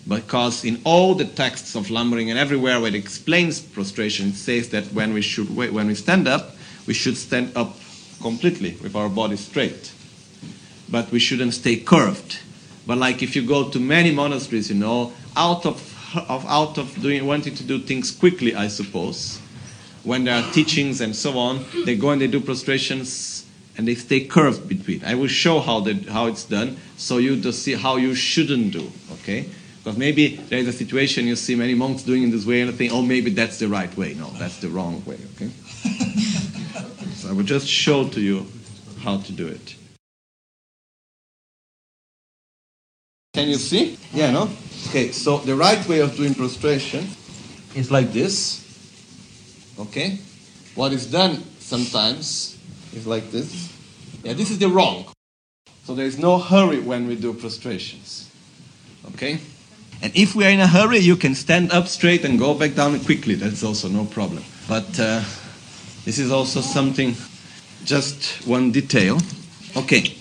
Because 0.06 0.64
in 0.64 0.80
all 0.84 1.16
the 1.16 1.24
texts 1.24 1.74
of 1.74 1.88
Lamrim 1.88 2.30
and 2.30 2.38
everywhere 2.38 2.78
where 2.78 2.90
it 2.90 2.94
explains 2.94 3.58
prostration, 3.58 4.28
it 4.28 4.36
says 4.36 4.68
that 4.68 4.84
when 4.92 5.12
we, 5.12 5.22
should, 5.22 5.56
when 5.56 5.88
we 5.88 5.96
stand 5.96 6.28
up, 6.28 6.52
we 6.86 6.94
should 6.94 7.16
stand 7.16 7.50
up 7.56 7.74
completely 8.22 8.76
with 8.80 8.94
our 8.94 9.08
body 9.08 9.36
straight. 9.36 9.92
But 10.88 11.10
we 11.10 11.18
shouldn't 11.18 11.54
stay 11.54 11.78
curved. 11.78 12.38
But 12.86 12.98
like 12.98 13.22
if 13.22 13.34
you 13.34 13.44
go 13.44 13.70
to 13.70 13.80
many 13.80 14.12
monasteries, 14.12 14.68
you 14.68 14.76
know, 14.76 15.12
out 15.36 15.66
of, 15.66 15.76
of 16.28 16.46
out 16.46 16.78
of 16.78 17.00
doing 17.00 17.26
wanting 17.26 17.54
to 17.56 17.64
do 17.64 17.78
things 17.78 18.10
quickly, 18.10 18.54
I 18.54 18.68
suppose, 18.68 19.40
when 20.02 20.24
there 20.24 20.34
are 20.34 20.52
teachings 20.52 21.00
and 21.00 21.14
so 21.14 21.38
on, 21.38 21.64
they 21.84 21.96
go 21.96 22.10
and 22.10 22.20
they 22.20 22.26
do 22.26 22.40
prostrations 22.40 23.46
and 23.76 23.88
they 23.88 23.94
stay 23.94 24.24
curved 24.24 24.68
between. 24.68 25.04
I 25.04 25.14
will 25.14 25.28
show 25.28 25.60
how 25.60 25.80
they, 25.80 25.94
how 25.94 26.26
it's 26.26 26.44
done, 26.44 26.76
so 26.96 27.18
you 27.18 27.40
to 27.42 27.52
see 27.52 27.74
how 27.74 27.96
you 27.96 28.14
shouldn't 28.14 28.72
do. 28.72 28.90
Okay. 29.12 29.48
Because 29.84 29.98
maybe 29.98 30.36
there 30.36 30.58
is 30.58 30.66
a 30.66 30.72
situation 30.72 31.26
you 31.26 31.36
see 31.36 31.54
many 31.54 31.74
monks 31.74 32.04
doing 32.04 32.22
in 32.22 32.30
this 32.30 32.46
way 32.46 32.62
and 32.62 32.74
think, 32.74 32.90
oh, 32.90 33.02
maybe 33.02 33.30
that's 33.30 33.58
the 33.58 33.68
right 33.68 33.94
way. 33.98 34.14
No, 34.14 34.30
that's 34.38 34.56
the 34.58 34.68
wrong 34.68 35.04
way, 35.04 35.18
okay? 35.34 35.48
so 37.12 37.28
I 37.28 37.32
will 37.32 37.42
just 37.42 37.66
show 37.66 38.08
to 38.08 38.18
you 38.18 38.46
how 39.00 39.18
to 39.18 39.32
do 39.32 39.46
it. 39.46 39.74
Can 43.34 43.48
you 43.48 43.56
see? 43.56 43.98
Yeah, 44.14 44.30
no? 44.30 44.48
Okay, 44.88 45.12
so 45.12 45.38
the 45.38 45.54
right 45.56 45.86
way 45.88 46.00
of 46.00 46.16
doing 46.16 46.34
prostration 46.34 47.08
is 47.74 47.90
like 47.90 48.12
this. 48.12 48.60
Okay? 49.78 50.18
What 50.74 50.92
is 50.92 51.06
done 51.10 51.42
sometimes 51.58 52.58
is 52.92 53.06
like 53.06 53.30
this. 53.30 53.72
Yeah, 54.22 54.34
this 54.34 54.50
is 54.50 54.58
the 54.58 54.68
wrong. 54.68 55.06
So 55.84 55.94
there 55.94 56.06
is 56.06 56.18
no 56.18 56.38
hurry 56.38 56.80
when 56.80 57.06
we 57.06 57.16
do 57.16 57.34
prostrations. 57.34 58.30
Okay? 59.08 59.38
And 60.02 60.14
if 60.16 60.34
we 60.34 60.44
are 60.44 60.50
in 60.50 60.60
a 60.60 60.66
hurry, 60.66 60.98
you 60.98 61.16
can 61.16 61.34
stand 61.34 61.72
up 61.72 61.88
straight 61.88 62.24
and 62.24 62.38
go 62.38 62.54
back 62.54 62.74
down 62.74 62.98
quickly. 63.00 63.34
That's 63.34 63.62
also 63.62 63.88
no 63.88 64.04
problem. 64.04 64.44
But 64.68 64.98
uh, 64.98 65.22
this 66.04 66.18
is 66.18 66.30
also 66.30 66.60
something, 66.60 67.14
just 67.84 68.46
one 68.46 68.72
detail. 68.72 69.20
Okay. 69.76 70.16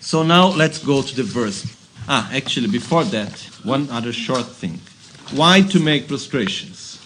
So 0.00 0.22
now 0.22 0.48
let's 0.48 0.78
go 0.78 1.02
to 1.02 1.16
the 1.16 1.22
verse. 1.22 1.75
Ah, 2.08 2.30
actually, 2.32 2.68
before 2.68 3.04
that, 3.04 3.32
one 3.64 3.88
other 3.90 4.12
short 4.12 4.46
thing. 4.46 4.80
Why 5.32 5.60
to 5.62 5.80
make 5.80 6.06
prostrations? 6.06 7.00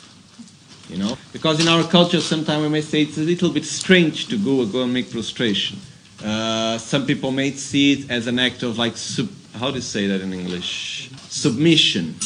You 0.89 0.99
know, 0.99 1.17
because 1.33 1.61
in 1.61 1.69
our 1.69 1.85
culture, 1.85 2.21
sometimes 2.21 2.63
we 2.63 2.69
may 2.69 2.81
say 2.81 3.03
it's 3.03 3.17
a 3.17 3.23
little 3.23 3.51
bit 3.51 3.65
strange 3.65 4.27
to 4.29 4.37
go 4.37 4.67
go 4.67 4.83
and 4.83 4.93
make 4.93 5.11
prostration. 5.11 5.79
Uh, 6.23 6.77
some 6.79 7.07
people 7.07 7.31
may 7.31 7.53
see 7.53 7.93
it 7.93 8.11
as 8.11 8.27
an 8.27 8.39
act 8.39 8.63
of 8.63 8.77
like 8.77 8.97
sub, 8.97 9.29
how 9.55 9.71
do 9.71 9.77
you 9.77 9.83
say 9.83 10.07
that 10.07 10.21
in 10.21 10.33
English? 10.33 11.11
Submission, 11.29 12.17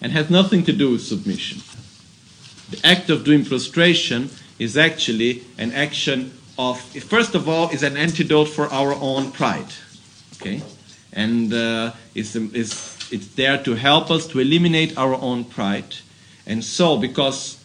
and 0.00 0.12
has 0.12 0.30
nothing 0.30 0.64
to 0.64 0.72
do 0.72 0.92
with 0.92 1.02
submission. 1.02 1.60
The 2.70 2.86
act 2.86 3.10
of 3.10 3.24
doing 3.24 3.44
prostration 3.44 4.30
is 4.58 4.76
actually 4.76 5.42
an 5.58 5.72
action 5.72 6.32
of, 6.56 6.80
first 6.80 7.34
of 7.34 7.48
all, 7.48 7.68
is 7.70 7.82
an 7.82 7.96
antidote 7.96 8.48
for 8.48 8.72
our 8.72 8.94
own 8.94 9.32
pride 9.32 9.72
Okay? 10.40 10.62
And 11.14 11.54
uh, 11.54 11.92
it's, 12.14 12.34
it's, 12.36 13.12
it's 13.12 13.28
there 13.34 13.62
to 13.62 13.74
help 13.74 14.10
us 14.10 14.26
to 14.28 14.40
eliminate 14.40 14.98
our 14.98 15.14
own 15.14 15.44
pride. 15.44 15.96
And 16.46 16.62
so, 16.62 16.98
because 16.98 17.58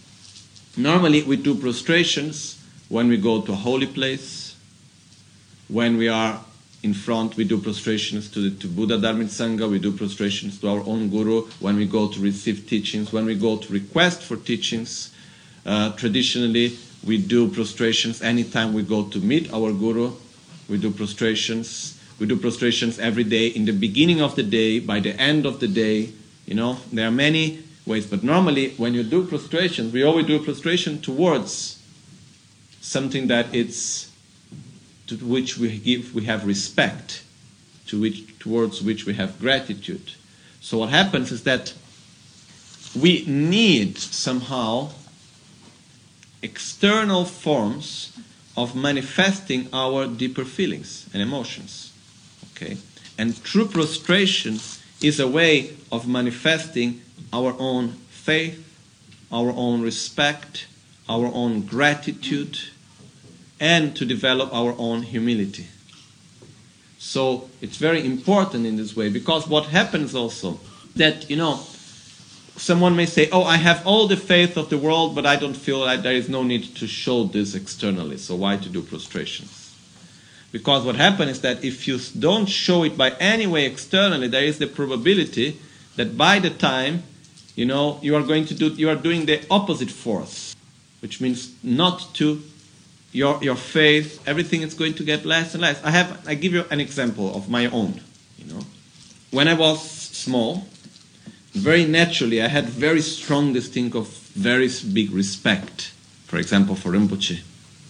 normally 0.77 1.23
we 1.23 1.35
do 1.35 1.55
prostrations 1.55 2.63
when 2.87 3.07
we 3.07 3.17
go 3.17 3.41
to 3.41 3.51
a 3.51 3.55
holy 3.55 3.87
place, 3.87 4.55
when 5.67 5.97
we 5.97 6.07
are 6.07 6.39
in 6.81 6.93
front, 6.93 7.35
we 7.35 7.43
do 7.43 7.57
prostrations 7.59 8.29
to, 8.31 8.49
the, 8.49 8.59
to 8.61 8.67
Buddha 8.67 8.97
Dharma 8.97 9.25
Sangha, 9.25 9.69
we 9.69 9.79
do 9.79 9.91
prostrations 9.91 10.59
to 10.61 10.69
our 10.69 10.79
own 10.85 11.09
Guru, 11.09 11.43
when 11.59 11.75
we 11.75 11.85
go 11.85 12.07
to 12.07 12.19
receive 12.19 12.67
teachings, 12.67 13.11
when 13.11 13.25
we 13.25 13.35
go 13.35 13.57
to 13.57 13.73
request 13.73 14.23
for 14.23 14.37
teachings. 14.37 15.11
Uh, 15.65 15.91
traditionally, 15.93 16.77
we 17.05 17.17
do 17.17 17.49
prostrations 17.49 18.21
anytime 18.21 18.73
we 18.73 18.81
go 18.81 19.03
to 19.03 19.19
meet 19.19 19.51
our 19.53 19.73
Guru, 19.73 20.13
we 20.69 20.77
do 20.77 20.89
prostrations 20.89 21.98
we 22.19 22.27
do 22.27 22.35
prostrations 22.35 22.99
every 22.99 23.23
day 23.23 23.47
in 23.47 23.65
the 23.65 23.71
beginning 23.71 24.21
of 24.21 24.35
the 24.35 24.43
day, 24.43 24.79
by 24.79 24.99
the 24.99 25.19
end 25.19 25.45
of 25.45 25.59
the 25.59 25.67
day. 25.67 26.09
You 26.45 26.55
know, 26.55 26.77
there 26.91 27.07
are 27.07 27.11
many 27.11 27.63
ways, 27.85 28.05
but 28.05 28.23
normally 28.23 28.71
when 28.71 28.93
you 28.93 29.03
do 29.03 29.25
prostrations, 29.25 29.93
we 29.93 30.03
always 30.03 30.25
do 30.25 30.43
prostration 30.43 31.01
towards 31.01 31.81
something 32.81 33.27
that 33.27 33.53
it's 33.53 34.11
to 35.07 35.15
which 35.17 35.57
we 35.57 35.79
give 35.79 36.13
we 36.13 36.25
have 36.25 36.45
respect, 36.45 37.23
to 37.87 37.99
which 37.99 38.37
towards 38.39 38.81
which 38.81 39.05
we 39.05 39.13
have 39.13 39.39
gratitude. 39.39 40.11
So 40.61 40.79
what 40.79 40.89
happens 40.89 41.31
is 41.31 41.43
that 41.43 41.73
we 42.99 43.25
need 43.25 43.97
somehow 43.97 44.91
external 46.41 47.25
forms 47.25 48.17
of 48.55 48.75
manifesting 48.75 49.67
our 49.73 50.07
deeper 50.07 50.45
feelings 50.45 51.09
and 51.13 51.21
emotions. 51.21 51.88
Okay? 52.61 52.77
And 53.17 53.41
true 53.43 53.67
prostration 53.67 54.59
is 55.01 55.19
a 55.19 55.27
way 55.27 55.71
of 55.91 56.07
manifesting 56.07 57.01
our 57.31 57.55
own 57.59 57.89
faith, 58.09 58.65
our 59.31 59.51
own 59.51 59.81
respect, 59.81 60.67
our 61.07 61.27
own 61.33 61.61
gratitude, 61.61 62.59
and 63.59 63.95
to 63.95 64.05
develop 64.05 64.53
our 64.53 64.75
own 64.77 65.03
humility. 65.03 65.67
So 66.97 67.49
it's 67.61 67.77
very 67.77 68.05
important 68.05 68.65
in 68.65 68.75
this 68.75 68.95
way 68.95 69.09
because 69.09 69.47
what 69.47 69.67
happens 69.67 70.15
also 70.15 70.59
that, 70.95 71.29
you 71.29 71.37
know, 71.37 71.61
someone 72.57 72.95
may 72.95 73.05
say, 73.05 73.29
Oh, 73.31 73.43
I 73.43 73.55
have 73.55 73.85
all 73.87 74.07
the 74.07 74.17
faith 74.17 74.57
of 74.57 74.69
the 74.69 74.77
world, 74.77 75.15
but 75.15 75.25
I 75.25 75.37
don't 75.37 75.55
feel 75.55 75.79
like 75.79 76.01
there 76.01 76.13
is 76.13 76.27
no 76.27 76.43
need 76.43 76.75
to 76.75 76.87
show 76.87 77.23
this 77.23 77.55
externally. 77.55 78.17
So 78.17 78.35
why 78.35 78.57
to 78.57 78.69
do 78.69 78.81
prostrations? 78.81 79.58
Because 80.51 80.83
what 80.83 80.95
happens 80.95 81.31
is 81.31 81.41
that 81.41 81.63
if 81.63 81.87
you 81.87 81.99
don't 82.17 82.47
show 82.47 82.83
it 82.83 82.97
by 82.97 83.11
any 83.19 83.45
way 83.45 83.65
externally, 83.65 84.27
there 84.27 84.43
is 84.43 84.57
the 84.57 84.67
probability 84.67 85.59
that 85.95 86.17
by 86.17 86.39
the 86.39 86.49
time, 86.49 87.03
you 87.55 87.65
know, 87.65 87.99
you 88.01 88.15
are 88.15 88.23
going 88.23 88.45
to 88.45 88.55
do, 88.55 88.69
you 88.69 88.89
are 88.89 88.95
doing 88.95 89.25
the 89.25 89.45
opposite 89.51 89.91
force, 89.91 90.55
which 91.01 91.21
means 91.21 91.53
not 91.63 92.15
to 92.15 92.41
your, 93.11 93.43
your 93.43 93.55
faith, 93.55 94.27
everything 94.27 94.61
is 94.61 94.73
going 94.73 94.93
to 94.95 95.03
get 95.03 95.25
less 95.25 95.53
and 95.53 95.61
less. 95.61 95.83
I 95.83 95.91
have, 95.91 96.27
I 96.27 96.35
give 96.35 96.53
you 96.53 96.65
an 96.71 96.79
example 96.79 97.35
of 97.35 97.49
my 97.49 97.67
own, 97.67 98.01
you 98.37 98.51
know. 98.51 98.61
When 99.31 99.47
I 99.47 99.53
was 99.53 99.81
small, 99.81 100.67
very 101.53 101.85
naturally, 101.85 102.41
I 102.41 102.47
had 102.47 102.65
very 102.65 103.01
strong 103.01 103.53
distinct 103.53 103.95
of 103.95 104.07
very 104.07 104.69
big 104.93 105.11
respect, 105.11 105.91
for 106.25 106.37
example, 106.37 106.75
for 106.75 106.91
Rinpoche 106.91 107.41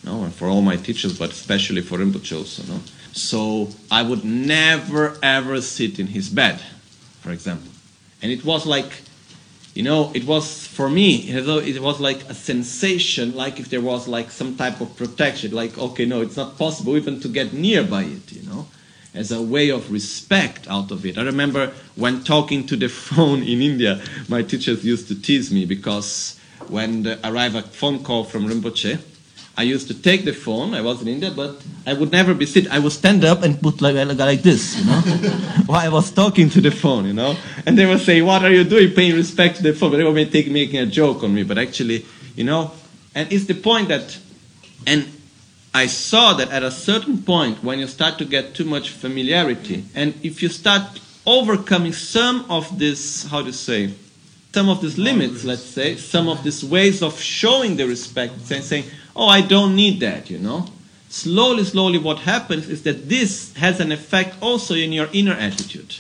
no, 0.04 0.24
and 0.24 0.34
for 0.34 0.48
all 0.48 0.62
my 0.62 0.78
teachers, 0.78 1.18
but 1.18 1.32
especially 1.32 1.82
for 1.82 1.98
Rinpoche 1.98 2.38
also. 2.38 2.64
No? 2.72 2.80
So 3.12 3.70
I 3.92 4.02
would 4.04 4.24
never 4.24 5.18
ever 5.22 5.62
sit 5.62 6.00
in 6.00 6.08
his 6.08 6.30
bed, 6.30 6.62
for 7.22 7.32
example. 7.32 7.72
And 8.22 8.32
it 8.32 8.46
was 8.46 8.66
like, 8.66 8.92
you 9.74 9.84
know, 9.84 10.12
it 10.14 10.26
was 10.26 10.68
for 10.68 10.90
me, 10.90 11.30
it 11.30 11.82
was 11.82 12.00
like 12.00 12.24
a 12.30 12.34
sensation, 12.34 13.36
like 13.36 13.60
if 13.60 13.70
there 13.70 13.82
was 13.82 14.08
like 14.08 14.32
some 14.32 14.56
type 14.56 14.82
of 14.82 14.96
protection, 14.96 15.52
like, 15.52 15.78
okay, 15.78 16.06
no, 16.06 16.22
it's 16.22 16.38
not 16.38 16.58
possible 16.58 16.96
even 16.96 17.20
to 17.22 17.28
get 17.28 17.54
nearby 17.54 18.04
it, 18.04 18.32
you 18.32 18.44
know, 18.44 18.68
as 19.14 19.32
a 19.32 19.42
way 19.42 19.70
of 19.70 19.92
respect 19.92 20.68
out 20.68 20.92
of 20.92 21.06
it. 21.06 21.18
I 21.18 21.24
remember 21.24 21.74
when 21.96 22.24
talking 22.24 22.66
to 22.68 22.76
the 22.76 22.90
phone 23.08 23.44
in 23.44 23.62
India, 23.62 24.02
my 24.28 24.44
teachers 24.44 24.86
used 24.86 25.08
to 25.10 25.22
tease 25.22 25.52
me 25.52 25.66
because 25.66 26.40
when 26.68 27.04
the, 27.04 27.20
arrived 27.28 27.56
a 27.56 27.62
phone 27.62 28.04
call 28.04 28.24
from 28.24 28.48
Rinpoche, 28.48 29.00
I 29.60 29.64
used 29.64 29.90
to 29.90 29.94
take 29.94 30.24
the 30.24 30.32
phone. 30.32 30.74
I 30.74 30.80
was 30.80 31.02
in 31.02 31.10
India, 31.10 31.32
but 31.32 31.62
I 31.86 31.92
would 31.92 32.14
never 32.14 32.34
be 32.34 32.46
sit. 32.46 32.72
I 32.72 32.80
would 32.80 32.94
stand 32.94 33.26
up 33.26 33.44
and 33.44 33.62
put 33.62 33.82
like 33.82 33.94
like 34.18 34.42
this, 34.42 34.80
you 34.80 34.86
know, 34.86 35.02
while 35.66 35.82
I 35.82 35.90
was 35.90 36.12
talking 36.12 36.50
to 36.52 36.62
the 36.62 36.72
phone, 36.72 37.06
you 37.06 37.12
know. 37.12 37.36
And 37.66 37.78
they 37.78 37.86
would 37.86 38.00
say, 38.00 38.22
"What 38.22 38.42
are 38.46 38.54
you 38.54 38.64
doing? 38.64 38.94
Paying 38.94 39.16
respect 39.16 39.58
to 39.58 39.64
the 39.64 39.74
phone?" 39.74 39.92
But 39.92 39.98
they 39.98 40.06
were 40.06 40.24
take, 40.24 40.50
making 40.50 40.80
a 40.80 40.86
joke 40.86 41.24
on 41.24 41.36
me. 41.36 41.44
But 41.44 41.58
actually, 41.58 42.06
you 42.38 42.46
know, 42.46 42.72
and 43.14 43.30
it's 43.34 43.48
the 43.48 43.54
point 43.54 43.90
that, 43.90 44.18
and 44.88 45.06
I 45.74 45.88
saw 45.88 46.36
that 46.36 46.50
at 46.52 46.64
a 46.64 46.72
certain 46.72 47.18
point 47.24 47.62
when 47.62 47.80
you 47.80 47.88
start 47.88 48.18
to 48.20 48.26
get 48.26 48.56
too 48.56 48.64
much 48.64 48.92
familiarity, 48.92 49.84
and 49.94 50.14
if 50.24 50.42
you 50.42 50.48
start 50.48 50.84
overcoming 51.26 51.92
some 51.92 52.46
of 52.50 52.80
this, 52.80 53.26
how 53.26 53.44
to 53.44 53.52
say, 53.52 53.94
some 54.54 54.70
of 54.70 54.82
these 54.82 54.98
limits, 54.98 55.44
let's 55.44 55.66
say, 55.66 55.98
some 55.98 56.30
of 56.30 56.44
these 56.44 56.64
ways 56.64 57.04
of 57.04 57.20
showing 57.20 57.76
the 57.76 57.86
respect, 57.86 58.40
saying, 58.42 58.64
saying 58.64 58.86
oh, 59.20 59.28
I 59.28 59.42
don't 59.42 59.76
need 59.76 60.00
that, 60.00 60.30
you 60.30 60.40
know. 60.40 60.68
Slowly, 61.10 61.66
slowly, 61.66 61.98
what 61.98 62.20
happens 62.20 62.70
is 62.70 62.84
that 62.84 63.10
this 63.10 63.54
has 63.58 63.80
an 63.82 63.92
effect 63.92 64.36
also 64.42 64.76
in 64.76 64.94
your 64.94 65.10
inner 65.12 65.34
attitude. 65.34 65.98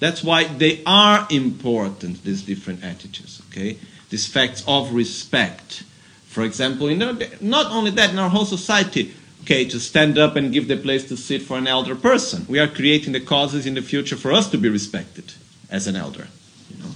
That's 0.00 0.24
why 0.24 0.44
they 0.44 0.82
are 0.86 1.26
important, 1.30 2.24
these 2.24 2.42
different 2.42 2.82
attitudes, 2.82 3.42
okay? 3.50 3.78
These 4.08 4.26
facts 4.26 4.64
of 4.66 4.94
respect. 4.94 5.84
For 6.26 6.42
example, 6.42 6.88
in 6.88 6.98
the, 7.00 7.36
not 7.40 7.70
only 7.70 7.90
that, 7.92 8.10
in 8.10 8.18
our 8.18 8.30
whole 8.30 8.46
society, 8.46 9.14
okay, 9.42 9.66
to 9.66 9.78
stand 9.78 10.16
up 10.16 10.34
and 10.34 10.50
give 10.50 10.68
the 10.68 10.76
place 10.76 11.06
to 11.08 11.16
sit 11.16 11.42
for 11.42 11.58
an 11.58 11.66
elder 11.66 11.94
person. 11.94 12.46
We 12.48 12.58
are 12.58 12.68
creating 12.68 13.12
the 13.12 13.20
causes 13.20 13.66
in 13.66 13.74
the 13.74 13.82
future 13.82 14.16
for 14.16 14.32
us 14.32 14.48
to 14.50 14.58
be 14.58 14.68
respected 14.68 15.34
as 15.70 15.86
an 15.86 15.96
elder, 15.96 16.28
you 16.70 16.82
know. 16.82 16.90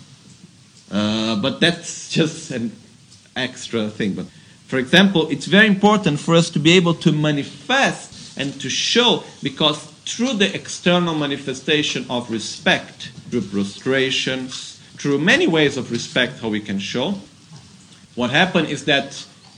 Uh, 0.90 1.36
but 1.36 1.60
that's 1.60 2.08
just 2.18 2.50
an 2.50 2.72
extra 3.36 3.90
thing. 3.90 4.14
But 4.14 4.26
for 4.66 4.78
example, 4.78 5.28
it's 5.30 5.46
very 5.46 5.66
important 5.66 6.18
for 6.18 6.34
us 6.34 6.50
to 6.50 6.58
be 6.58 6.72
able 6.72 6.94
to 6.94 7.12
manifest 7.12 8.36
and 8.38 8.60
to 8.60 8.68
show 8.68 9.22
because 9.42 9.84
through 10.04 10.34
the 10.34 10.54
external 10.54 11.14
manifestation 11.14 12.04
of 12.10 12.30
respect, 12.30 13.10
through 13.30 13.42
prostrations, 13.42 14.80
through 14.98 15.18
many 15.18 15.46
ways 15.46 15.76
of 15.76 15.90
respect, 15.90 16.40
how 16.40 16.48
we 16.48 16.60
can 16.60 16.78
show, 16.78 17.14
what 18.14 18.30
happens 18.30 18.70
is 18.70 18.84
that 18.86 19.12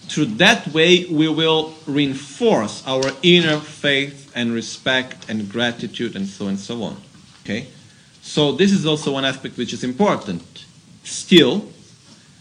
through 0.08 0.24
that 0.24 0.66
way 0.68 1.04
we 1.06 1.28
will 1.28 1.74
reinforce 1.86 2.86
our 2.86 3.12
inner 3.22 3.60
faith 3.60 4.32
and 4.34 4.52
respect 4.52 5.28
and 5.28 5.50
gratitude 5.50 6.16
and 6.16 6.26
so 6.26 6.48
and 6.48 6.58
so 6.58 6.82
on. 6.82 6.96
Okay? 7.44 7.68
So 8.22 8.52
this 8.52 8.72
is 8.72 8.84
also 8.84 9.12
one 9.12 9.24
aspect 9.24 9.56
which 9.56 9.72
is 9.72 9.84
important. 9.84 10.42
Still, 11.04 11.68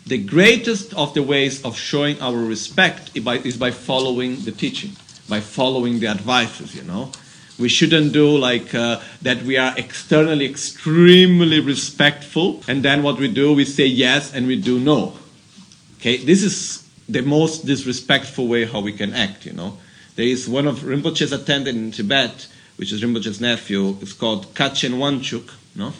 the 0.08 0.18
greatest 0.18 0.93
of 0.93 1.14
the 1.14 1.22
ways 1.22 1.64
of 1.64 1.78
showing 1.78 2.20
our 2.22 2.38
respect 2.38 3.12
is 3.16 3.58
by, 3.58 3.72
following 3.72 4.39
the 4.41 4.51
teaching, 4.51 4.91
by 5.28 5.41
following 5.41 5.99
the 5.99 6.08
advices, 6.08 6.74
you 6.74 6.84
know. 6.84 7.12
We 7.60 7.70
shouldn't 7.70 8.14
do 8.14 8.38
like 8.38 8.74
uh, 8.74 9.01
that 9.24 9.43
we 9.43 9.58
are 9.58 9.74
externally 9.78 10.45
extremely 10.45 11.60
respectful, 11.60 12.64
and 12.68 12.84
then 12.84 13.03
what 13.03 13.18
we 13.18 13.28
do, 13.28 13.53
we 13.53 13.66
say 13.66 13.86
yes 13.86 14.34
and 14.34 14.47
we 14.47 14.62
do 14.62 14.80
no. 14.80 15.18
Okay, 15.99 16.18
this 16.18 16.43
is 16.43 16.88
the 17.10 17.22
most 17.22 17.66
disrespectful 17.66 18.47
way 18.47 18.66
how 18.66 18.80
we 18.80 18.93
can 18.93 19.14
act, 19.14 19.45
you 19.45 19.53
know. 19.53 19.78
There 20.16 20.26
is 20.26 20.47
one 20.47 20.68
of 20.68 20.84
Rinpoche's 20.84 21.32
attendant 21.32 21.78
in 21.78 21.91
Tibet, 21.91 22.47
which 22.78 22.93
is 22.93 23.03
Rinpoche's 23.03 23.41
nephew, 23.41 23.97
it's 24.01 24.14
called 24.14 24.53
Kachen 24.53 24.99
Wanchuk, 24.99 25.51
no? 25.76 25.93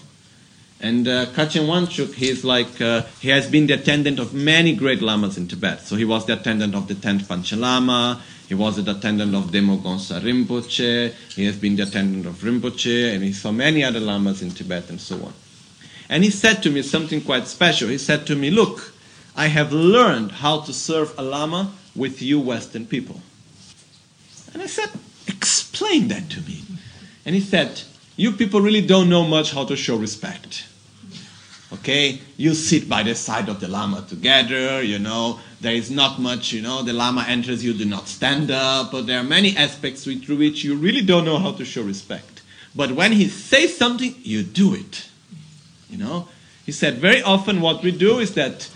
And 0.80 1.08
uh, 1.08 1.26
Kachen 1.28 1.66
Wanchuk, 1.68 2.14
he's 2.14 2.44
like, 2.44 2.80
uh, 2.80 3.02
he 3.20 3.30
has 3.30 3.50
been 3.50 3.66
the 3.66 3.74
attendant 3.74 4.20
of 4.20 4.34
many 4.34 4.76
great 4.76 5.02
lamas 5.02 5.38
in 5.38 5.48
Tibet. 5.48 5.82
So 5.82 5.96
he 5.96 6.06
was 6.06 6.26
the 6.28 6.34
attendant 6.34 6.76
of 6.76 6.88
the 6.88 6.94
10th 6.94 7.24
Panchen 7.24 7.60
Lama, 7.60 8.22
he 8.48 8.54
was 8.54 8.82
the 8.84 8.92
attendant 8.92 9.34
of 9.34 9.52
Demo 9.52 9.78
Gonsa 9.78 10.22
Rinpoche, 10.22 11.14
he 11.34 11.46
has 11.46 11.58
been 11.58 11.76
the 11.76 11.84
attendant 11.84 12.28
of 12.28 12.36
Rinpoche, 12.36 13.14
and 13.14 13.24
he 13.24 13.34
saw 13.34 13.52
many 13.52 13.84
other 13.84 14.00
lamas 14.00 14.44
in 14.44 14.52
Tibet 14.52 14.90
and 14.90 15.02
so 15.02 15.16
on. 15.24 15.34
And 16.10 16.24
he 16.24 16.30
said 16.30 16.62
to 16.64 16.70
me 16.70 16.84
something 16.84 17.22
quite 17.22 17.48
special. 17.48 17.90
He 17.90 17.98
said 17.98 18.26
to 18.28 18.36
me, 18.36 18.50
Look, 18.52 18.94
I 19.36 19.48
have 19.48 19.74
learned 19.74 20.32
how 20.32 20.62
to 20.62 20.74
serve 20.74 21.14
a 21.18 21.22
lama 21.22 21.74
with 21.96 22.22
you 22.22 22.40
Western 22.40 22.86
people. 22.86 23.22
And 24.54 24.62
I 24.62 24.68
said, 24.68 24.90
Explain 25.28 26.08
that 26.08 26.30
to 26.30 26.42
me. 26.42 26.62
And 27.26 27.36
he 27.36 27.42
said, 27.42 27.82
You 28.18 28.32
people 28.32 28.62
really 28.62 28.86
don't 28.86 29.10
know 29.10 29.24
much 29.24 29.52
how 29.52 29.64
to 29.66 29.76
show 29.76 29.96
respect. 29.96 30.66
Okay, 31.72 32.20
you 32.38 32.54
sit 32.54 32.90
by 32.90 33.04
the 33.04 33.14
side 33.14 33.48
of 33.48 33.60
the 33.60 33.68
Lama 33.68 34.04
together, 34.08 34.82
you 34.82 35.00
know, 35.00 35.40
there 35.60 35.74
is 35.74 35.92
not 35.92 36.18
much, 36.20 36.54
you 36.54 36.62
know, 36.62 36.82
the 36.82 36.94
Lama 36.94 37.26
enters, 37.28 37.64
you 37.64 37.74
do 37.74 37.86
not 37.86 38.08
stand 38.08 38.50
up, 38.50 38.92
but 38.92 39.06
there 39.06 39.20
are 39.20 39.24
many 39.24 39.56
aspects 39.56 40.04
through 40.04 40.38
which 40.38 40.64
you 40.64 40.76
really 40.76 41.02
don't 41.02 41.26
know 41.26 41.38
how 41.38 41.52
to 41.52 41.66
show 41.66 41.84
respect. 41.84 42.42
But 42.76 42.94
when 42.94 43.12
he 43.12 43.28
says 43.28 43.76
something, 43.78 44.16
you 44.20 44.44
do 44.44 44.74
it. 44.74 45.10
You 45.90 45.98
know, 45.98 46.30
he 46.66 46.72
said 46.72 46.96
very 47.00 47.22
often 47.22 47.60
what 47.60 47.84
we 47.84 47.92
do 47.92 48.20
is 48.20 48.34
that, 48.36 48.70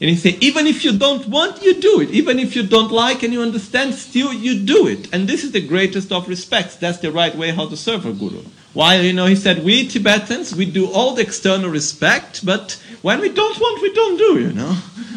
and 0.00 0.10
he 0.10 0.16
said, 0.16 0.42
even 0.42 0.66
if 0.66 0.84
you 0.84 0.96
don't 0.96 1.26
want, 1.28 1.62
you 1.62 1.80
do 1.80 2.00
it. 2.00 2.10
Even 2.10 2.38
if 2.38 2.56
you 2.56 2.62
don't 2.62 2.92
like 2.92 3.22
and 3.22 3.32
you 3.32 3.42
understand, 3.42 3.94
still 3.94 4.32
you 4.32 4.58
do 4.58 4.86
it. 4.86 5.12
And 5.12 5.28
this 5.28 5.44
is 5.44 5.52
the 5.52 5.66
greatest 5.66 6.12
of 6.12 6.28
respects. 6.28 6.76
That's 6.76 6.98
the 6.98 7.12
right 7.12 7.34
way 7.34 7.50
how 7.50 7.68
to 7.68 7.76
serve 7.76 8.06
a 8.06 8.12
guru. 8.12 8.42
While, 8.76 9.02
you 9.02 9.14
know, 9.14 9.24
he 9.24 9.36
said, 9.36 9.64
we 9.64 9.88
Tibetans, 9.88 10.54
we 10.54 10.66
do 10.66 10.90
all 10.92 11.14
the 11.14 11.22
external 11.22 11.70
respect, 11.70 12.44
but 12.44 12.78
when 13.00 13.20
we 13.20 13.30
don't 13.30 13.58
want, 13.58 13.80
we 13.80 13.90
don't 13.94 14.18
do, 14.18 14.38
you 14.38 14.52
know. 14.52 14.74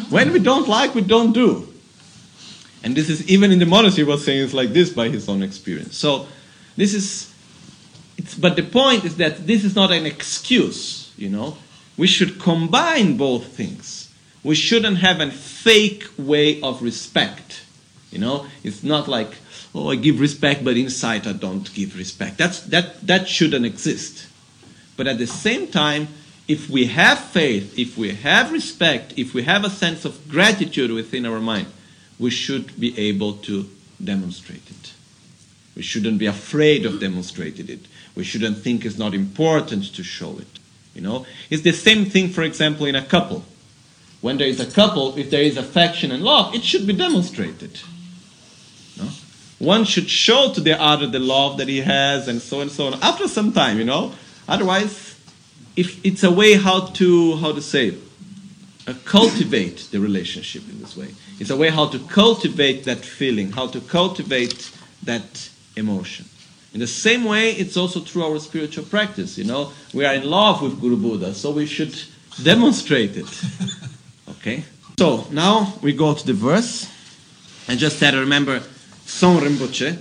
When 0.08 0.32
we 0.32 0.38
don't 0.38 0.66
like, 0.66 0.94
we 0.94 1.02
don't 1.02 1.32
do. 1.32 1.68
And 2.82 2.96
this 2.96 3.10
is, 3.10 3.28
even 3.28 3.52
in 3.52 3.58
the 3.58 3.66
monastery, 3.66 4.06
was 4.06 4.24
saying 4.24 4.44
it's 4.44 4.54
like 4.54 4.70
this 4.70 4.88
by 4.88 5.10
his 5.10 5.28
own 5.28 5.42
experience. 5.42 5.98
So, 5.98 6.26
this 6.78 6.94
is, 6.94 7.34
it's, 8.16 8.34
but 8.34 8.56
the 8.56 8.62
point 8.62 9.04
is 9.04 9.16
that 9.18 9.46
this 9.46 9.62
is 9.62 9.76
not 9.76 9.92
an 9.92 10.06
excuse, 10.06 11.12
you 11.18 11.28
know. 11.28 11.58
We 11.98 12.06
should 12.06 12.40
combine 12.40 13.18
both 13.18 13.44
things. 13.48 14.10
We 14.42 14.54
shouldn't 14.54 14.96
have 15.00 15.20
a 15.20 15.30
fake 15.30 16.08
way 16.16 16.62
of 16.62 16.80
respect, 16.80 17.62
you 18.10 18.20
know. 18.20 18.46
It's 18.64 18.82
not 18.82 19.06
like, 19.06 19.36
oh, 19.74 19.90
I 19.90 19.96
give 19.96 20.20
respect, 20.20 20.64
but 20.64 20.76
inside 20.76 21.26
I 21.26 21.32
don't 21.32 21.72
give 21.74 21.96
respect. 21.96 22.38
That's, 22.38 22.60
that, 22.64 23.06
that 23.06 23.28
shouldn't 23.28 23.66
exist. 23.66 24.26
But 24.96 25.06
at 25.06 25.18
the 25.18 25.26
same 25.26 25.68
time, 25.68 26.08
if 26.48 26.68
we 26.68 26.86
have 26.86 27.18
faith, 27.18 27.78
if 27.78 27.96
we 27.96 28.12
have 28.12 28.52
respect, 28.52 29.14
if 29.16 29.34
we 29.34 29.44
have 29.44 29.64
a 29.64 29.70
sense 29.70 30.04
of 30.04 30.28
gratitude 30.28 30.90
within 30.90 31.24
our 31.24 31.40
mind, 31.40 31.68
we 32.18 32.30
should 32.30 32.78
be 32.78 32.98
able 32.98 33.34
to 33.34 33.70
demonstrate 34.02 34.68
it. 34.68 34.92
We 35.76 35.82
shouldn't 35.82 36.18
be 36.18 36.26
afraid 36.26 36.84
of 36.84 37.00
demonstrating 37.00 37.68
it. 37.68 37.86
We 38.14 38.24
shouldn't 38.24 38.58
think 38.58 38.84
it's 38.84 38.98
not 38.98 39.14
important 39.14 39.94
to 39.94 40.02
show 40.02 40.38
it. 40.38 40.58
You 40.94 41.02
know, 41.02 41.24
it's 41.48 41.62
the 41.62 41.72
same 41.72 42.04
thing, 42.04 42.28
for 42.28 42.42
example, 42.42 42.86
in 42.86 42.96
a 42.96 43.04
couple. 43.04 43.44
When 44.20 44.36
there 44.36 44.48
is 44.48 44.60
a 44.60 44.70
couple, 44.70 45.16
if 45.16 45.30
there 45.30 45.42
is 45.42 45.56
affection 45.56 46.10
and 46.10 46.22
love, 46.22 46.54
it 46.54 46.64
should 46.64 46.86
be 46.86 46.92
demonstrated. 46.92 47.80
One 49.60 49.84
should 49.84 50.08
show 50.08 50.52
to 50.54 50.60
the 50.60 50.80
other 50.80 51.06
the 51.06 51.18
love 51.18 51.58
that 51.58 51.68
he 51.68 51.82
has 51.82 52.28
and 52.28 52.40
so 52.40 52.56
on 52.56 52.62
and 52.62 52.70
so 52.70 52.86
on. 52.86 52.94
After 53.02 53.28
some 53.28 53.52
time 53.52 53.78
you 53.78 53.84
know. 53.84 54.12
Otherwise 54.48 55.14
if 55.76 56.04
it's 56.04 56.24
a 56.24 56.30
way 56.30 56.54
how 56.54 56.86
to 56.86 57.36
how 57.36 57.52
to 57.52 57.60
say 57.60 57.94
uh, 58.88 58.94
cultivate 59.04 59.88
the 59.92 60.00
relationship 60.00 60.66
in 60.68 60.80
this 60.80 60.96
way. 60.96 61.14
It's 61.38 61.50
a 61.50 61.56
way 61.56 61.68
how 61.68 61.88
to 61.88 61.98
cultivate 61.98 62.84
that 62.84 63.04
feeling 63.04 63.52
how 63.52 63.66
to 63.68 63.80
cultivate 63.82 64.72
that 65.02 65.50
emotion. 65.76 66.24
In 66.72 66.80
the 66.80 66.86
same 66.86 67.24
way 67.24 67.50
it's 67.50 67.76
also 67.76 68.00
through 68.00 68.24
our 68.24 68.38
spiritual 68.38 68.84
practice 68.84 69.36
you 69.36 69.44
know. 69.44 69.72
We 69.92 70.06
are 70.06 70.14
in 70.14 70.24
love 70.28 70.62
with 70.62 70.80
guru 70.80 70.96
buddha 70.96 71.34
so 71.34 71.50
we 71.50 71.66
should 71.66 71.94
demonstrate 72.42 73.16
it. 73.16 73.28
Okay? 74.40 74.64
So 74.98 75.26
now 75.30 75.74
we 75.82 75.92
go 75.92 76.14
to 76.14 76.26
the 76.26 76.32
verse. 76.32 76.90
And 77.68 77.78
just 77.78 77.98
said 77.98 78.14
remember 78.14 78.62
Zong 79.10 79.40
Rinpoche, 79.40 79.98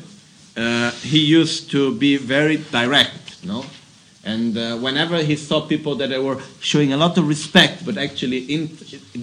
uh, 0.55 0.91
he 1.01 1.20
used 1.20 1.72
to 1.72 1.95
be 1.95 2.16
very 2.16 2.57
direct, 2.57 3.43
no? 3.43 3.66
And 4.24 4.55
uh, 4.55 4.78
whenever 4.78 5.18
he 5.24 5.36
saw 5.36 5.62
people 5.62 5.95
that 5.95 6.10
they 6.10 6.20
were 6.20 6.39
showing 6.62 6.93
a 6.93 6.97
lot 6.97 7.18
of 7.18 7.28
respect, 7.28 7.86
but 7.86 7.97
actually 7.97 8.39
in, 8.53 8.68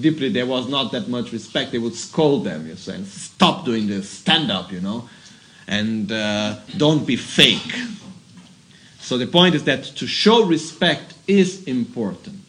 deeply 0.00 0.28
there 0.28 0.44
was 0.44 0.68
not 0.68 0.90
that 0.92 1.08
much 1.08 1.32
respect, 1.32 1.70
they 1.70 1.78
would 1.78 1.94
scold 1.94 2.44
them, 2.44 2.66
you 2.66 2.74
say, 2.76 2.96
and 2.96 3.06
stop 3.06 3.64
doing 3.64 3.86
this, 3.86 4.10
stand 4.10 4.50
up, 4.50 4.72
you 4.72 4.80
know, 4.80 5.08
and 5.68 6.10
uh, 6.10 6.56
don't 6.76 7.06
be 7.06 7.16
fake. 7.16 7.74
So 8.98 9.16
the 9.16 9.26
point 9.26 9.54
is 9.54 9.64
that 9.64 9.84
to 9.84 10.06
show 10.06 10.44
respect 10.44 11.14
is 11.28 11.62
important, 11.64 12.40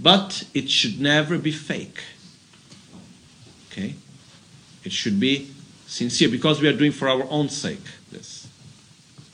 but 0.00 0.44
it 0.54 0.70
should 0.70 0.98
never 0.98 1.36
be 1.36 1.52
fake. 1.52 2.02
Okay? 3.70 3.94
It 4.82 4.92
should 4.92 5.20
be 5.20 5.50
sincere 5.90 6.28
because 6.28 6.62
we 6.62 6.68
are 6.68 6.72
doing 6.72 6.92
for 6.92 7.08
our 7.08 7.26
own 7.28 7.48
sake 7.48 7.84
this. 8.12 8.46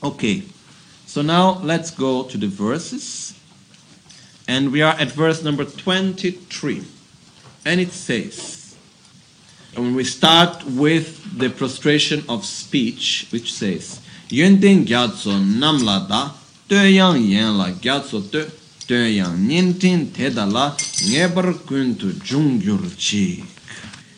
Okay, 0.03 0.43
so 1.05 1.21
now 1.21 1.59
let's 1.63 1.91
go 1.91 2.23
to 2.23 2.37
the 2.37 2.47
verses. 2.47 3.33
And 4.47 4.71
we 4.71 4.81
are 4.81 4.93
at 4.93 5.11
verse 5.11 5.43
number 5.43 5.65
23. 5.65 6.83
And 7.65 7.79
it 7.79 7.91
says, 7.91 8.75
and 9.75 9.95
we 9.95 10.03
start 10.03 10.63
with 10.65 11.37
the 11.37 11.49
prostration 11.49 12.23
of 12.29 12.45
speech, 12.45 13.27
which 13.29 13.53
says, 13.53 14.01
Yönten 14.29 14.85
gyatso 14.85 15.37
namla 15.39 16.07
da, 16.07 16.31
yang 16.75 17.21
yen 17.21 17.57
la 17.57 17.69
gyatso 17.71 18.21
te, 18.31 19.15
yang 19.15 19.37
nintin 19.37 20.11
teda 20.11 20.45
la, 20.45 20.75
ngebar 21.11 21.53
kuntu 21.65 22.11
jungyur 22.23 22.81
chik. 22.97 23.56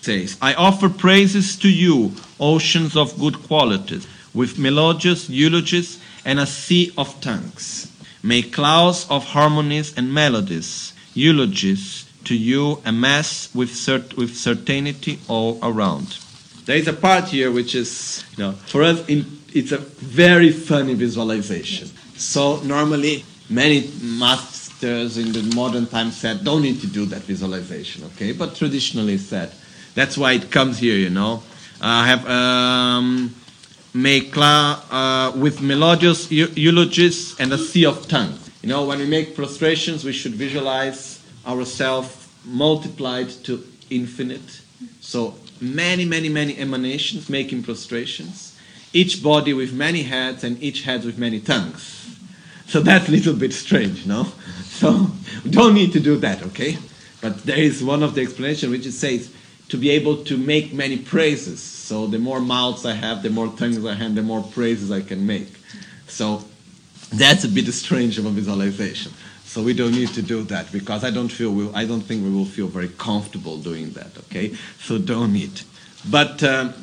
Says, 0.01 0.37
I 0.41 0.53
offer 0.53 0.89
praises 0.89 1.57
to 1.57 1.69
you, 1.69 2.13
oceans 2.39 2.95
of 2.95 3.19
good 3.19 3.43
qualities, 3.43 4.07
with 4.33 4.57
melodious 4.57 5.29
eulogies 5.29 5.99
and 6.23 6.39
a 6.39 6.45
sea 6.45 6.93
of 6.97 7.19
tongues. 7.21 7.91
May 8.23 8.41
clouds 8.41 9.07
of 9.09 9.25
harmonies 9.25 9.97
and 9.97 10.13
melodies, 10.13 10.93
eulogies 11.13 12.05
to 12.25 12.35
you 12.35 12.81
amass 12.85 13.53
with, 13.55 13.69
cert- 13.69 14.15
with 14.15 14.35
certainty 14.35 15.19
all 15.27 15.59
around. 15.63 16.17
There 16.65 16.77
is 16.77 16.87
a 16.87 16.93
part 16.93 17.29
here 17.29 17.51
which 17.51 17.75
is, 17.75 18.23
you 18.37 18.43
know, 18.43 18.51
for 18.51 18.83
us, 18.83 19.07
in, 19.07 19.25
it's 19.53 19.71
a 19.71 19.77
very 19.77 20.51
funny 20.51 20.93
visualization. 20.93 21.89
So 22.15 22.59
normally, 22.61 23.25
many 23.49 23.89
masters 24.01 25.17
in 25.17 25.31
the 25.31 25.51
modern 25.55 25.87
time 25.87 26.11
said, 26.11 26.43
don't 26.43 26.61
need 26.61 26.81
to 26.81 26.87
do 26.87 27.05
that 27.07 27.21
visualization, 27.23 28.03
okay? 28.05 28.33
But 28.33 28.55
traditionally 28.55 29.17
said, 29.17 29.51
that's 29.95 30.17
why 30.17 30.33
it 30.33 30.51
comes 30.51 30.79
here, 30.79 30.95
you 30.95 31.09
know. 31.09 31.43
I 31.81 32.07
have 32.07 32.29
um, 32.29 33.35
make 33.93 34.35
uh, 34.37 35.31
with 35.35 35.61
melodious 35.61 36.31
eulogies 36.31 37.39
and 37.39 37.51
a 37.53 37.57
sea 37.57 37.85
of 37.85 38.07
tongues. 38.07 38.49
You 38.61 38.69
know, 38.69 38.85
when 38.85 38.99
we 38.99 39.05
make 39.05 39.35
prostrations, 39.35 40.03
we 40.03 40.11
should 40.11 40.33
visualize 40.33 41.23
ourselves 41.47 42.27
multiplied 42.45 43.29
to 43.45 43.65
infinite. 43.89 44.61
So 45.01 45.35
many, 45.61 46.05
many, 46.05 46.29
many 46.29 46.57
emanations 46.57 47.29
making 47.29 47.63
prostrations. 47.63 48.57
Each 48.91 49.21
body 49.21 49.53
with 49.53 49.73
many 49.73 50.03
heads 50.03 50.43
and 50.43 50.61
each 50.61 50.83
head 50.83 51.05
with 51.05 51.17
many 51.17 51.39
tongues. 51.39 52.17
So 52.67 52.81
that's 52.81 53.07
a 53.07 53.11
little 53.11 53.33
bit 53.33 53.53
strange, 53.53 54.05
no? 54.05 54.27
So 54.65 55.07
don't 55.49 55.73
need 55.73 55.93
to 55.93 55.99
do 55.99 56.17
that, 56.17 56.43
okay? 56.47 56.77
But 57.21 57.43
there 57.43 57.57
is 57.57 57.83
one 57.83 58.03
of 58.03 58.15
the 58.15 58.21
explanation 58.21 58.71
which 58.71 58.85
it 58.85 58.93
says 58.93 59.31
to 59.69 59.77
be 59.77 59.91
able 59.91 60.23
to 60.25 60.37
make 60.37 60.73
many 60.73 60.97
praises. 60.97 61.61
So 61.61 62.07
the 62.07 62.19
more 62.19 62.39
mouths 62.39 62.85
I 62.85 62.93
have, 62.93 63.23
the 63.23 63.29
more 63.29 63.47
tongues 63.47 63.83
I 63.85 63.93
have, 63.93 64.15
the 64.15 64.23
more 64.23 64.43
praises 64.43 64.91
I 64.91 65.01
can 65.01 65.25
make. 65.25 65.47
So 66.07 66.43
that's 67.13 67.43
a 67.43 67.47
bit 67.47 67.71
strange 67.71 68.17
of 68.17 68.25
a 68.25 68.29
visualization. 68.29 69.13
So 69.45 69.63
we 69.63 69.73
don't 69.73 69.93
need 69.93 70.09
to 70.09 70.21
do 70.21 70.43
that 70.43 70.71
because 70.71 71.03
I 71.03 71.09
don't 71.09 71.29
feel 71.29 71.51
we, 71.51 71.71
I 71.73 71.85
don't 71.85 72.01
think 72.01 72.23
we 72.23 72.29
will 72.29 72.45
feel 72.45 72.67
very 72.67 72.89
comfortable 72.89 73.57
doing 73.57 73.91
that. 73.93 74.15
Okay, 74.25 74.55
so 74.79 74.99
don't 74.99 75.33
need. 75.33 75.61
But 76.07 76.43
um, 76.43 76.73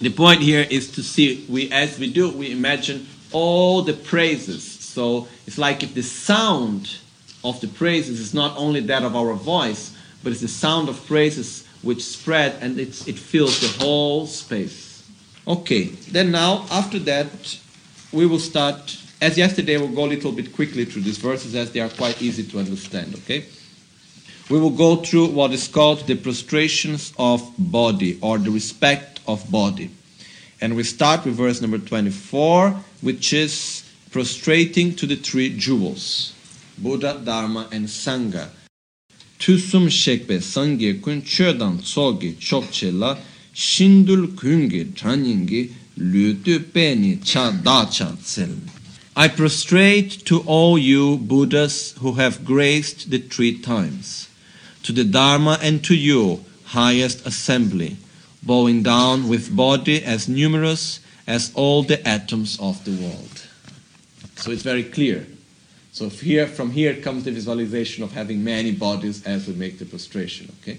the 0.00 0.10
point 0.10 0.40
here 0.40 0.66
is 0.70 0.92
to 0.92 1.02
see 1.02 1.44
we 1.48 1.70
as 1.72 1.98
we 1.98 2.12
do 2.12 2.30
we 2.30 2.52
imagine 2.52 3.08
all 3.32 3.82
the 3.82 3.92
praises. 3.92 4.62
So 4.62 5.26
it's 5.46 5.58
like 5.58 5.82
if 5.82 5.94
the 5.94 6.02
sound 6.02 6.98
of 7.42 7.60
the 7.60 7.68
praises 7.68 8.20
is 8.20 8.34
not 8.34 8.56
only 8.56 8.80
that 8.82 9.02
of 9.02 9.16
our 9.16 9.34
voice, 9.34 9.92
but 10.22 10.30
it's 10.30 10.42
the 10.42 10.48
sound 10.48 10.88
of 10.88 11.04
praises 11.06 11.66
which 11.82 12.02
spread 12.04 12.56
and 12.60 12.78
it 12.78 12.94
fills 12.94 13.60
the 13.60 13.84
whole 13.84 14.26
space. 14.26 15.08
Okay, 15.46 15.84
then 15.84 16.30
now 16.30 16.66
after 16.70 16.98
that 17.00 17.58
we 18.12 18.26
will 18.26 18.38
start. 18.38 18.98
As 19.22 19.36
yesterday, 19.36 19.76
we'll 19.76 19.94
go 19.94 20.06
a 20.06 20.12
little 20.14 20.32
bit 20.32 20.54
quickly 20.54 20.84
through 20.84 21.02
these 21.02 21.18
verses 21.18 21.54
as 21.54 21.72
they 21.72 21.80
are 21.80 21.88
quite 21.90 22.22
easy 22.22 22.42
to 22.44 22.58
understand. 22.58 23.14
Okay, 23.14 23.44
we 24.48 24.58
will 24.58 24.70
go 24.70 24.96
through 24.96 25.28
what 25.28 25.52
is 25.52 25.68
called 25.68 26.06
the 26.06 26.16
prostrations 26.16 27.12
of 27.18 27.42
body 27.58 28.18
or 28.20 28.38
the 28.38 28.50
respect 28.50 29.20
of 29.26 29.50
body, 29.50 29.90
and 30.60 30.76
we 30.76 30.82
start 30.82 31.24
with 31.24 31.34
verse 31.34 31.60
number 31.60 31.78
twenty-four, 31.78 32.70
which 33.00 33.32
is 33.32 33.84
prostrating 34.10 34.94
to 34.96 35.06
the 35.06 35.16
three 35.16 35.56
jewels, 35.56 36.34
Buddha, 36.78 37.20
Dharma, 37.24 37.68
and 37.72 37.86
Sangha 37.86 38.48
I 49.16 49.28
prostrate 49.28 50.26
to 50.26 50.40
all 50.46 50.78
you 50.78 51.16
Buddhas 51.16 51.94
who 52.00 52.12
have 52.12 52.44
graced 52.44 53.10
the 53.10 53.18
three 53.18 53.58
times, 53.58 54.28
to 54.82 54.92
the 54.92 55.04
Dharma 55.04 55.58
and 55.62 55.82
to 55.84 55.94
you, 55.94 56.44
highest 56.64 57.26
assembly, 57.26 57.96
bowing 58.42 58.82
down 58.82 59.26
with 59.26 59.56
body 59.56 60.04
as 60.04 60.28
numerous 60.28 61.00
as 61.26 61.50
all 61.54 61.82
the 61.82 62.06
atoms 62.06 62.58
of 62.60 62.84
the 62.84 62.92
world. 62.92 63.46
So 64.36 64.50
it's 64.50 64.62
very 64.62 64.84
clear. 64.84 65.26
So 65.92 66.08
here, 66.08 66.46
from 66.46 66.70
here 66.70 66.94
comes 66.94 67.24
the 67.24 67.32
visualization 67.32 68.04
of 68.04 68.12
having 68.12 68.44
many 68.44 68.72
bodies 68.72 69.26
as 69.26 69.48
we 69.48 69.54
make 69.54 69.78
the 69.78 69.84
prostration. 69.84 70.52
Okay. 70.62 70.78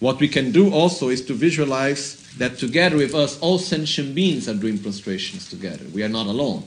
What 0.00 0.18
we 0.18 0.28
can 0.28 0.50
do 0.50 0.72
also 0.72 1.10
is 1.10 1.24
to 1.26 1.34
visualize 1.34 2.16
that 2.38 2.58
together 2.58 2.96
with 2.96 3.14
us, 3.14 3.38
all 3.40 3.58
sentient 3.58 4.14
beings 4.14 4.48
are 4.48 4.54
doing 4.54 4.78
prostrations 4.78 5.48
together. 5.48 5.84
We 5.94 6.02
are 6.02 6.08
not 6.08 6.26
alone. 6.26 6.64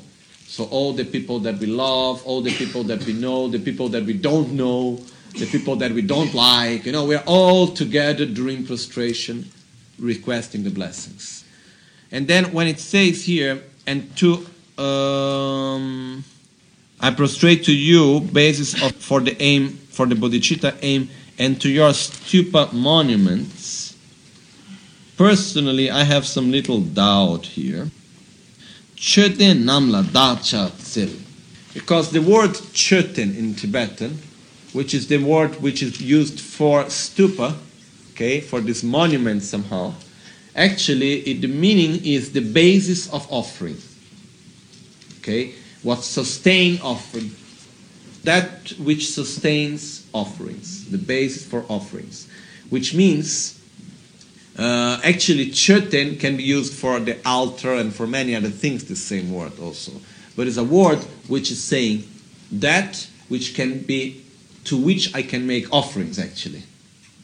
So 0.47 0.65
all 0.65 0.93
the 0.93 1.03
people 1.03 1.39
that 1.39 1.57
we 1.57 1.65
love, 1.65 2.23
all 2.25 2.41
the 2.41 2.53
people 2.53 2.83
that 2.83 3.03
we 3.05 3.13
know, 3.13 3.47
the 3.47 3.59
people 3.59 3.89
that 3.89 4.05
we 4.05 4.13
don't 4.13 4.53
know, 4.53 5.01
the 5.33 5.47
people 5.47 5.75
that 5.77 5.91
we 5.91 6.01
don't 6.01 6.33
like, 6.33 6.85
you 6.85 6.91
know, 6.91 7.05
we 7.05 7.15
are 7.15 7.23
all 7.25 7.67
together 7.67 8.25
doing 8.25 8.65
prostration, 8.65 9.49
requesting 9.99 10.63
the 10.63 10.69
blessings. 10.69 11.43
And 12.11 12.27
then 12.27 12.53
when 12.53 12.67
it 12.67 12.79
says 12.79 13.25
here, 13.25 13.63
and 13.87 14.15
to 14.17 14.45
um, 14.81 16.23
I 16.99 17.11
prostrate 17.11 17.65
to 17.65 17.73
you, 17.73 18.21
basis 18.21 18.81
of, 18.81 18.95
for 18.95 19.19
the 19.19 19.41
aim, 19.41 19.69
for 19.69 20.05
the 20.05 20.15
bodhicitta 20.15 20.77
aim, 20.81 21.09
and 21.37 21.59
to 21.61 21.69
your 21.69 21.91
stupa 21.91 22.71
monuments. 22.71 23.95
Personally, 25.17 25.89
I 25.89 26.03
have 26.03 26.25
some 26.25 26.51
little 26.51 26.81
doubt 26.81 27.45
here. 27.45 27.89
Choten 28.95 29.63
namla 29.63 30.11
dacha 30.11 30.71
tsil. 30.77 31.09
Because 31.73 32.11
the 32.11 32.21
word 32.21 32.51
choten 32.51 33.37
in 33.37 33.55
Tibetan, 33.55 34.17
which 34.73 34.93
is 34.93 35.07
the 35.07 35.17
word 35.17 35.61
which 35.61 35.83
is 35.83 36.01
used 36.01 36.39
for 36.39 36.83
stupa, 36.85 37.55
okay, 38.11 38.39
for 38.39 38.61
this 38.61 38.83
monument 38.83 39.43
somehow, 39.43 39.93
actually 40.55 41.19
it, 41.19 41.41
the 41.41 41.47
meaning 41.47 42.03
is 42.05 42.31
the 42.31 42.39
basis 42.39 43.11
of 43.11 43.27
offering. 43.31 43.77
Okay, 45.19 45.53
what 45.85 46.03
sustain 46.03 46.81
offering, 46.81 47.29
that 48.23 48.71
which 48.79 49.11
sustains 49.11 50.07
offerings, 50.13 50.89
the 50.89 50.97
basis 50.97 51.45
for 51.45 51.63
offerings, 51.69 52.27
which 52.71 52.95
means 52.95 53.61
uh, 54.57 54.99
actually 55.03 55.51
choten 55.51 56.19
can 56.19 56.37
be 56.37 56.43
used 56.43 56.73
for 56.73 56.99
the 56.99 57.15
altar 57.23 57.75
and 57.75 57.93
for 57.93 58.07
many 58.07 58.35
other 58.35 58.49
things, 58.49 58.85
the 58.85 58.95
same 58.95 59.31
word 59.31 59.59
also. 59.59 59.91
But 60.35 60.47
it's 60.47 60.57
a 60.57 60.63
word 60.63 60.97
which 61.27 61.51
is 61.51 61.63
saying 61.63 62.09
that 62.51 63.07
which 63.27 63.53
can 63.53 63.81
be, 63.81 64.25
to 64.63 64.75
which 64.75 65.13
I 65.13 65.21
can 65.21 65.45
make 65.45 65.71
offerings 65.71 66.17
actually. 66.17 66.63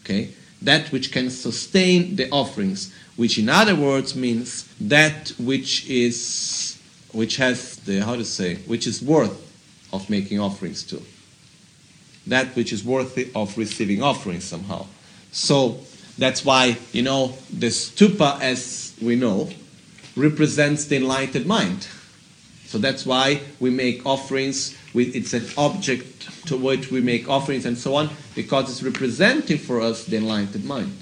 Okay? 0.04 0.36
That 0.62 0.92
which 0.92 1.12
can 1.12 1.32
sustain 1.32 2.16
the 2.16 2.30
offerings, 2.30 2.94
which 3.16 3.40
in 3.40 3.50
other 3.50 3.76
words 3.76 4.16
means 4.16 4.66
that 4.80 5.30
which 5.40 5.90
is 5.90 6.71
which 7.14 7.38
has 7.38 7.78
the 7.78 8.00
how 8.00 8.16
to 8.16 8.26
say 8.26 8.56
which 8.68 8.88
is 8.88 9.02
worth 9.02 9.38
of 9.94 10.10
making 10.10 10.40
offerings 10.40 10.84
to. 10.84 11.02
That 12.28 12.56
which 12.56 12.72
is 12.72 12.84
worthy 12.84 13.32
of 13.36 13.58
receiving 13.58 14.02
offerings 14.02 14.44
somehow. 14.44 14.86
So 15.32 15.80
that's 16.18 16.46
why 16.46 16.78
you 16.92 17.02
know 17.02 17.38
the 17.52 17.68
stupa 17.68 18.40
as 18.42 18.96
we 19.02 19.16
know 19.16 19.50
represents 20.16 20.86
the 20.86 20.98
enlightened 20.98 21.46
mind. 21.46 21.88
So 22.66 22.78
that's 22.78 23.06
why 23.06 23.42
we 23.60 23.70
make 23.70 24.06
offerings 24.06 24.78
with 24.94 25.16
it's 25.16 25.34
an 25.34 25.46
object 25.58 26.48
to 26.48 26.58
which 26.58 26.92
we 26.92 27.02
make 27.02 27.30
offerings 27.30 27.66
and 27.66 27.78
so 27.78 27.96
on 27.96 28.10
because 28.36 28.70
it's 28.70 28.84
representing 28.84 29.58
for 29.58 29.82
us 29.82 30.06
the 30.06 30.18
enlightened 30.18 30.66
mind. 30.66 30.96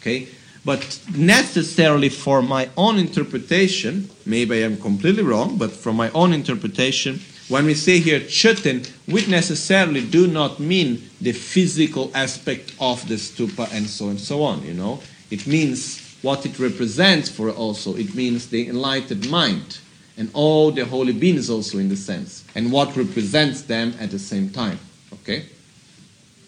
Okay 0.00 0.28
but 0.68 1.00
necessarily 1.16 2.10
for 2.10 2.42
my 2.42 2.68
own 2.76 2.98
interpretation, 2.98 4.06
maybe 4.26 4.56
I 4.56 4.66
am 4.66 4.76
completely 4.76 5.22
wrong, 5.22 5.56
but 5.56 5.70
from 5.70 5.96
my 5.96 6.10
own 6.10 6.34
interpretation, 6.34 7.22
when 7.48 7.64
we 7.64 7.72
say 7.72 8.00
here 8.00 8.20
choten, 8.20 8.86
we 9.06 9.24
necessarily 9.28 10.04
do 10.04 10.26
not 10.26 10.60
mean 10.60 11.08
the 11.22 11.32
physical 11.32 12.10
aspect 12.14 12.74
of 12.78 13.08
the 13.08 13.14
stupa 13.14 13.72
and 13.72 13.86
so 13.88 14.10
and 14.10 14.20
so 14.20 14.42
on, 14.42 14.62
you 14.62 14.74
know. 14.74 15.00
It 15.30 15.46
means 15.46 16.18
what 16.20 16.44
it 16.44 16.58
represents 16.58 17.30
for 17.30 17.48
also. 17.48 17.96
It 17.96 18.14
means 18.14 18.50
the 18.50 18.68
enlightened 18.68 19.30
mind 19.30 19.78
and 20.18 20.28
all 20.34 20.70
the 20.70 20.84
holy 20.84 21.14
beings 21.14 21.48
also 21.48 21.78
in 21.78 21.88
the 21.88 21.96
sense, 21.96 22.44
and 22.54 22.70
what 22.70 22.94
represents 22.94 23.62
them 23.62 23.94
at 23.98 24.10
the 24.10 24.18
same 24.18 24.50
time. 24.50 24.78
Okay? 25.14 25.46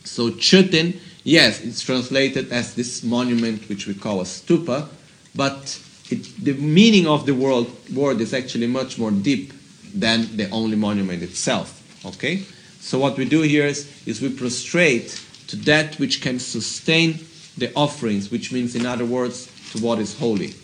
So 0.04 0.28
choten 0.30 1.00
yes, 1.24 1.60
it's 1.60 1.82
translated 1.82 2.52
as 2.52 2.74
this 2.74 3.02
monument 3.02 3.68
which 3.68 3.86
we 3.86 3.94
call 3.94 4.20
a 4.20 4.24
stupa, 4.24 4.88
but 5.34 5.80
it, 6.10 6.24
the 6.42 6.54
meaning 6.54 7.06
of 7.06 7.26
the 7.26 7.34
word, 7.34 7.66
word 7.94 8.20
is 8.20 8.34
actually 8.34 8.66
much 8.66 8.98
more 8.98 9.10
deep 9.10 9.52
than 9.94 10.36
the 10.36 10.48
only 10.50 10.76
monument 10.76 11.22
itself. 11.22 11.76
Okay? 12.04 12.44
So 12.80 12.98
what 12.98 13.16
we 13.16 13.24
do 13.24 13.42
here 13.42 13.66
is, 13.66 13.90
is 14.06 14.20
we 14.20 14.30
prostrate 14.30 15.22
to 15.48 15.56
that 15.56 15.98
which 15.98 16.22
can 16.22 16.38
sustain 16.38 17.18
the 17.58 17.72
offerings, 17.74 18.30
which 18.30 18.52
means, 18.52 18.74
in 18.74 18.86
other 18.86 19.04
words, 19.04 19.50
to 19.72 19.84
what 19.84 19.98
is 19.98 20.18
holy. 20.18 20.54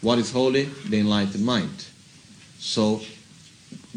What 0.00 0.18
is 0.18 0.30
holy? 0.30 0.64
The 0.64 1.00
enlightened 1.00 1.44
mind. 1.44 1.86
So, 2.58 3.00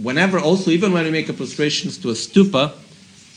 whenever, 0.02 0.40
also, 0.40 0.72
even 0.72 0.94
when 0.94 1.06
we 1.06 1.12
make 1.12 1.30
a 1.30 1.34
prostrations 1.34 1.98
to 2.00 2.10
a 2.10 2.14
stupa, 2.14 2.74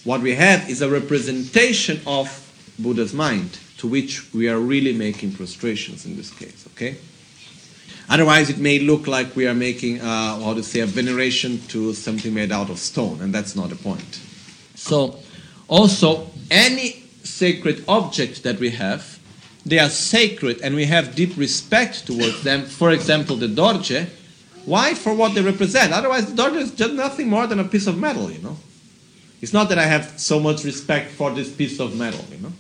what 0.04 0.20
we 0.20 0.34
have 0.34 0.70
is 0.70 0.82
a 0.82 0.88
representation 0.88 2.00
of 2.06 2.45
Buddha's 2.78 3.12
mind, 3.12 3.58
to 3.78 3.86
which 3.86 4.32
we 4.34 4.48
are 4.48 4.58
really 4.58 4.92
making 4.92 5.32
prostrations 5.32 6.04
in 6.04 6.16
this 6.16 6.30
case. 6.30 6.66
Okay? 6.74 6.96
Otherwise, 8.08 8.50
it 8.50 8.58
may 8.58 8.78
look 8.78 9.06
like 9.06 9.34
we 9.34 9.48
are 9.48 9.54
making, 9.54 10.00
uh, 10.00 10.40
how 10.40 10.54
to 10.54 10.62
say, 10.62 10.80
a 10.80 10.86
veneration 10.86 11.60
to 11.68 11.92
something 11.92 12.32
made 12.32 12.52
out 12.52 12.70
of 12.70 12.78
stone, 12.78 13.20
and 13.20 13.34
that's 13.34 13.56
not 13.56 13.70
the 13.70 13.76
point. 13.76 14.20
So, 14.74 15.18
also, 15.66 16.30
any 16.50 17.02
sacred 17.24 17.84
object 17.88 18.44
that 18.44 18.60
we 18.60 18.70
have, 18.70 19.18
they 19.64 19.80
are 19.80 19.88
sacred 19.88 20.60
and 20.62 20.76
we 20.76 20.84
have 20.84 21.16
deep 21.16 21.36
respect 21.36 22.06
towards 22.06 22.44
them. 22.44 22.62
For 22.64 22.92
example, 22.92 23.34
the 23.34 23.48
dorje. 23.48 24.08
Why? 24.64 24.94
For 24.94 25.12
what 25.14 25.34
they 25.34 25.42
represent. 25.42 25.92
Otherwise, 25.92 26.32
the 26.32 26.40
dorje 26.40 26.58
is 26.58 26.70
just 26.70 26.92
nothing 26.92 27.28
more 27.28 27.48
than 27.48 27.58
a 27.58 27.64
piece 27.64 27.88
of 27.88 27.98
metal, 27.98 28.30
you 28.30 28.38
know. 28.38 28.56
It's 29.42 29.52
not 29.52 29.68
that 29.68 29.78
I 29.78 29.86
have 29.86 30.18
so 30.18 30.38
much 30.38 30.62
respect 30.64 31.10
for 31.10 31.32
this 31.32 31.52
piece 31.52 31.80
of 31.80 31.96
metal, 31.96 32.24
you 32.30 32.38
know. 32.38 32.52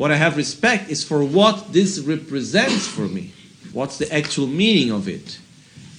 What 0.00 0.10
I 0.10 0.16
have 0.16 0.38
respect 0.38 0.88
is 0.88 1.04
for 1.04 1.22
what 1.22 1.74
this 1.74 1.98
represents 1.98 2.86
for 2.86 3.02
me. 3.02 3.34
What's 3.74 3.98
the 3.98 4.10
actual 4.10 4.46
meaning 4.46 4.90
of 4.90 5.08
it? 5.08 5.38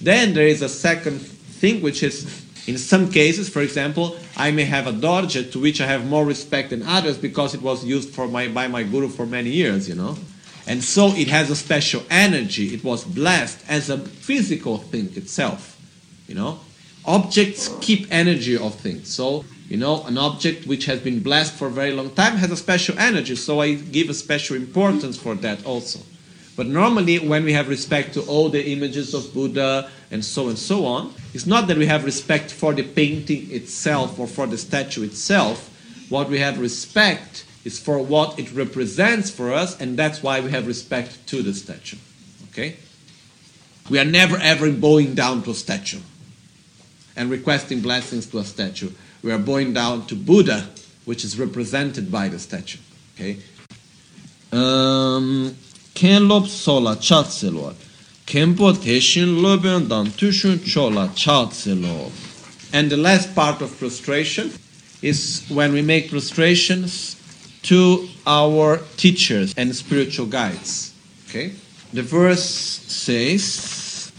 Then 0.02 0.34
there 0.34 0.48
is 0.48 0.64
a 0.64 0.70
second 0.70 1.20
thing, 1.20 1.84
which 1.84 2.02
is 2.02 2.44
in 2.66 2.80
some 2.80 3.12
cases, 3.12 3.48
for 3.48 3.62
example, 3.62 4.18
I 4.36 4.50
may 4.50 4.64
have 4.64 4.88
a 4.88 4.92
dorje 4.92 5.52
to 5.52 5.60
which 5.60 5.82
I 5.82 5.86
have 5.86 6.10
more 6.10 6.26
respect 6.26 6.72
than 6.72 6.82
others 6.82 7.20
because 7.20 7.54
it 7.54 7.62
was 7.62 7.86
used 7.86 8.10
for 8.10 8.28
my, 8.28 8.48
by 8.48 8.68
my 8.68 8.82
guru 8.82 9.08
for 9.08 9.28
many 9.28 9.52
years, 9.52 9.88
you 9.88 9.94
know. 9.94 10.18
And 10.66 10.84
so 10.84 11.10
it 11.10 11.28
has 11.28 11.52
a 11.52 11.56
special 11.56 12.02
energy. 12.10 12.74
It 12.74 12.84
was 12.84 13.04
blessed 13.04 13.64
as 13.70 13.92
a 13.92 14.00
physical 14.00 14.80
thing 14.80 15.16
itself, 15.16 15.80
you 16.28 16.34
know. 16.34 16.60
Objects 17.06 17.70
keep 17.82 18.08
energy 18.10 18.58
of 18.58 18.74
things. 18.74 19.14
So, 19.14 19.46
you 19.72 19.78
know, 19.78 20.04
an 20.04 20.18
object 20.18 20.68
which 20.68 20.84
has 20.84 21.00
been 21.00 21.22
blessed 21.22 21.54
for 21.54 21.68
a 21.68 21.72
very 21.72 21.94
long 21.94 22.10
time 22.10 22.36
has 22.36 22.52
a 22.52 22.58
special 22.58 23.00
energy. 23.00 23.38
So 23.38 23.62
I 23.62 23.76
give 23.76 24.10
a 24.10 24.14
special 24.14 24.58
importance 24.58 25.16
for 25.16 25.34
that 25.36 25.66
also. 25.66 26.02
But 26.58 26.68
normally, 26.68 27.20
when 27.20 27.46
we 27.46 27.54
have 27.54 27.70
respect 27.70 28.14
to 28.16 28.22
all 28.24 28.50
the 28.50 28.70
images 28.70 29.14
of 29.14 29.34
Buddha 29.34 29.90
and 30.12 30.26
so 30.26 30.50
and 30.50 30.60
so 30.60 30.86
on, 30.86 31.14
it's 31.34 31.46
not 31.46 31.70
that 31.70 31.78
we 31.78 31.86
have 31.86 32.04
respect 32.04 32.52
for 32.52 32.74
the 32.74 32.84
painting 32.84 33.50
itself 33.50 34.20
or 34.20 34.28
for 34.28 34.46
the 34.46 34.58
statue 34.58 35.04
itself. 35.04 35.70
What 36.10 36.28
we 36.28 36.40
have 36.40 36.60
respect 36.60 37.46
is 37.64 37.80
for 37.80 37.98
what 37.98 38.38
it 38.38 38.52
represents 38.52 39.32
for 39.32 39.54
us, 39.54 39.80
and 39.80 39.96
that's 39.96 40.22
why 40.22 40.42
we 40.42 40.52
have 40.52 40.68
respect 40.68 41.26
to 41.28 41.42
the 41.42 41.54
statue. 41.54 41.96
Okay? 42.50 42.76
We 43.90 44.00
are 44.00 44.06
never 44.06 44.36
ever 44.36 44.70
bowing 44.70 45.16
down 45.16 45.44
to 45.44 45.52
a 45.52 45.54
statue 45.54 46.02
and 47.16 47.32
requesting 47.32 47.80
blessings 47.80 48.26
to 48.28 48.40
a 48.40 48.44
statue. 48.44 48.90
We 49.24 49.32
are 49.32 49.38
bowing 49.38 49.74
down 49.74 50.08
to 50.08 50.16
Buddha, 50.16 50.68
which 51.06 51.24
is 51.24 51.38
represented 51.40 52.12
by 52.12 52.28
the 52.28 52.40
statue. 52.40 52.80
Okay? 53.16 53.38
Um, 54.52 55.56
ken 55.94 56.28
lop 56.28 56.48
sola 56.48 56.96
chatselo 56.96 57.76
kempo 58.26 58.74
teshin 58.74 59.42
loben 59.42 59.88
dan 59.88 60.08
tushun 60.08 60.58
chola 60.66 61.10
chatselo 61.10 62.10
and 62.74 62.90
the 62.90 62.98
last 62.98 63.36
part 63.36 63.62
of 63.62 63.78
prostration 63.78 64.52
is 65.02 65.46
when 65.50 65.74
we 65.74 65.82
make 65.82 66.10
prostrations 66.10 67.16
to 67.62 68.08
our 68.26 68.78
teachers 68.98 69.54
and 69.58 69.76
spiritual 69.76 70.26
guides 70.26 70.94
okay 71.28 71.52
the 71.94 72.02
verse 72.02 72.44
says 72.44 74.12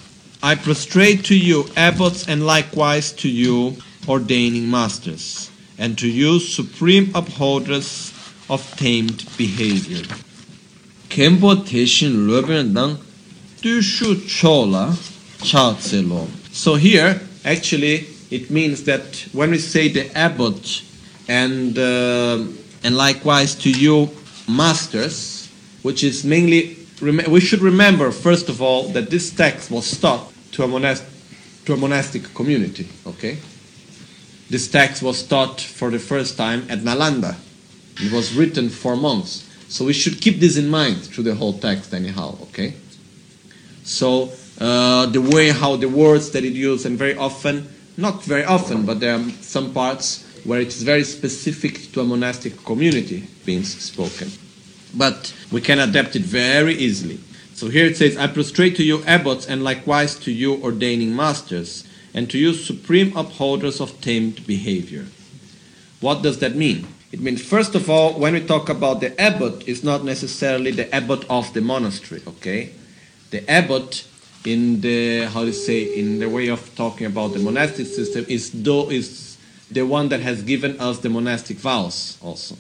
i 0.43 0.55
prostrate 0.55 1.25
to 1.25 1.35
you 1.35 1.65
abbots 1.77 2.29
and 2.29 2.47
likewise 2.47 3.13
to 3.13 3.29
you 3.29 3.77
ordaining 4.09 4.71
masters 4.71 5.51
and 5.79 5.99
to 5.99 6.09
you 6.09 6.39
supreme 6.41 7.11
upholders 7.15 8.13
of 8.49 8.61
tamed 8.77 9.25
behavior 9.37 10.05
kempo 11.09 11.55
teshin 11.57 12.27
dang 12.75 12.99
chola 14.27 14.97
chatselo. 15.43 16.27
So 16.53 16.75
here, 16.75 17.21
actually, 17.45 18.07
it 18.31 18.51
means 18.51 18.85
that 18.85 19.27
when 19.33 19.51
we 19.51 19.59
say 19.59 19.89
the 19.89 20.11
abbot 20.17 20.83
and 21.29 21.79
uh, 21.79 22.45
and 22.83 22.97
likewise 22.97 23.55
to 23.57 23.71
you 23.71 24.11
masters, 24.49 25.51
which 25.83 26.03
is 26.03 26.25
mainly 26.25 26.77
we 27.01 27.41
should 27.41 27.61
remember 27.61 28.11
first 28.11 28.49
of 28.49 28.63
all 28.63 28.89
that 28.89 29.11
this 29.11 29.31
text 29.31 29.71
was 29.71 30.01
taught 30.01 30.33
to 30.53 30.65
a 30.65 30.97
to 31.65 31.73
a 31.73 31.77
monastic 31.77 32.35
community. 32.35 32.89
Okay, 33.07 33.39
this 34.53 34.69
text 34.71 35.03
was 35.03 35.23
taught 35.23 35.63
for 35.63 35.91
the 35.91 35.99
first 35.99 36.37
time 36.37 36.67
at 36.69 36.81
Nalanda. 36.81 37.35
It 37.97 38.13
was 38.13 38.35
written 38.35 38.69
for 38.69 38.97
monks. 38.97 39.49
So 39.69 39.87
we 39.87 39.95
should 39.95 40.21
keep 40.21 40.41
this 40.41 40.59
in 40.59 40.69
mind 40.69 41.05
through 41.05 41.25
the 41.25 41.35
whole 41.35 41.59
text, 41.59 41.95
anyhow, 41.95 42.37
okay? 42.43 42.75
So 43.83 44.31
uh, 44.61 45.07
the 45.07 45.23
way 45.23 45.49
how 45.49 45.77
the 45.77 45.89
words 45.89 46.33
that 46.33 46.45
it 46.45 46.53
uses, 46.53 46.85
and 46.85 46.99
very 46.99 47.17
often, 47.17 47.67
not 47.97 48.23
very 48.25 48.45
often, 48.45 48.85
but 48.85 49.01
there 49.01 49.15
are 49.15 49.31
some 49.41 49.73
parts 49.73 50.23
where 50.45 50.61
it 50.61 50.69
is 50.69 50.83
very 50.83 51.05
specific 51.05 51.91
to 51.93 52.03
a 52.03 52.05
monastic 52.05 52.63
community 52.63 53.27
being 53.47 53.65
spoken. 53.65 54.31
But 54.95 55.33
we 55.51 55.63
can 55.63 55.79
adapt 55.79 56.15
it 56.15 56.23
very 56.25 56.75
easily. 56.75 57.21
So 57.55 57.71
here 57.71 57.87
it 57.87 57.97
says, 57.97 58.19
I 58.19 58.27
prostrate 58.27 58.77
to 58.77 58.85
you 58.85 59.03
abbots, 59.05 59.47
and 59.47 59.65
likewise 59.65 60.19
to 60.19 60.31
you 60.31 60.63
ordaining 60.63 61.17
masters, 61.17 61.89
and 62.15 62.31
to 62.31 62.39
you 62.39 62.53
supreme 62.53 63.17
upholders 63.17 63.81
of 63.81 64.01
tamed 64.01 64.47
behavior. 64.47 65.07
What 66.01 66.23
does 66.23 66.39
that 66.39 66.57
mean? 66.57 66.87
It 67.13 67.21
means, 67.21 67.43
first 67.43 67.75
of 67.75 67.91
all, 67.91 68.19
when 68.19 68.33
we 68.33 68.41
talk 68.41 68.69
about 68.69 69.01
the 69.01 69.19
abbot, 69.21 69.69
it's 69.69 69.85
not 69.85 70.03
necessarily 70.03 70.71
the 70.71 70.93
abbot 70.95 71.25
of 71.29 71.53
the 71.53 71.61
monastery, 71.61 72.23
okay? 72.27 72.73
The 73.31 73.49
abbot, 73.51 74.07
in 74.45 74.81
the, 74.81 75.27
how 75.27 75.45
to 75.45 75.53
say, 75.53 75.99
in 75.99 76.19
the 76.19 76.29
way 76.29 76.49
of 76.49 76.75
talking 76.75 77.07
about 77.07 77.35
the 77.35 77.39
monastic 77.39 77.87
system, 77.87 78.25
is, 78.29 78.51
do, 78.51 78.91
is 78.91 79.37
the 79.71 79.83
one 79.83 80.09
that 80.09 80.21
has 80.21 80.43
given 80.43 80.81
us 80.81 80.99
the 81.01 81.11
monastic 81.11 81.59
vows 81.59 82.19
also, 82.23 82.57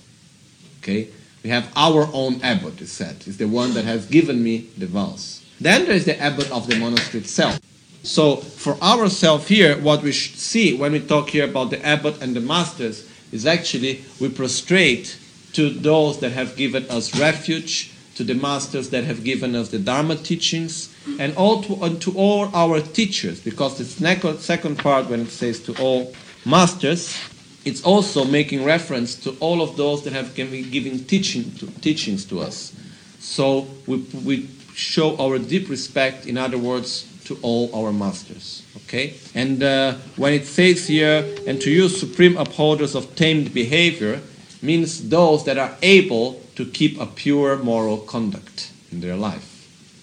okay? 0.82 1.08
We 1.42 1.50
have 1.50 1.72
our 1.74 2.08
own 2.12 2.40
abbot, 2.42 2.80
it's 2.80 2.92
said. 2.92 3.16
It's 3.26 3.38
the 3.38 3.48
one 3.48 3.72
that 3.74 3.84
has 3.84 4.06
given 4.06 4.42
me 4.42 4.68
the 4.76 4.86
vows. 4.86 5.44
Then 5.60 5.86
there 5.86 5.94
is 5.94 6.04
the 6.04 6.20
abbot 6.20 6.50
of 6.52 6.68
the 6.68 6.76
monastery 6.76 7.22
itself. 7.22 7.58
So, 8.02 8.36
for 8.36 8.74
ourselves 8.82 9.46
here, 9.46 9.80
what 9.80 10.02
we 10.02 10.12
see 10.12 10.74
when 10.74 10.92
we 10.92 11.00
talk 11.00 11.30
here 11.30 11.44
about 11.44 11.70
the 11.70 11.84
abbot 11.86 12.20
and 12.20 12.34
the 12.34 12.40
masters 12.40 13.08
is 13.30 13.46
actually 13.46 14.04
we 14.20 14.28
prostrate 14.28 15.16
to 15.52 15.70
those 15.70 16.18
that 16.20 16.32
have 16.32 16.56
given 16.56 16.88
us 16.90 17.18
refuge, 17.18 17.92
to 18.16 18.24
the 18.24 18.34
masters 18.34 18.90
that 18.90 19.04
have 19.04 19.22
given 19.22 19.54
us 19.54 19.68
the 19.68 19.78
Dharma 19.78 20.16
teachings, 20.16 20.94
and 21.18 21.36
all 21.36 21.62
to, 21.62 21.84
and 21.84 22.00
to 22.02 22.12
all 22.16 22.50
our 22.54 22.80
teachers, 22.80 23.40
because 23.40 23.78
the 23.78 23.84
second 23.84 24.78
part, 24.78 25.08
when 25.08 25.20
it 25.20 25.30
says 25.30 25.60
to 25.60 25.80
all 25.80 26.12
masters, 26.44 27.16
it's 27.64 27.82
also 27.84 28.24
making 28.24 28.64
reference 28.64 29.14
to 29.14 29.36
all 29.38 29.62
of 29.62 29.76
those 29.76 30.02
that 30.04 30.12
have 30.12 30.34
given 30.34 30.68
giving 30.70 31.04
teaching 31.04 31.52
to, 31.52 31.66
teachings 31.80 32.24
to 32.26 32.40
us. 32.40 32.74
So 33.20 33.68
we, 33.86 33.98
we 34.24 34.48
show 34.74 35.16
our 35.18 35.38
deep 35.38 35.68
respect, 35.68 36.26
in 36.26 36.36
other 36.36 36.58
words, 36.58 37.06
to 37.24 37.38
all 37.42 37.70
our 37.74 37.92
masters. 37.92 38.62
Okay? 38.76 39.14
And 39.34 39.62
uh, 39.62 39.94
when 40.16 40.32
it 40.32 40.46
says 40.46 40.86
here, 40.88 41.24
and 41.46 41.60
to 41.60 41.70
you, 41.70 41.88
supreme 41.88 42.36
upholders 42.36 42.94
of 42.94 43.14
tamed 43.16 43.54
behavior, 43.54 44.20
means 44.60 45.08
those 45.08 45.44
that 45.44 45.58
are 45.58 45.76
able 45.82 46.40
to 46.56 46.64
keep 46.64 47.00
a 47.00 47.06
pure 47.06 47.56
moral 47.56 47.98
conduct 47.98 48.70
in 48.90 49.00
their 49.00 49.16
life. 49.16 49.48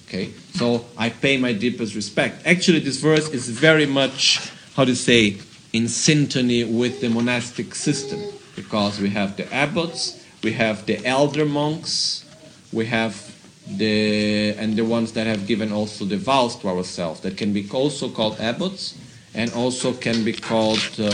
Okay? 0.07 0.31
So 0.53 0.85
I 0.97 1.09
pay 1.09 1.37
my 1.37 1.53
deepest 1.53 1.95
respect. 1.95 2.45
Actually, 2.45 2.79
this 2.79 2.97
verse 2.97 3.29
is 3.29 3.49
very 3.49 3.85
much, 3.85 4.51
how 4.75 4.85
to 4.85 4.95
say, 4.95 5.37
in 5.71 5.83
syntony 5.83 6.67
with 6.67 6.99
the 6.99 7.09
monastic 7.09 7.75
system 7.75 8.19
because 8.55 8.99
we 8.99 9.09
have 9.09 9.37
the 9.37 9.51
abbots, 9.53 10.25
we 10.43 10.51
have 10.53 10.85
the 10.85 11.05
elder 11.05 11.45
monks, 11.45 12.25
we 12.73 12.85
have 12.85 13.28
the 13.77 14.55
and 14.57 14.75
the 14.75 14.85
ones 14.85 15.13
that 15.13 15.27
have 15.27 15.45
given 15.45 15.71
also 15.71 16.05
the 16.05 16.17
vows 16.17 16.55
to 16.57 16.67
ourselves 16.67 17.21
that 17.21 17.37
can 17.37 17.53
be 17.53 17.67
also 17.71 18.09
called 18.09 18.39
abbots 18.39 18.97
and 19.33 19.53
also 19.53 19.93
can 19.93 20.23
be 20.23 20.33
called 20.33 20.79
uh, 20.99 21.11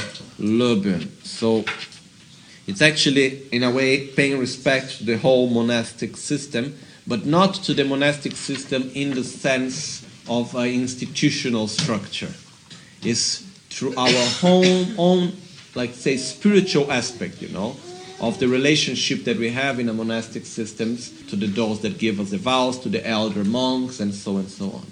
So 1.23 1.65
It's 2.67 2.81
actually, 2.81 3.43
in 3.51 3.63
a 3.63 3.69
way, 3.69 4.07
paying 4.07 4.39
respect 4.39 4.97
to 4.97 5.03
the 5.03 5.17
whole 5.17 5.47
monastic 5.49 6.17
system, 6.17 6.75
but 7.05 7.25
not 7.25 7.53
to 7.65 7.73
the 7.75 7.85
monastic 7.85 8.35
system 8.35 8.89
in 8.95 9.11
the 9.11 9.23
sense 9.23 10.03
of 10.27 10.55
an 10.55 10.69
institutional 10.69 11.67
structure. 11.67 12.33
It's 13.03 13.43
through 13.69 13.95
our 13.95 14.27
own, 14.41 14.95
own, 14.97 15.33
like 15.75 15.93
say, 15.93 16.17
spiritual 16.17 16.91
aspect, 16.91 17.39
you 17.39 17.49
know, 17.49 17.75
of 18.19 18.39
the 18.39 18.47
relationship 18.47 19.23
that 19.25 19.37
we 19.37 19.49
have 19.49 19.79
in 19.79 19.89
a 19.89 19.93
monastic 19.93 20.45
systems 20.45 21.09
to 21.27 21.35
the 21.35 21.47
those 21.47 21.81
that 21.81 21.97
give 21.97 22.19
us 22.19 22.29
the 22.31 22.37
vows, 22.37 22.79
to 22.79 22.89
the 22.89 23.05
elder 23.05 23.43
monks, 23.43 23.99
and 23.99 24.13
so 24.13 24.37
and 24.37 24.49
so 24.49 24.71
on. 24.71 24.85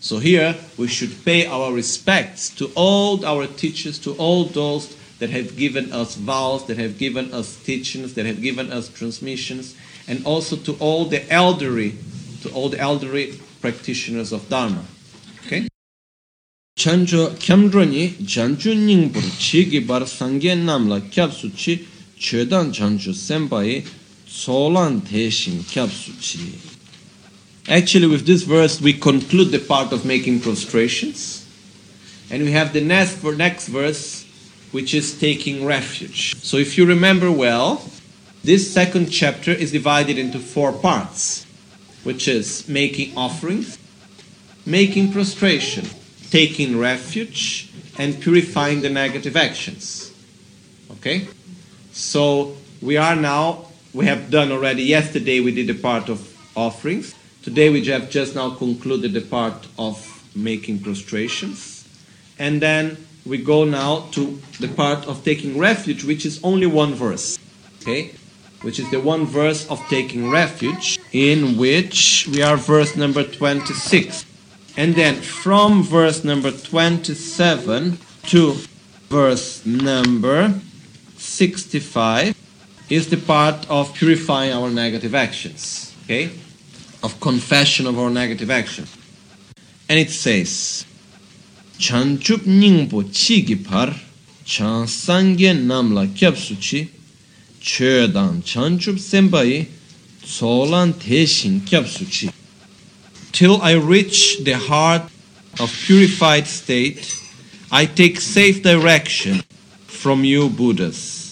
So 0.00 0.18
here 0.18 0.54
we 0.76 0.88
should 0.88 1.24
pay 1.24 1.46
our 1.46 1.72
respects 1.72 2.50
to 2.56 2.70
all 2.74 3.24
our 3.24 3.46
teachers, 3.46 3.98
to 4.00 4.12
all 4.14 4.44
those 4.44 4.96
that 5.18 5.30
have 5.30 5.56
given 5.56 5.92
us 5.92 6.16
vows, 6.16 6.66
that 6.66 6.76
have 6.76 6.98
given 6.98 7.32
us 7.32 7.56
teachings, 7.62 8.14
that 8.14 8.26
have 8.26 8.42
given 8.42 8.70
us 8.72 8.88
transmissions, 8.88 9.76
and 10.08 10.24
also 10.26 10.56
to 10.56 10.72
all 10.80 11.06
the 11.06 11.30
elderly, 11.32 11.94
to 12.42 12.50
all 12.52 12.68
the 12.68 12.78
elderly 12.78 13.38
practitioners 13.60 14.32
of 14.32 14.48
Dharma. 14.48 14.84
Okay? 15.46 15.68
chanjo 16.76 17.30
kyamdroni 17.38 18.08
janju 18.34 18.74
ningbur 18.74 19.22
chigi 19.38 19.80
bar 19.86 20.00
sangye 20.02 20.54
namla 20.56 21.00
chedan 22.18 22.72
janju 22.72 23.12
senpai 23.14 23.86
solan 24.26 25.00
teshin 25.00 25.62
kyapsu 25.72 26.10
actually 27.68 28.06
with 28.06 28.26
this 28.26 28.42
verse 28.42 28.80
we 28.80 28.92
conclude 28.92 29.50
the 29.50 29.58
part 29.58 29.92
of 29.92 30.04
making 30.04 30.40
prostrations 30.40 31.46
and 32.30 32.42
we 32.42 32.52
have 32.52 32.72
the 32.72 32.80
next 32.80 33.22
next 33.22 33.68
verse 33.68 34.24
which 34.72 34.94
is 34.94 35.18
taking 35.18 35.64
refuge 35.64 36.34
so 36.42 36.56
if 36.56 36.76
you 36.76 36.86
remember 36.86 37.30
well 37.30 37.82
this 38.42 38.72
second 38.72 39.06
chapter 39.06 39.50
is 39.50 39.72
divided 39.72 40.18
into 40.18 40.38
four 40.38 40.72
parts 40.72 41.46
which 42.02 42.28
is 42.28 42.68
making 42.68 43.16
offerings 43.16 43.78
making 44.66 45.12
prostration 45.12 45.84
taking 46.30 46.76
refuge 46.78 47.70
and 47.96 48.20
purifying 48.20 48.80
the 48.80 48.90
negative 48.90 49.36
actions. 49.36 50.12
Okay? 50.92 51.28
So 51.94 52.56
we 52.82 52.96
are 52.96 53.14
now, 53.14 53.66
we 53.92 54.06
have 54.06 54.28
done 54.28 54.50
already, 54.50 54.82
yesterday 54.82 55.38
we 55.38 55.54
did 55.54 55.68
the 55.68 55.80
part 55.80 56.08
of 56.08 56.28
offerings. 56.56 57.14
Today 57.44 57.70
we 57.70 57.84
have 57.84 58.10
just 58.10 58.34
now 58.34 58.50
concluded 58.50 59.12
the 59.12 59.20
part 59.20 59.68
of 59.78 60.04
making 60.34 60.80
prostrations. 60.80 61.88
And 62.36 62.60
then 62.60 62.96
we 63.24 63.38
go 63.38 63.62
now 63.62 64.08
to 64.10 64.40
the 64.58 64.66
part 64.66 65.06
of 65.06 65.22
taking 65.24 65.56
refuge, 65.56 66.02
which 66.02 66.26
is 66.26 66.42
only 66.42 66.66
one 66.66 66.94
verse. 66.94 67.38
Okay? 67.82 68.10
Which 68.62 68.80
is 68.80 68.90
the 68.90 68.98
one 68.98 69.24
verse 69.24 69.70
of 69.70 69.78
taking 69.88 70.32
refuge, 70.32 70.98
in 71.12 71.56
which 71.56 72.26
we 72.26 72.42
are 72.42 72.56
verse 72.56 72.96
number 72.96 73.22
26. 73.22 74.26
And 74.76 74.96
then 74.96 75.14
from 75.14 75.84
verse 75.84 76.24
number 76.24 76.50
27 76.50 77.98
to 78.24 78.56
verse 79.08 79.64
number 79.64 80.60
65 81.36 82.34
is 82.90 83.08
the 83.08 83.16
part 83.16 83.68
of 83.68 83.94
purifying 83.94 84.52
our 84.52 84.70
negative 84.70 85.14
actions, 85.14 85.94
okay? 86.04 86.30
Of 87.02 87.20
confession 87.20 87.86
of 87.86 87.98
our 87.98 88.10
negative 88.10 88.50
actions. 88.50 88.96
And 89.88 89.98
it 89.98 90.10
says, 90.10 90.86
Chanchup 91.78 92.44
ningbo 92.46 93.02
chigi 93.10 93.56
par, 93.68 93.94
chan 94.44 94.86
sangye 94.86 95.52
namla 95.54 96.06
kyapsuchi, 96.08 96.88
chödan 97.60 98.42
chanchup 98.42 98.98
sembai, 98.98 99.66
tsolan 100.22 100.92
teshin 100.92 101.60
kyapsuchi 101.60 102.32
till 103.34 103.60
I 103.60 103.72
reach 103.72 104.44
the 104.44 104.52
heart 104.52 105.02
of 105.58 105.68
purified 105.86 106.46
state, 106.46 107.20
I 107.72 107.84
take 107.84 108.20
safe 108.20 108.62
direction 108.62 109.42
from 109.88 110.22
you 110.22 110.48
Buddhas. 110.48 111.23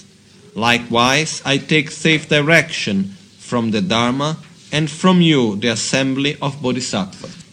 Likewise, 0.55 1.43
I 1.45 1.59
take 1.59 1.91
safe 1.91 2.29
direction 2.29 3.15
from 3.39 3.71
the 3.71 3.81
Dharma 3.81 4.39
and 4.71 4.91
from 4.91 5.21
you, 5.21 5.57
the 5.57 5.69
assembly 5.69 6.37
of 6.41 6.63
Bodhisattvas. 6.63 7.45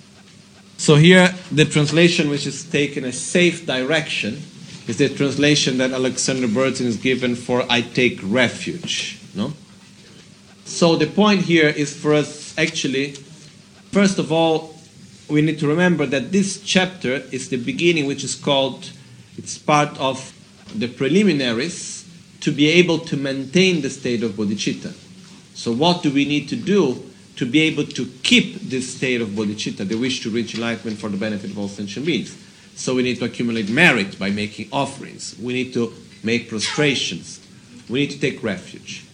So 0.77 0.95
here, 0.95 1.33
the 1.51 1.65
translation 1.65 2.29
which 2.29 2.47
is 2.47 2.63
taken 2.63 3.03
as 3.03 3.19
safe 3.19 3.65
direction 3.65 4.41
is 4.87 4.97
the 4.97 5.09
translation 5.09 5.77
that 5.77 5.91
Alexander 5.91 6.47
Berzin 6.47 6.85
is 6.85 6.97
given 6.97 7.35
for 7.35 7.65
I 7.69 7.81
take 7.81 8.19
refuge. 8.23 9.19
No? 9.35 9.53
So 10.65 10.95
the 10.95 11.07
point 11.07 11.41
here 11.41 11.67
is 11.67 11.95
for 11.95 12.13
us 12.13 12.57
actually 12.57 13.15
First 13.91 14.19
of 14.19 14.31
all, 14.31 14.75
we 15.27 15.41
need 15.41 15.57
to 15.59 15.67
remember 15.67 16.05
that 16.05 16.31
this 16.31 16.61
chapter 16.61 17.23
is 17.31 17.49
the 17.49 17.57
beginning, 17.57 18.05
which 18.05 18.23
is 18.23 18.35
called, 18.35 18.91
it's 19.35 19.57
part 19.57 19.97
of 19.99 20.31
the 20.75 20.87
preliminaries 20.87 21.98
to 22.41 22.51
be 22.51 22.67
able 22.69 22.99
to 22.99 23.17
maintain 23.17 23.81
the 23.81 23.89
state 23.89 24.23
of 24.23 24.31
bodhicitta. 24.31 24.93
So, 25.53 25.71
what 25.73 26.03
do 26.03 26.11
we 26.11 26.25
need 26.25 26.47
to 26.49 26.55
do 26.55 27.03
to 27.35 27.45
be 27.45 27.61
able 27.61 27.85
to 27.85 28.05
keep 28.23 28.55
this 28.61 28.95
state 28.95 29.21
of 29.21 29.29
bodhicitta, 29.29 29.87
the 29.87 29.95
wish 29.95 30.21
to 30.23 30.29
reach 30.29 30.55
enlightenment 30.55 30.99
for 30.99 31.09
the 31.09 31.17
benefit 31.17 31.51
of 31.51 31.59
all 31.59 31.67
sentient 31.67 32.05
beings? 32.05 32.37
So, 32.75 32.95
we 32.95 33.03
need 33.03 33.17
to 33.19 33.25
accumulate 33.25 33.69
merit 33.69 34.17
by 34.17 34.29
making 34.29 34.69
offerings, 34.71 35.35
we 35.41 35.53
need 35.53 35.73
to 35.73 35.93
make 36.23 36.49
prostrations, 36.49 37.39
we 37.89 38.01
need 38.01 38.11
to 38.11 38.19
take 38.19 38.41
refuge. 38.41 39.05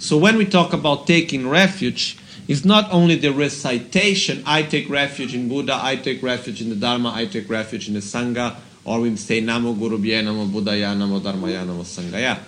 So, 0.00 0.16
when 0.16 0.36
we 0.36 0.46
talk 0.46 0.72
about 0.72 1.06
taking 1.06 1.48
refuge, 1.48 2.18
it's 2.46 2.64
not 2.64 2.92
only 2.92 3.14
the 3.14 3.32
recitation, 3.32 4.42
I 4.44 4.62
take 4.62 4.90
refuge 4.90 5.34
in 5.34 5.48
Buddha, 5.48 5.78
I 5.80 5.96
take 5.96 6.22
refuge 6.22 6.60
in 6.60 6.68
the 6.68 6.76
Dharma, 6.76 7.12
I 7.14 7.26
take 7.26 7.48
refuge 7.48 7.88
in 7.88 7.94
the 7.94 8.00
Sangha, 8.00 8.56
or 8.84 9.00
we 9.00 9.16
say 9.16 9.40
Namo 9.40 9.78
Guru 9.78 9.98
Namo 9.98 10.50
Buddhaya, 10.50 10.94
Namo 10.94 11.20
Dharmaya, 11.20 11.64
Namo 11.64 11.84
Sanghaya. 11.84 12.38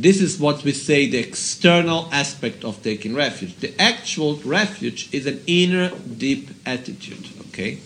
This 0.00 0.22
is 0.22 0.40
what 0.40 0.64
we 0.64 0.72
say 0.72 1.06
the 1.06 1.18
external 1.18 2.08
aspect 2.10 2.64
of 2.64 2.82
taking 2.82 3.14
refuge. 3.14 3.56
The 3.56 3.78
actual 3.78 4.36
refuge 4.36 5.12
is 5.12 5.26
an 5.26 5.42
inner 5.46 5.90
deep 5.90 6.48
attitude, 6.64 7.28
okay? 7.48 7.80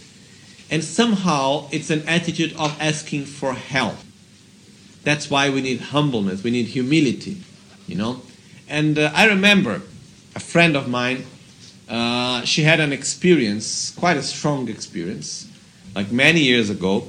And 0.71 0.85
somehow 0.85 1.67
it's 1.73 1.91
an 1.91 2.07
attitude 2.07 2.55
of 2.57 2.81
asking 2.81 3.25
for 3.25 3.55
help. 3.55 3.97
That's 5.03 5.29
why 5.29 5.51
we 5.51 5.61
need 5.61 5.81
humbleness, 5.81 6.45
we 6.45 6.53
need 6.53 6.67
humility, 6.67 7.39
you 7.89 7.97
know? 7.97 8.23
And 8.69 8.97
uh, 8.97 9.11
I 9.13 9.27
remember 9.27 9.83
a 10.37 10.41
friend 10.41 10.77
of 10.77 10.89
mine, 10.89 11.27
uh, 11.89 12.43
she 12.43 12.63
had 12.63 12.79
an 12.79 12.93
experience, 12.93 13.91
quite 13.91 14.17
a 14.17 14.23
strong 14.23 14.69
experience, 14.69 15.51
like 15.97 16.13
many 16.13 16.43
years 16.43 16.71
ago. 16.71 17.09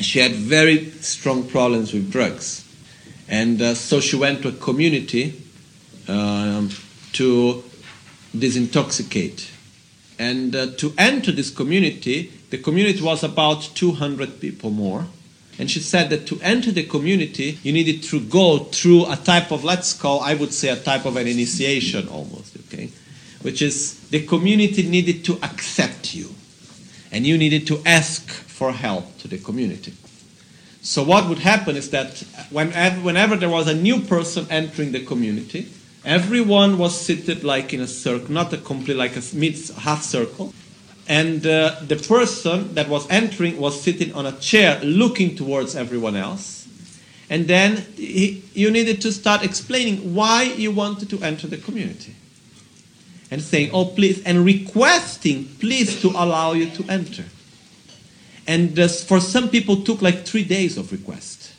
She 0.00 0.18
had 0.18 0.32
very 0.32 0.90
strong 1.00 1.48
problems 1.48 1.92
with 1.92 2.10
drugs. 2.10 2.65
And 3.28 3.60
uh, 3.60 3.74
so 3.74 4.00
she 4.00 4.16
went 4.16 4.42
to 4.42 4.48
a 4.48 4.52
community 4.52 5.42
um, 6.08 6.70
to 7.14 7.64
disintoxicate. 8.36 9.50
And 10.18 10.54
uh, 10.54 10.66
to 10.76 10.94
enter 10.96 11.32
this 11.32 11.50
community, 11.50 12.32
the 12.50 12.58
community 12.58 13.02
was 13.02 13.22
about 13.22 13.62
200 13.74 14.40
people 14.40 14.70
more. 14.70 15.06
And 15.58 15.70
she 15.70 15.80
said 15.80 16.10
that 16.10 16.26
to 16.26 16.38
enter 16.42 16.70
the 16.70 16.84
community, 16.84 17.58
you 17.62 17.72
needed 17.72 18.02
to 18.04 18.20
go 18.20 18.58
through 18.58 19.10
a 19.10 19.16
type 19.16 19.50
of, 19.50 19.64
let's 19.64 19.92
call, 19.94 20.20
I 20.20 20.34
would 20.34 20.52
say, 20.52 20.68
a 20.68 20.76
type 20.76 21.06
of 21.06 21.16
an 21.16 21.26
initiation 21.26 22.08
almost, 22.08 22.56
okay? 22.66 22.90
Which 23.42 23.62
is 23.62 24.08
the 24.10 24.26
community 24.26 24.82
needed 24.82 25.24
to 25.26 25.38
accept 25.42 26.14
you. 26.14 26.34
And 27.10 27.26
you 27.26 27.38
needed 27.38 27.66
to 27.68 27.82
ask 27.86 28.28
for 28.28 28.72
help 28.72 29.18
to 29.18 29.28
the 29.28 29.38
community. 29.38 29.94
So 30.86 31.02
what 31.02 31.28
would 31.28 31.40
happen 31.40 31.74
is 31.74 31.90
that 31.90 32.22
whenever, 32.50 33.00
whenever 33.00 33.34
there 33.34 33.48
was 33.48 33.66
a 33.66 33.74
new 33.74 34.02
person 34.02 34.46
entering 34.50 34.92
the 34.92 35.04
community, 35.04 35.68
everyone 36.04 36.78
was 36.78 36.96
seated 36.98 37.42
like 37.42 37.74
in 37.74 37.80
a 37.80 37.88
circle, 37.88 38.30
not 38.30 38.52
a 38.52 38.58
complete 38.58 38.96
like 38.96 39.16
a 39.16 39.22
mid 39.34 39.58
half 39.78 40.04
circle, 40.04 40.54
and 41.08 41.44
uh, 41.44 41.74
the 41.82 41.96
person 41.96 42.72
that 42.74 42.88
was 42.88 43.04
entering 43.10 43.58
was 43.58 43.82
sitting 43.82 44.14
on 44.14 44.26
a 44.26 44.32
chair 44.38 44.78
looking 44.84 45.34
towards 45.34 45.74
everyone 45.74 46.14
else. 46.14 46.68
And 47.28 47.48
then 47.48 47.78
he, 47.96 48.44
you 48.54 48.70
needed 48.70 49.00
to 49.00 49.10
start 49.10 49.42
explaining 49.42 50.14
why 50.14 50.44
you 50.44 50.70
wanted 50.70 51.10
to 51.10 51.20
enter 51.20 51.48
the 51.48 51.58
community. 51.58 52.14
And 53.32 53.42
saying 53.42 53.70
oh 53.72 53.86
please 53.86 54.22
and 54.22 54.44
requesting 54.44 55.46
please 55.58 56.00
to 56.02 56.10
allow 56.10 56.52
you 56.52 56.70
to 56.70 56.84
enter 56.88 57.24
and 58.46 58.76
this, 58.76 59.04
for 59.04 59.20
some 59.20 59.48
people 59.48 59.82
took 59.82 60.02
like 60.02 60.24
three 60.24 60.44
days 60.44 60.76
of 60.76 60.92
request 60.92 61.52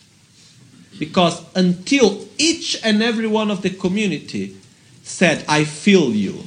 because 1.00 1.44
until 1.56 2.28
each 2.38 2.80
and 2.84 3.04
every 3.04 3.28
one 3.28 3.52
of 3.52 3.62
the 3.62 3.70
community 3.70 4.58
said 5.04 5.44
i 5.48 5.64
feel 5.64 6.12
you 6.12 6.44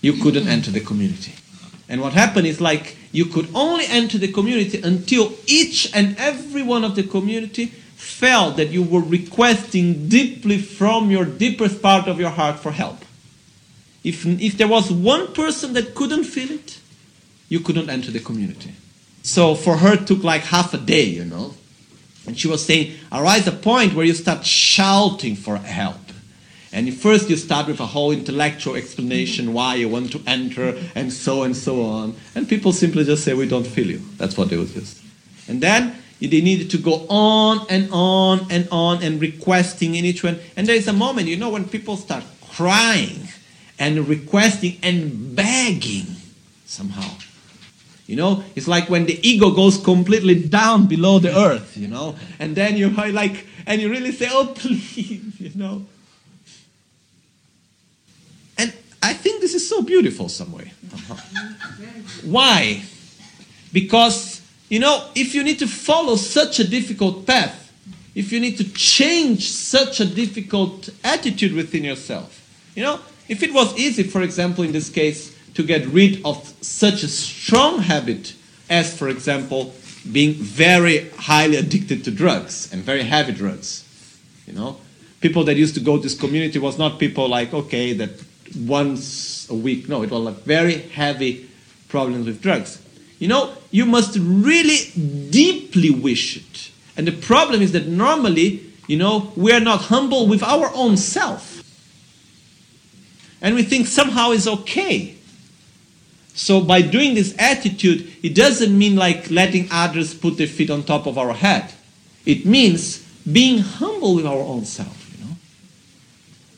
you 0.00 0.12
couldn't 0.22 0.46
enter 0.46 0.70
the 0.70 0.80
community 0.80 1.32
and 1.88 2.00
what 2.00 2.12
happened 2.12 2.46
is 2.46 2.60
like 2.60 2.96
you 3.12 3.26
could 3.26 3.48
only 3.54 3.86
enter 3.86 4.18
the 4.18 4.32
community 4.32 4.80
until 4.82 5.32
each 5.46 5.94
and 5.94 6.16
every 6.18 6.62
one 6.62 6.84
of 6.84 6.96
the 6.96 7.02
community 7.02 7.66
felt 8.04 8.56
that 8.56 8.68
you 8.68 8.82
were 8.82 9.00
requesting 9.00 10.08
deeply 10.08 10.58
from 10.58 11.10
your 11.10 11.24
deepest 11.24 11.80
part 11.80 12.08
of 12.08 12.18
your 12.20 12.30
heart 12.30 12.58
for 12.58 12.72
help. 12.72 12.98
If, 14.02 14.26
if 14.26 14.58
there 14.58 14.68
was 14.68 14.90
one 14.92 15.32
person 15.32 15.72
that 15.72 15.94
couldn't 15.94 16.24
feel 16.24 16.50
it, 16.50 16.78
you 17.48 17.60
couldn't 17.60 17.88
enter 17.88 18.10
the 18.10 18.20
community. 18.20 18.72
So 19.24 19.54
for 19.54 19.78
her, 19.78 19.94
it 19.94 20.06
took 20.06 20.22
like 20.22 20.42
half 20.42 20.74
a 20.74 20.78
day, 20.78 21.04
you 21.04 21.24
know. 21.24 21.54
And 22.26 22.38
she 22.38 22.46
was 22.46 22.64
saying, 22.64 22.94
arise 23.10 23.46
a 23.46 23.52
point 23.52 23.94
where 23.94 24.06
you 24.06 24.14
start 24.14 24.46
shouting 24.46 25.34
for 25.34 25.56
help. 25.56 25.96
And 26.72 26.92
first 26.92 27.30
you 27.30 27.36
start 27.36 27.66
with 27.66 27.80
a 27.80 27.86
whole 27.86 28.12
intellectual 28.12 28.76
explanation 28.76 29.46
mm-hmm. 29.46 29.54
why 29.54 29.74
you 29.76 29.88
want 29.88 30.12
to 30.12 30.22
enter 30.26 30.78
and 30.94 31.12
so 31.12 31.42
and 31.42 31.56
so 31.56 31.82
on. 31.82 32.14
And 32.34 32.48
people 32.48 32.72
simply 32.72 33.04
just 33.04 33.24
say, 33.24 33.32
we 33.32 33.48
don't 33.48 33.66
feel 33.66 33.86
you. 33.86 34.02
That's 34.18 34.36
what 34.36 34.50
they 34.50 34.56
would 34.56 34.68
just. 34.68 35.02
And 35.48 35.60
then 35.60 35.96
they 36.20 36.40
needed 36.40 36.70
to 36.70 36.78
go 36.78 37.06
on 37.08 37.66
and 37.70 37.88
on 37.92 38.46
and 38.50 38.68
on 38.70 39.02
and 39.02 39.20
requesting 39.20 39.94
in 39.94 40.04
each 40.04 40.22
one. 40.22 40.38
And 40.56 40.66
there 40.66 40.76
is 40.76 40.88
a 40.88 40.92
moment, 40.92 41.28
you 41.28 41.36
know, 41.36 41.50
when 41.50 41.66
people 41.66 41.96
start 41.96 42.24
crying 42.50 43.28
and 43.78 44.06
requesting 44.06 44.78
and 44.82 45.34
begging 45.34 46.06
somehow. 46.66 47.08
You 48.06 48.16
know, 48.16 48.44
it's 48.54 48.68
like 48.68 48.90
when 48.90 49.06
the 49.06 49.18
ego 49.26 49.50
goes 49.50 49.78
completely 49.78 50.34
down 50.34 50.86
below 50.86 51.18
the 51.18 51.36
earth, 51.36 51.76
you 51.76 51.88
know, 51.88 52.16
and 52.38 52.54
then 52.54 52.76
you're 52.76 52.90
like, 52.90 53.46
and 53.66 53.80
you 53.80 53.90
really 53.90 54.12
say, 54.12 54.28
oh, 54.30 54.52
please, 54.54 55.40
you 55.40 55.52
know. 55.54 55.86
And 58.58 58.74
I 59.02 59.14
think 59.14 59.40
this 59.40 59.54
is 59.54 59.66
so 59.66 59.82
beautiful 59.82 60.28
some 60.28 60.52
way. 60.52 60.72
Why? 62.24 62.82
Because, 63.72 64.42
you 64.68 64.80
know, 64.80 65.08
if 65.14 65.34
you 65.34 65.42
need 65.42 65.58
to 65.60 65.66
follow 65.66 66.16
such 66.16 66.60
a 66.60 66.68
difficult 66.68 67.26
path, 67.26 67.72
if 68.14 68.30
you 68.32 68.38
need 68.38 68.58
to 68.58 68.64
change 68.72 69.50
such 69.50 70.00
a 70.00 70.04
difficult 70.04 70.90
attitude 71.02 71.54
within 71.54 71.84
yourself, 71.84 72.40
you 72.76 72.82
know, 72.82 73.00
if 73.28 73.42
it 73.42 73.52
was 73.52 73.76
easy, 73.78 74.02
for 74.02 74.20
example, 74.20 74.62
in 74.62 74.72
this 74.72 74.90
case, 74.90 75.34
to 75.54 75.62
get 75.62 75.86
rid 75.86 76.24
of 76.24 76.52
such 76.60 77.02
a 77.02 77.08
strong 77.08 77.78
habit 77.78 78.34
as, 78.68 78.96
for 78.96 79.08
example, 79.08 79.74
being 80.10 80.34
very 80.34 81.08
highly 81.10 81.56
addicted 81.56 82.04
to 82.04 82.10
drugs 82.10 82.72
and 82.72 82.82
very 82.82 83.02
heavy 83.02 83.32
drugs. 83.32 83.84
You 84.46 84.52
know, 84.52 84.76
people 85.20 85.44
that 85.44 85.56
used 85.56 85.74
to 85.74 85.80
go 85.80 85.96
to 85.96 86.02
this 86.02 86.18
community 86.18 86.58
was 86.58 86.78
not 86.78 86.98
people 86.98 87.28
like 87.28 87.54
okay 87.54 87.92
that 87.94 88.10
once 88.66 89.48
a 89.48 89.54
week. 89.54 89.88
No, 89.88 90.02
it 90.02 90.10
was 90.10 90.20
like 90.20 90.36
very 90.44 90.78
heavy 90.78 91.48
problems 91.88 92.26
with 92.26 92.42
drugs. 92.42 92.82
You 93.18 93.28
know, 93.28 93.54
you 93.70 93.86
must 93.86 94.16
really 94.18 94.78
deeply 95.30 95.90
wish 95.90 96.36
it. 96.36 96.70
And 96.96 97.06
the 97.06 97.12
problem 97.12 97.62
is 97.62 97.72
that 97.72 97.86
normally, 97.86 98.64
you 98.86 98.98
know, 98.98 99.32
we 99.36 99.52
are 99.52 99.60
not 99.60 99.82
humble 99.82 100.26
with 100.26 100.42
our 100.42 100.70
own 100.74 100.96
self. 100.96 101.62
And 103.40 103.54
we 103.54 103.62
think 103.62 103.86
somehow 103.86 104.30
it's 104.30 104.46
okay. 104.46 105.13
So 106.34 106.60
by 106.60 106.82
doing 106.82 107.14
this 107.14 107.34
attitude, 107.38 108.12
it 108.22 108.34
doesn't 108.34 108.76
mean 108.76 108.96
like 108.96 109.30
letting 109.30 109.68
others 109.70 110.14
put 110.14 110.36
their 110.36 110.48
feet 110.48 110.68
on 110.68 110.82
top 110.82 111.06
of 111.06 111.16
our 111.16 111.32
head. 111.32 111.72
It 112.26 112.44
means 112.44 113.06
being 113.30 113.58
humble 113.58 114.16
with 114.16 114.26
our 114.26 114.40
own 114.40 114.64
self, 114.64 115.12
you 115.16 115.24
know. 115.24 115.36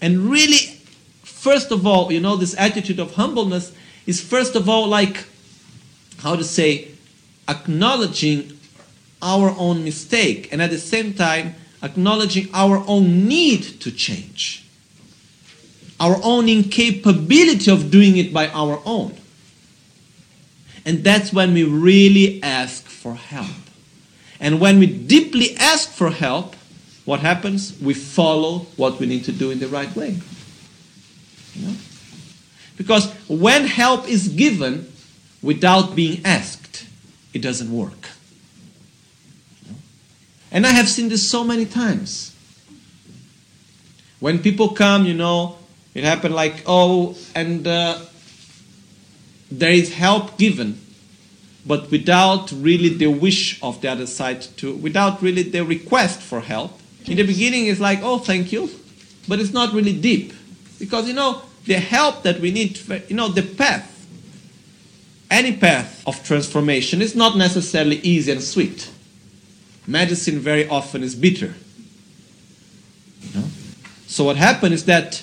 And 0.01 0.31
really, 0.31 0.81
first 1.23 1.71
of 1.71 1.87
all, 1.87 2.11
you 2.11 2.21
know, 2.21 2.37
this 2.37 2.55
attitude 2.59 2.99
of 2.99 3.15
humbleness 3.15 3.73
is 4.07 4.21
first 4.21 4.57
of 4.57 4.69
all 4.69 4.89
like, 4.89 5.27
how 6.19 6.37
to 6.37 6.45
say, 6.45 6.89
acknowledging 7.47 8.59
our 9.21 9.55
own 9.59 9.85
mistake 9.85 10.49
and 10.53 10.63
at 10.63 10.71
the 10.71 10.79
same 10.79 11.13
time 11.13 11.55
acknowledging 11.83 12.49
our 12.53 12.83
own 12.87 13.29
need 13.29 13.63
to 13.81 13.91
change, 13.91 14.65
our 16.01 16.19
own 16.23 16.49
incapability 16.49 17.71
of 17.71 17.91
doing 17.91 18.17
it 18.17 18.33
by 18.33 18.49
our 18.49 18.81
own. 18.85 19.15
And 20.87 21.03
that's 21.03 21.33
when 21.33 21.53
we 21.53 21.65
really 21.65 22.41
ask 22.45 22.85
for 22.85 23.17
help. 23.17 23.51
And 24.39 24.61
when 24.61 24.79
we 24.79 24.87
deeply 24.87 25.57
ask 25.57 25.91
for 25.91 26.11
help, 26.11 26.55
what 27.05 27.21
happens? 27.21 27.79
We 27.81 27.93
follow 27.93 28.61
what 28.77 29.01
we 29.01 29.07
need 29.07 29.25
to 29.25 29.33
do 29.33 29.51
in 29.51 29.59
the 29.59 29.67
right 29.67 29.95
way. 29.97 30.17
You 31.55 31.67
know? 31.67 31.75
Because 32.77 33.13
when 33.29 33.67
help 33.67 34.09
is 34.09 34.29
given 34.29 34.93
without 35.43 35.97
being 35.97 36.25
asked, 36.25 36.87
it 37.35 37.43
doesn't 37.43 37.73
work. 37.73 38.11
And 40.53 40.67
I 40.67 40.71
have 40.71 40.89
seen 40.89 41.09
this 41.09 41.29
so 41.29 41.43
many 41.43 41.67
times. 41.67 42.35
When 44.21 44.39
people 44.39 44.71
come, 44.71 45.05
you 45.05 45.15
know, 45.15 45.59
it 45.95 46.05
happened 46.05 46.35
like, 46.35 46.63
oh, 46.67 47.17
and 47.35 47.67
uh, 47.67 47.99
there 49.51 49.71
is 49.71 49.95
help 49.95 50.39
given, 50.39 50.81
but 51.65 51.91
without 51.91 52.53
really 52.53 52.89
the 52.89 53.09
wish 53.09 53.63
of 53.63 53.81
the 53.81 53.89
other 53.89 54.07
side 54.07 54.43
to, 54.59 54.75
without 54.75 55.23
really 55.23 55.43
the 55.43 55.65
request 55.65 56.21
for 56.21 56.41
help. 56.41 56.79
In 57.07 57.17
the 57.17 57.23
beginning, 57.23 57.67
it's 57.67 57.81
like, 57.81 58.01
oh, 58.03 58.19
thank 58.19 58.53
you, 58.53 58.71
but 59.29 59.39
it's 59.41 59.53
not 59.53 59.73
really 59.73 59.93
deep. 59.93 60.33
Because, 60.79 61.09
you 61.09 61.15
know, 61.15 61.43
the 61.65 61.75
help 61.75 62.23
that 62.23 62.41
we 62.41 62.51
need, 62.51 62.79
you 63.09 63.17
know, 63.17 63.29
the 63.29 63.43
path, 63.43 63.93
any 65.31 65.57
path 65.57 66.07
of 66.07 66.23
transformation 66.25 67.03
is 67.03 67.15
not 67.15 67.37
necessarily 67.37 67.97
easy 67.99 68.33
and 68.33 68.43
sweet. 68.43 68.91
Medicine 69.87 70.39
very 70.39 70.69
often 70.69 71.03
is 71.03 71.15
bitter. 71.15 71.55
So 74.07 74.25
what 74.25 74.37
happened 74.37 74.75
is 74.75 74.85
that 74.87 75.23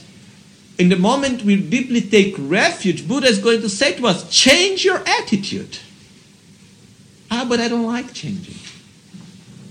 in 0.78 0.90
the 0.90 0.96
moment 0.96 1.44
we 1.44 1.56
deeply 1.56 2.02
take 2.02 2.36
refuge, 2.38 3.08
Buddha 3.08 3.28
is 3.28 3.40
going 3.40 3.62
to 3.62 3.70
say 3.70 3.94
to 3.94 4.08
us, 4.08 4.30
change 4.30 4.84
your 4.84 5.02
attitude. 5.06 5.78
Ah, 7.30 7.46
but 7.48 7.60
I 7.60 7.68
don't 7.68 7.86
like 7.86 8.14
changing. 8.14 8.56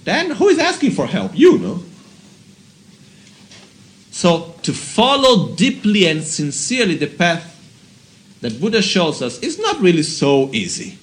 Then 0.05 0.33
who 0.33 0.49
is 0.49 0.59
asking 0.59 0.93
for 0.93 1.07
help? 1.07 1.33
You 1.35 1.59
know. 1.59 1.83
So 4.11 4.55
to 4.63 4.73
follow 4.73 5.55
deeply 5.55 6.07
and 6.07 6.23
sincerely 6.23 6.97
the 6.97 7.07
path 7.07 7.49
that 8.41 8.61
Buddha 8.61 8.83
shows 8.83 9.23
us 9.23 9.39
is 9.41 9.59
not 9.59 9.81
really 9.81 10.03
so 10.03 10.51
easy. 10.53 10.99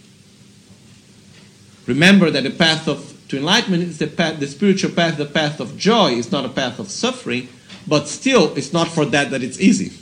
Remember 1.86 2.30
that 2.30 2.44
the 2.44 2.52
path 2.52 2.88
of 2.88 3.09
to 3.30 3.38
enlightenment 3.38 3.84
is 3.84 3.98
the 4.00 4.08
path, 4.08 4.40
the 4.40 4.48
spiritual 4.48 4.92
path, 4.92 5.18
the 5.18 5.26
path 5.26 5.60
of 5.60 5.78
joy, 5.78 6.12
is 6.12 6.32
not 6.32 6.46
a 6.46 6.50
path 6.50 6.80
of 6.80 6.90
suffering, 6.90 7.48
but 7.88 8.08
still 8.08 8.54
it's 8.56 8.74
not 8.74 8.88
for 8.88 9.06
that 9.06 9.32
that 9.32 9.42
it's 9.42 9.60
easy. 9.60 9.94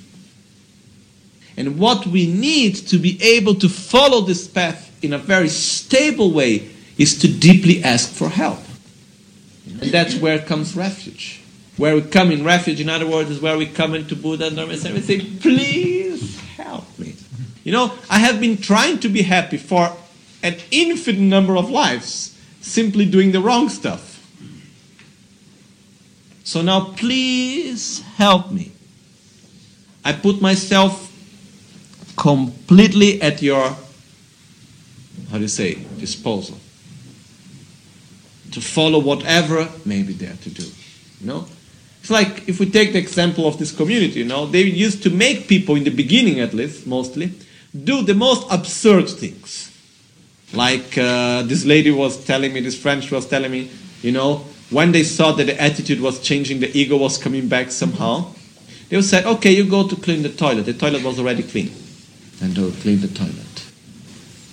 And 1.55 1.79
what 1.79 2.05
we 2.05 2.27
need 2.27 2.75
to 2.87 2.97
be 2.97 3.21
able 3.21 3.55
to 3.55 3.67
follow 3.67 4.21
this 4.21 4.47
path 4.47 4.91
in 5.03 5.13
a 5.13 5.17
very 5.17 5.49
stable 5.49 6.31
way 6.31 6.69
is 6.97 7.19
to 7.19 7.27
deeply 7.27 7.83
ask 7.83 8.09
for 8.09 8.29
help. 8.29 8.59
And 9.65 9.91
that's 9.91 10.15
where 10.15 10.39
comes 10.39 10.75
refuge. 10.75 11.41
Where 11.75 11.95
we 11.95 12.01
come 12.01 12.31
in 12.31 12.43
refuge, 12.43 12.79
in 12.79 12.89
other 12.89 13.07
words, 13.07 13.29
is 13.29 13.39
where 13.39 13.57
we 13.57 13.65
come 13.67 13.93
into 13.93 14.15
Buddha 14.15 14.47
and 14.47 14.55
Dharma 14.55 14.73
and 14.73 15.03
say, 15.03 15.19
please 15.19 16.39
help 16.55 16.97
me. 16.97 17.15
You 17.63 17.71
know, 17.71 17.93
I 18.09 18.19
have 18.19 18.39
been 18.39 18.57
trying 18.57 18.99
to 18.99 19.09
be 19.09 19.23
happy 19.23 19.57
for 19.57 19.95
an 20.41 20.55
infinite 20.71 21.19
number 21.19 21.57
of 21.57 21.69
lives, 21.69 22.36
simply 22.61 23.05
doing 23.05 23.31
the 23.31 23.39
wrong 23.39 23.69
stuff. 23.69 24.15
So 26.43 26.61
now, 26.61 26.93
please 26.95 28.01
help 28.15 28.51
me. 28.51 28.71
I 30.05 30.13
put 30.13 30.41
myself 30.41 31.11
completely 32.15 33.21
at 33.21 33.41
your, 33.41 33.75
how 35.29 35.35
do 35.35 35.39
you 35.39 35.47
say, 35.47 35.75
disposal. 35.99 36.57
To 38.51 38.61
follow 38.61 38.99
whatever 38.99 39.67
may 39.85 40.03
be 40.03 40.13
there 40.13 40.37
to 40.41 40.49
do. 40.49 40.63
You 41.19 41.27
know? 41.27 41.47
It's 41.99 42.09
like 42.09 42.47
if 42.47 42.61
we 42.61 42.69
take 42.69 42.93
the 42.93 42.99
example 42.99 43.45
of 43.45 43.59
this 43.59 43.75
community, 43.75 44.19
you 44.19 44.25
know, 44.25 44.45
they 44.45 44.61
used 44.61 45.03
to 45.03 45.09
make 45.09 45.49
people, 45.49 45.75
in 45.75 45.83
the 45.83 45.89
beginning 45.89 46.39
at 46.39 46.53
least, 46.53 46.87
mostly, 46.87 47.33
do 47.83 48.01
the 48.03 48.13
most 48.13 48.47
absurd 48.49 49.09
things. 49.09 49.76
Like 50.53 50.97
uh, 50.97 51.43
this 51.43 51.65
lady 51.65 51.91
was 51.91 52.23
telling 52.23 52.53
me, 52.53 52.61
this 52.61 52.79
French 52.79 53.11
was 53.11 53.27
telling 53.27 53.51
me, 53.51 53.69
you 54.01 54.11
know, 54.11 54.45
when 54.69 54.91
they 54.91 55.03
saw 55.03 55.31
that 55.33 55.45
the 55.45 55.61
attitude 55.61 55.99
was 55.99 56.19
changing, 56.19 56.59
the 56.59 56.77
ego 56.77 56.97
was 56.97 57.17
coming 57.17 57.47
back 57.47 57.71
somehow, 57.71 58.33
they 58.89 59.01
said, 59.01 59.25
okay, 59.25 59.51
you 59.51 59.69
go 59.69 59.87
to 59.87 59.95
clean 59.95 60.23
the 60.23 60.29
toilet. 60.29 60.63
The 60.63 60.73
toilet 60.73 61.03
was 61.03 61.19
already 61.19 61.43
clean. 61.43 61.71
And 62.41 62.53
they 62.53 62.61
will 62.61 62.71
clean 62.71 63.01
the 63.01 63.07
toilet. 63.07 63.71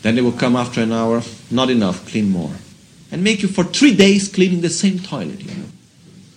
Then 0.02 0.16
they 0.16 0.22
will 0.22 0.32
come 0.32 0.56
after 0.56 0.80
an 0.80 0.92
hour, 0.92 1.22
not 1.50 1.70
enough, 1.70 2.06
clean 2.08 2.30
more. 2.30 2.52
And 3.12 3.22
make 3.22 3.42
you 3.42 3.48
for 3.48 3.64
three 3.64 3.94
days 3.94 4.28
cleaning 4.28 4.60
the 4.60 4.70
same 4.70 4.98
toilet, 4.98 5.40
you 5.40 5.54
know. 5.54 5.68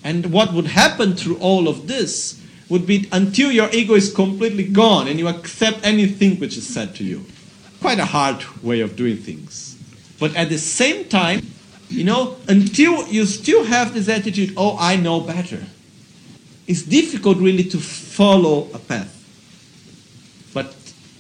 And 0.04 0.32
what 0.32 0.54
would 0.54 0.68
happen 0.68 1.16
through 1.16 1.38
all 1.40 1.68
of 1.68 1.88
this 1.88 2.42
would 2.70 2.86
be 2.86 3.08
until 3.12 3.52
your 3.52 3.70
ego 3.72 3.96
is 3.96 4.14
completely 4.14 4.64
gone 4.66 5.08
and 5.08 5.18
you 5.20 5.28
accept 5.28 5.80
anything 5.84 6.40
which 6.40 6.58
is 6.58 6.68
said 6.68 6.96
to 6.96 7.04
you. 7.04 7.26
Quite 7.82 8.00
a 8.00 8.06
hard 8.06 8.44
way 8.64 8.82
of 8.82 8.96
doing 8.96 9.18
things. 9.18 9.78
But 10.20 10.36
at 10.36 10.50
the 10.50 10.58
same 10.58 11.06
time, 11.06 11.42
You 11.90 12.04
know, 12.04 12.36
until 12.48 13.08
you 13.08 13.26
still 13.26 13.64
have 13.64 13.94
this 13.94 14.10
attitude, 14.10 14.54
oh, 14.58 14.76
I 14.80 14.98
know 14.98 15.22
better. 15.22 15.64
It's 16.68 16.82
difficult 16.82 17.38
really 17.38 17.64
to 17.64 17.78
follow 17.80 18.68
a 18.74 18.80
path. 18.80 19.14
But 20.54 20.76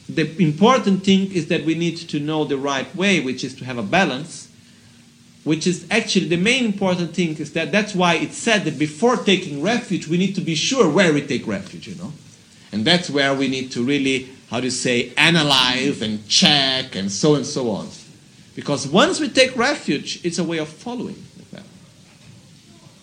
the 0.09 0.29
important 0.41 1.05
thing 1.05 1.31
is 1.31 1.47
that 1.47 1.63
we 1.63 1.75
need 1.75 1.97
to 2.09 2.19
know 2.19 2.43
the 2.43 2.57
right 2.57 2.93
way, 2.95 3.21
which 3.21 3.43
is 3.45 3.55
to 3.55 3.65
have 3.65 3.77
a 3.77 3.83
balance, 3.83 4.49
which 5.45 5.65
is 5.65 5.85
actually 5.89 6.27
the 6.27 6.37
main 6.37 6.65
important 6.65 7.13
thing 7.13 7.37
is 7.37 7.53
that 7.53 7.71
that's 7.71 7.95
why 7.95 8.15
it's 8.15 8.35
said 8.35 8.65
that 8.65 8.77
before 8.77 9.15
taking 9.15 9.61
refuge, 9.61 10.07
we 10.07 10.17
need 10.17 10.35
to 10.35 10.41
be 10.41 10.55
sure 10.55 10.89
where 10.89 11.13
we 11.13 11.21
take 11.21 11.47
refuge, 11.47 11.87
you 11.87 11.95
know. 11.95 12.11
And 12.73 12.83
that's 12.83 13.09
where 13.09 13.33
we 13.33 13.47
need 13.47 13.71
to 13.71 13.83
really, 13.83 14.27
how 14.49 14.59
you 14.59 14.69
say, 14.69 15.13
analyze 15.17 16.01
and 16.01 16.27
check 16.27 16.95
and 16.95 17.11
so 17.11 17.35
and 17.35 17.45
so 17.45 17.69
on. 17.71 17.89
Because 18.55 18.87
once 18.87 19.19
we 19.19 19.29
take 19.29 19.55
refuge, 19.55 20.25
it's 20.25 20.39
a 20.39 20.43
way 20.43 20.57
of 20.57 20.67
following. 20.67 21.23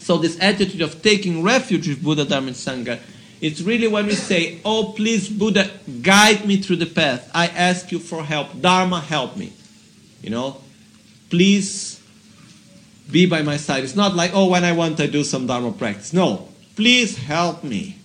So 0.05 0.19
this 0.19 0.39
attitude 0.39 0.83
of 0.83 1.01
taking 1.01 1.43
refuge 1.43 1.89
with 1.89 2.05
Buddha, 2.05 2.27
Dharma, 2.27 2.49
and 2.49 2.57
Sangha, 2.57 2.99
it's 3.41 3.63
really 3.63 3.89
when 3.89 4.05
we 4.05 4.13
say, 4.13 4.61
oh, 4.63 4.93
please, 4.95 5.31
Buddha, 5.31 5.71
guide 6.03 6.45
me 6.45 6.59
through 6.59 6.77
the 6.77 6.87
path. 6.87 7.31
I 7.35 7.47
ask 7.47 7.91
you 7.91 7.99
for 7.99 8.23
help. 8.23 8.61
Dharma, 8.61 9.01
help 9.01 9.39
me. 9.39 9.55
You 10.21 10.29
know, 10.29 10.61
please 11.31 12.03
be 13.11 13.25
by 13.25 13.41
my 13.41 13.57
side. 13.57 13.83
It's 13.83 13.97
not 13.97 14.15
like, 14.15 14.33
oh, 14.35 14.51
when 14.51 14.63
I 14.63 14.73
want, 14.73 15.01
I 15.01 15.07
do 15.07 15.25
some 15.25 15.47
Dharma 15.47 15.73
practice. 15.73 16.13
No, 16.13 16.49
please 16.77 17.17
help 17.17 17.65
me. 17.65 17.97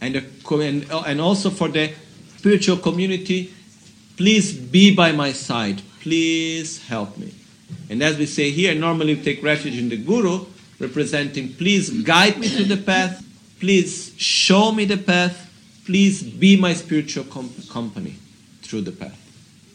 And, 0.00 0.16
uh, 0.16 0.20
the, 0.48 0.56
and, 0.60 0.90
uh, 0.90 1.02
and 1.06 1.20
also 1.20 1.50
for 1.50 1.68
the 1.68 1.92
spiritual 2.36 2.78
community, 2.78 3.52
Please 4.20 4.52
be 4.52 4.94
by 4.94 5.12
my 5.12 5.32
side. 5.32 5.80
Please 6.02 6.86
help 6.88 7.16
me. 7.16 7.32
And 7.88 8.02
as 8.02 8.18
we 8.18 8.26
say 8.26 8.50
here, 8.50 8.74
normally 8.74 9.14
we 9.14 9.22
take 9.22 9.42
refuge 9.42 9.78
in 9.78 9.88
the 9.88 9.96
Guru, 9.96 10.44
representing, 10.78 11.54
please 11.54 12.02
guide 12.02 12.38
me 12.38 12.46
to 12.50 12.64
the 12.64 12.76
path. 12.76 13.24
Please 13.60 14.12
show 14.18 14.72
me 14.72 14.84
the 14.84 14.98
path. 14.98 15.50
Please 15.86 16.22
be 16.22 16.54
my 16.54 16.74
spiritual 16.74 17.24
company 17.24 18.16
through 18.60 18.82
the 18.82 18.92
path. 18.92 19.18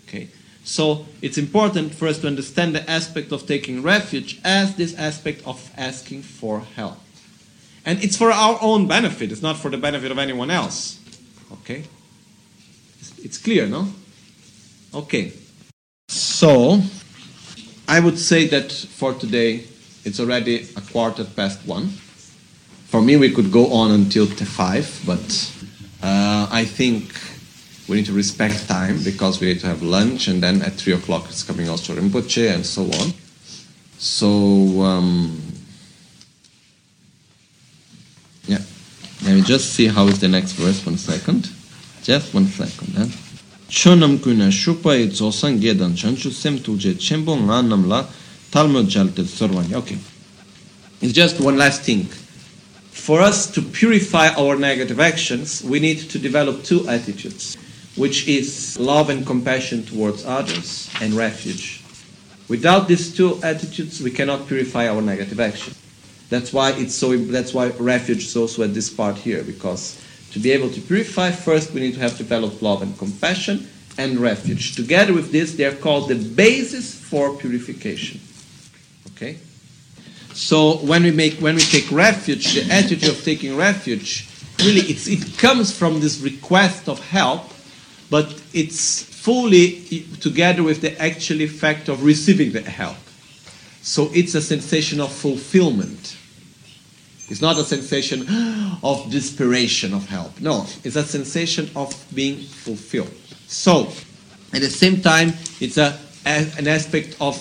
Okay? 0.08 0.30
So 0.64 1.08
it's 1.24 1.40
important 1.40 1.96
for 1.96 2.08
us 2.08 2.20
to 2.20 2.28
understand 2.28 2.76
the 2.76 2.88
aspect 2.88 3.32
of 3.32 3.48
taking 3.48 3.82
refuge 3.82 4.40
as 4.44 4.76
this 4.76 4.96
aspect 4.96 5.42
of 5.48 5.72
asking 5.76 6.22
for 6.22 6.60
help. 6.60 7.00
And 7.86 8.04
it's 8.04 8.18
for 8.18 8.32
our 8.32 8.58
own 8.62 8.88
benefit, 8.88 9.32
it's 9.32 9.44
not 9.44 9.58
for 9.58 9.70
the 9.70 9.78
benefit 9.78 10.12
of 10.12 10.18
anyone 10.18 10.50
else. 10.50 11.00
Okay? 11.54 11.84
It's 13.24 13.38
clear, 13.38 13.68
no? 13.68 13.88
Okay. 14.94 15.34
So, 16.08 16.82
I 17.88 18.00
would 18.00 18.18
say 18.18 18.48
that 18.48 18.72
for 18.72 19.14
today, 19.14 19.66
it's 20.04 20.20
already 20.20 20.68
a 20.76 20.82
quarter 20.82 21.24
past 21.24 21.66
one. 21.68 21.88
For 22.88 23.02
me, 23.02 23.18
we 23.18 23.32
could 23.32 23.52
go 23.52 23.72
on 23.74 23.92
until 23.92 24.26
five, 24.26 25.02
but 25.06 25.52
uh, 26.02 26.48
I 26.52 26.66
think 26.66 27.14
we 27.88 27.98
need 27.98 28.06
to 28.08 28.14
respect 28.14 28.68
time 28.68 29.04
because 29.04 29.40
we 29.40 29.48
need 29.48 29.60
to 29.60 29.68
have 29.68 29.82
lunch, 29.82 30.28
and 30.28 30.42
then 30.42 30.62
at 30.62 30.74
three 30.74 30.94
o'clock 30.94 31.26
it's 31.30 31.44
coming 31.44 31.70
also 31.70 31.94
Rinpoche 31.94 32.54
and 32.54 32.66
so 32.66 32.84
on. 32.84 33.14
So, 33.98 34.82
um, 34.82 35.42
Let 39.26 39.34
me 39.34 39.42
just 39.42 39.74
see 39.74 39.88
how 39.88 40.08
is 40.08 40.20
the 40.20 40.28
next 40.28 40.54
verse. 40.54 40.86
One 40.86 40.98
second. 40.98 41.50
Just 42.04 42.34
one 42.34 42.46
second. 42.46 42.96
Eh? 42.98 43.10
chonam 43.70 44.22
kuna 44.22 44.52
shupa 44.52 44.94
zosan 45.10 45.60
gedan 45.60 45.96
chanchu 45.96 46.32
sem 46.32 46.60
tuje 46.60 46.94
chenpo 46.94 47.36
nga 47.36 47.62
namla 47.62 48.08
talmo 48.52 48.84
jalte 48.84 49.24
sorwani. 49.24 49.74
Okay. 49.74 49.98
It's 51.02 51.14
just 51.14 51.42
one 51.42 51.58
last 51.58 51.82
thing. 51.82 52.06
For 52.92 53.22
us 53.22 53.52
to 53.52 53.62
purify 53.62 54.30
our 54.30 54.56
negative 54.56 55.00
actions, 55.00 55.64
we 55.64 55.80
need 55.80 56.10
to 56.12 56.20
develop 56.20 56.64
two 56.64 56.88
attitudes, 56.88 57.58
which 57.96 58.28
is 58.28 58.80
love 58.80 59.10
and 59.10 59.26
compassion 59.26 59.84
towards 59.84 60.26
others 60.26 60.90
and 61.02 61.14
refuge. 61.14 61.84
Without 62.48 62.88
these 62.88 63.14
two 63.16 63.40
attitudes, 63.44 64.02
we 64.02 64.12
cannot 64.12 64.48
purify 64.48 64.88
our 64.88 65.02
negative 65.02 65.40
action. 65.40 65.74
That's 66.30 66.52
why 66.52 66.72
it's 66.72 66.96
so. 66.96 67.16
That's 67.18 67.54
why 67.54 67.70
refuge 67.80 68.24
is 68.24 68.36
also 68.36 68.64
at 68.64 68.74
this 68.74 68.90
part 68.90 69.18
here, 69.18 69.44
because 69.44 70.02
to 70.32 70.40
be 70.40 70.52
able 70.52 70.70
to 70.70 70.82
purify, 70.82 71.32
first 71.32 71.72
we 71.72 71.82
need 71.82 71.94
to 71.94 72.00
have 72.00 72.18
developed 72.18 72.62
love 72.62 72.82
and 72.82 72.98
compassion 72.98 73.68
and 73.98 74.18
refuge. 74.18 74.76
Together 74.76 75.14
with 75.14 75.32
this, 75.32 75.54
they 75.56 75.66
are 75.66 75.76
called 75.76 76.10
the 76.10 76.16
basis 76.16 76.94
for 76.94 77.36
purification. 77.38 78.20
Okay? 79.12 79.38
So 80.34 80.78
when 80.78 81.04
we 81.04 81.12
make 81.12 81.36
when 81.36 81.56
we 81.56 81.62
take 81.62 81.90
refuge, 81.92 82.56
the 82.56 82.74
attitude 82.74 83.10
of 83.10 83.24
taking 83.24 83.56
refuge, 83.56 84.28
really 84.60 84.82
it 84.82 85.38
comes 85.38 85.72
from 85.72 86.02
this 86.02 86.20
request 86.20 86.90
of 86.90 87.00
help, 87.08 87.44
but 88.10 88.42
it's 88.54 89.04
fully 89.04 90.06
together 90.20 90.64
with 90.64 90.82
the 90.82 91.00
actual 91.02 91.48
fact 91.48 91.88
of 91.88 92.04
receiving 92.04 92.52
the 92.52 92.62
help. 92.62 92.98
So 93.86 94.10
it's 94.16 94.34
a 94.34 94.42
sensation 94.42 95.00
of 95.00 95.14
fulfillment. 95.14 96.18
It's 97.30 97.40
not 97.40 97.56
a 97.60 97.64
sensation 97.64 98.26
of 98.82 99.12
desperation 99.12 99.94
of 99.94 100.08
help. 100.08 100.42
No, 100.42 100.66
it's 100.84 100.96
a 100.96 101.04
sensation 101.04 101.70
of 101.76 101.94
being 102.12 102.40
fulfilled. 102.40 103.14
So, 103.46 103.90
at 104.54 104.62
the 104.62 104.72
same 104.72 105.02
time, 105.02 105.34
it's 105.62 105.78
a, 105.78 106.00
an 106.26 106.68
aspect 106.68 107.16
of 107.22 107.38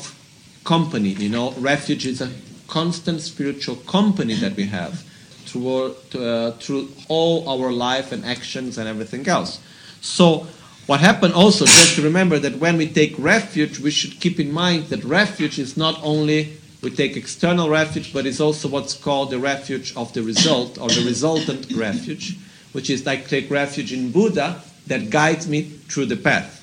company. 0.65 1.11
You 1.15 1.31
know, 1.31 1.53
refuge 1.53 2.05
is 2.05 2.21
a 2.21 2.31
constant 2.69 3.23
spiritual 3.23 3.77
company 3.77 4.35
that 4.35 4.55
we 4.55 4.66
have 4.66 5.03
through, 5.47 5.95
uh, 6.15 6.51
through 6.53 6.91
all 7.09 7.49
our 7.49 7.73
life 7.73 8.12
and 8.12 8.23
actions 8.23 8.77
and 8.77 8.87
everything 8.87 9.27
else. 9.29 9.61
So, 10.03 10.47
what 10.86 11.01
happened 11.01 11.35
also, 11.35 11.65
just 11.65 11.97
to 11.97 12.02
remember 12.02 12.39
that 12.39 12.59
when 12.59 12.77
we 12.77 12.86
take 12.86 13.15
refuge, 13.19 13.78
we 13.78 13.90
should 13.90 14.20
keep 14.20 14.39
in 14.39 14.52
mind 14.52 14.86
that 14.89 15.02
refuge 15.05 15.59
is 15.59 15.77
not 15.77 15.98
only 16.02 16.59
we 16.82 16.90
take 16.90 17.16
external 17.16 17.70
refuge, 17.70 18.12
but 18.12 18.27
it's 18.27 18.40
also 18.40 18.69
what's 18.69 18.93
called 18.93 19.31
the 19.31 19.39
refuge 19.39 19.97
of 19.97 20.12
the 20.12 20.23
result 20.23 20.78
or 20.78 20.89
the 20.89 21.05
resultant 21.06 21.73
refuge, 21.73 22.36
which 22.73 22.90
is 22.90 23.06
like 23.06 23.27
take 23.27 23.51
refuge 23.51 23.93
in 23.93 24.12
Buddha 24.12 24.61
that 24.86 25.09
guides 25.09 25.48
me 25.48 25.62
through 25.62 26.06
the 26.06 26.16
path. 26.16 26.61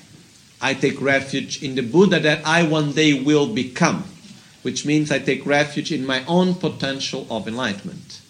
I 0.60 0.74
take 0.74 1.00
refuge 1.00 1.60
in 1.60 1.74
the 1.74 1.82
Buddha 1.82 2.20
that 2.20 2.46
I 2.46 2.62
one 2.62 2.92
day 2.92 3.20
will 3.20 3.52
become, 3.52 4.04
which 4.62 4.86
means 4.86 5.10
I 5.10 5.18
take 5.18 5.44
refuge 5.44 5.90
in 5.90 6.06
my 6.06 6.24
own 6.26 6.54
potential 6.54 7.26
of 7.28 7.48
enlightenment. 7.48 8.20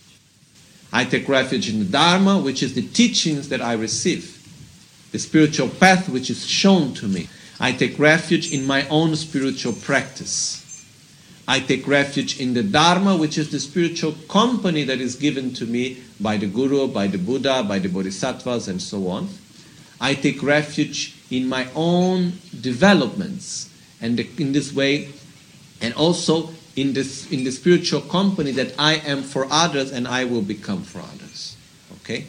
I 0.91 1.05
take 1.05 1.29
refuge 1.29 1.69
in 1.69 1.79
the 1.79 1.85
Dharma, 1.85 2.39
which 2.39 2.63
is 2.63 2.75
the 2.75 2.89
teachings 2.89 3.51
that 3.51 3.61
I 3.61 3.75
receive, 3.75 4.42
the 5.13 5.19
spiritual 5.19 5.69
path 5.69 6.09
which 6.09 6.31
is 6.31 6.47
shown 6.47 6.95
to 6.95 7.07
me. 7.07 7.29
I 7.61 7.73
take 7.73 7.99
refuge 7.99 8.53
in 8.53 8.67
my 8.67 8.89
own 8.89 9.15
spiritual 9.15 9.75
practice. 9.75 10.59
I 11.47 11.61
take 11.61 11.87
refuge 11.87 12.41
in 12.41 12.55
the 12.55 12.63
Dharma, 12.63 13.17
which 13.17 13.37
is 13.37 13.51
the 13.51 13.61
spiritual 13.61 14.13
company 14.29 14.85
that 14.85 15.01
is 15.01 15.17
given 15.17 15.53
to 15.55 15.67
me 15.67 16.03
by 16.21 16.37
the 16.37 16.47
Guru, 16.47 16.89
by 16.89 17.09
the 17.09 17.19
Buddha, 17.19 17.65
by 17.67 17.79
the 17.79 17.89
Bodhisattvas, 17.89 18.69
and 18.69 18.81
so 18.81 19.09
on. 19.09 19.29
I 20.01 20.15
take 20.15 20.43
refuge 20.43 21.15
in 21.31 21.49
my 21.49 21.69
own 21.75 22.33
developments, 22.61 23.71
and 24.01 24.19
in 24.19 24.53
this 24.53 24.73
way, 24.73 25.11
and 25.81 25.95
also 25.95 26.51
in 26.77 26.93
this 26.95 27.31
in 27.31 27.45
the 27.45 27.51
spiritual 27.51 28.01
company 28.01 28.53
that 28.53 28.75
I 28.79 28.95
am 28.95 29.23
for 29.23 29.47
others 29.51 29.93
and 29.93 30.09
I 30.09 30.25
will 30.25 30.43
become 30.43 30.83
for 30.83 31.01
others. 31.01 31.57
Okay? 32.01 32.27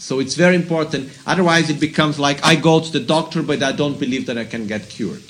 So 0.00 0.18
it's 0.18 0.34
very 0.34 0.56
important. 0.56 1.10
Otherwise, 1.26 1.68
it 1.68 1.78
becomes 1.78 2.18
like 2.18 2.42
I 2.42 2.56
go 2.56 2.80
to 2.80 2.90
the 2.90 3.00
doctor, 3.00 3.42
but 3.42 3.62
I 3.62 3.72
don't 3.72 4.00
believe 4.00 4.24
that 4.26 4.38
I 4.38 4.46
can 4.46 4.66
get 4.66 4.88
cured. 4.88 5.22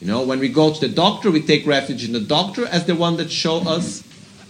You 0.00 0.06
know, 0.06 0.22
when 0.22 0.40
we 0.40 0.48
go 0.48 0.72
to 0.72 0.80
the 0.80 0.88
doctor, 0.88 1.30
we 1.30 1.42
take 1.42 1.66
refuge 1.66 2.02
in 2.02 2.12
the 2.12 2.20
doctor 2.20 2.66
as 2.66 2.86
the 2.86 2.94
one 2.94 3.18
that 3.18 3.30
show 3.30 3.58
us 3.58 4.02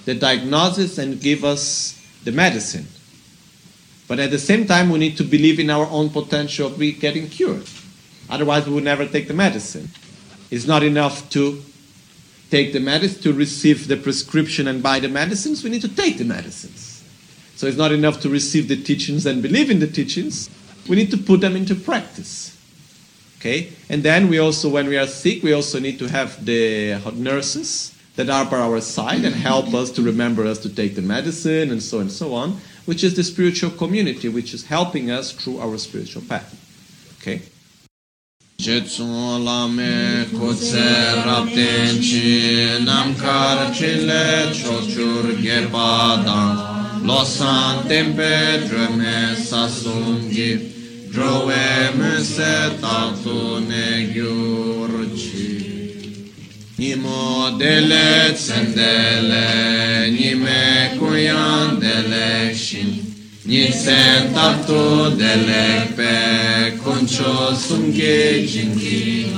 the 0.04 0.14
diagnosis 0.14 0.98
and 0.98 1.20
give 1.20 1.44
us 1.44 2.00
the 2.22 2.30
medicine. 2.30 2.86
But 4.06 4.20
at 4.20 4.30
the 4.30 4.38
same 4.38 4.66
time, 4.66 4.88
we 4.88 5.00
need 5.00 5.16
to 5.16 5.24
believe 5.24 5.58
in 5.58 5.68
our 5.68 5.86
own 5.90 6.10
potential 6.10 6.68
of 6.68 6.78
getting 6.78 7.28
cured. 7.28 7.66
Otherwise, 8.30 8.68
we 8.68 8.74
would 8.74 8.84
never 8.84 9.04
take 9.04 9.26
the 9.26 9.34
medicine. 9.34 9.90
It's 10.48 10.66
not 10.66 10.84
enough 10.84 11.28
to 11.30 11.60
take 12.50 12.72
the 12.72 12.80
medicine, 12.80 13.20
to 13.22 13.32
receive 13.32 13.88
the 13.88 13.96
prescription 13.96 14.68
and 14.68 14.80
buy 14.80 15.00
the 15.00 15.08
medicines. 15.08 15.64
We 15.64 15.70
need 15.70 15.82
to 15.82 15.88
take 15.88 16.18
the 16.18 16.24
medicines. 16.24 16.91
So 17.62 17.68
it's 17.68 17.78
not 17.78 17.92
enough 17.92 18.20
to 18.22 18.28
receive 18.28 18.66
the 18.66 18.74
teachings 18.74 19.24
and 19.24 19.40
believe 19.40 19.70
in 19.70 19.78
the 19.78 19.86
teachings. 19.86 20.50
We 20.88 20.96
need 20.96 21.12
to 21.12 21.16
put 21.16 21.40
them 21.40 21.54
into 21.54 21.76
practice. 21.76 22.58
Okay? 23.38 23.70
And 23.88 24.02
then 24.02 24.26
we 24.26 24.40
also, 24.40 24.68
when 24.68 24.88
we 24.88 24.98
are 24.98 25.06
sick, 25.06 25.44
we 25.44 25.52
also 25.52 25.78
need 25.78 26.00
to 26.00 26.08
have 26.08 26.44
the 26.44 27.00
nurses 27.14 27.96
that 28.16 28.28
are 28.28 28.46
by 28.46 28.58
our 28.58 28.80
side 28.80 29.24
and 29.24 29.32
help 29.32 29.74
us 29.74 29.92
to 29.92 30.02
remember 30.02 30.44
us 30.44 30.58
to 30.58 30.74
take 30.74 30.96
the 30.96 31.02
medicine 31.02 31.70
and 31.70 31.80
so 31.80 32.00
and 32.00 32.10
so 32.10 32.34
on, 32.34 32.58
which 32.84 33.04
is 33.04 33.14
the 33.14 33.22
spiritual 33.22 33.70
community 33.70 34.28
which 34.28 34.54
is 34.54 34.66
helping 34.66 35.12
us 35.12 35.30
through 35.30 35.60
our 35.60 35.78
spiritual 35.78 36.22
path. 36.22 36.58
Okay? 37.20 37.42
Gerpadan 47.02 47.06
losan 47.06 47.88
tempe 47.88 48.68
dreme 48.68 49.36
sasungi 49.36 50.58
drove 51.12 51.90
muse 51.96 52.80
tatu 52.80 53.60
ne 53.68 54.12
gyurchi 54.12 55.72
Nimo 56.78 57.56
dele 57.58 58.32
tsendele, 58.34 60.10
nime 60.10 60.96
kuyan 60.98 61.78
dele 61.78 62.52
shin, 62.54 62.90
Nisen 63.44 64.32
tatu 64.34 65.14
dele 65.16 65.86
pe, 65.94 66.72
kuncho 66.82 67.54
sumge 67.54 68.46
jingi, 68.46 69.30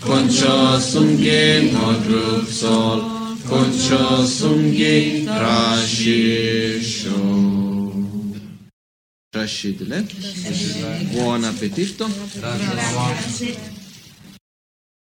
kuncho 0.00 0.80
sumge 0.80 1.70
modrup 1.70 2.48
sol, 2.48 3.13
Kocha 3.46 4.24
Sungi 4.24 5.24
Trashi 5.24 6.80
Show. 6.80 7.92
Trascidile. 9.30 10.06
Buon 11.10 11.44
appetito. 11.44 12.08
Grazie. 12.34 13.83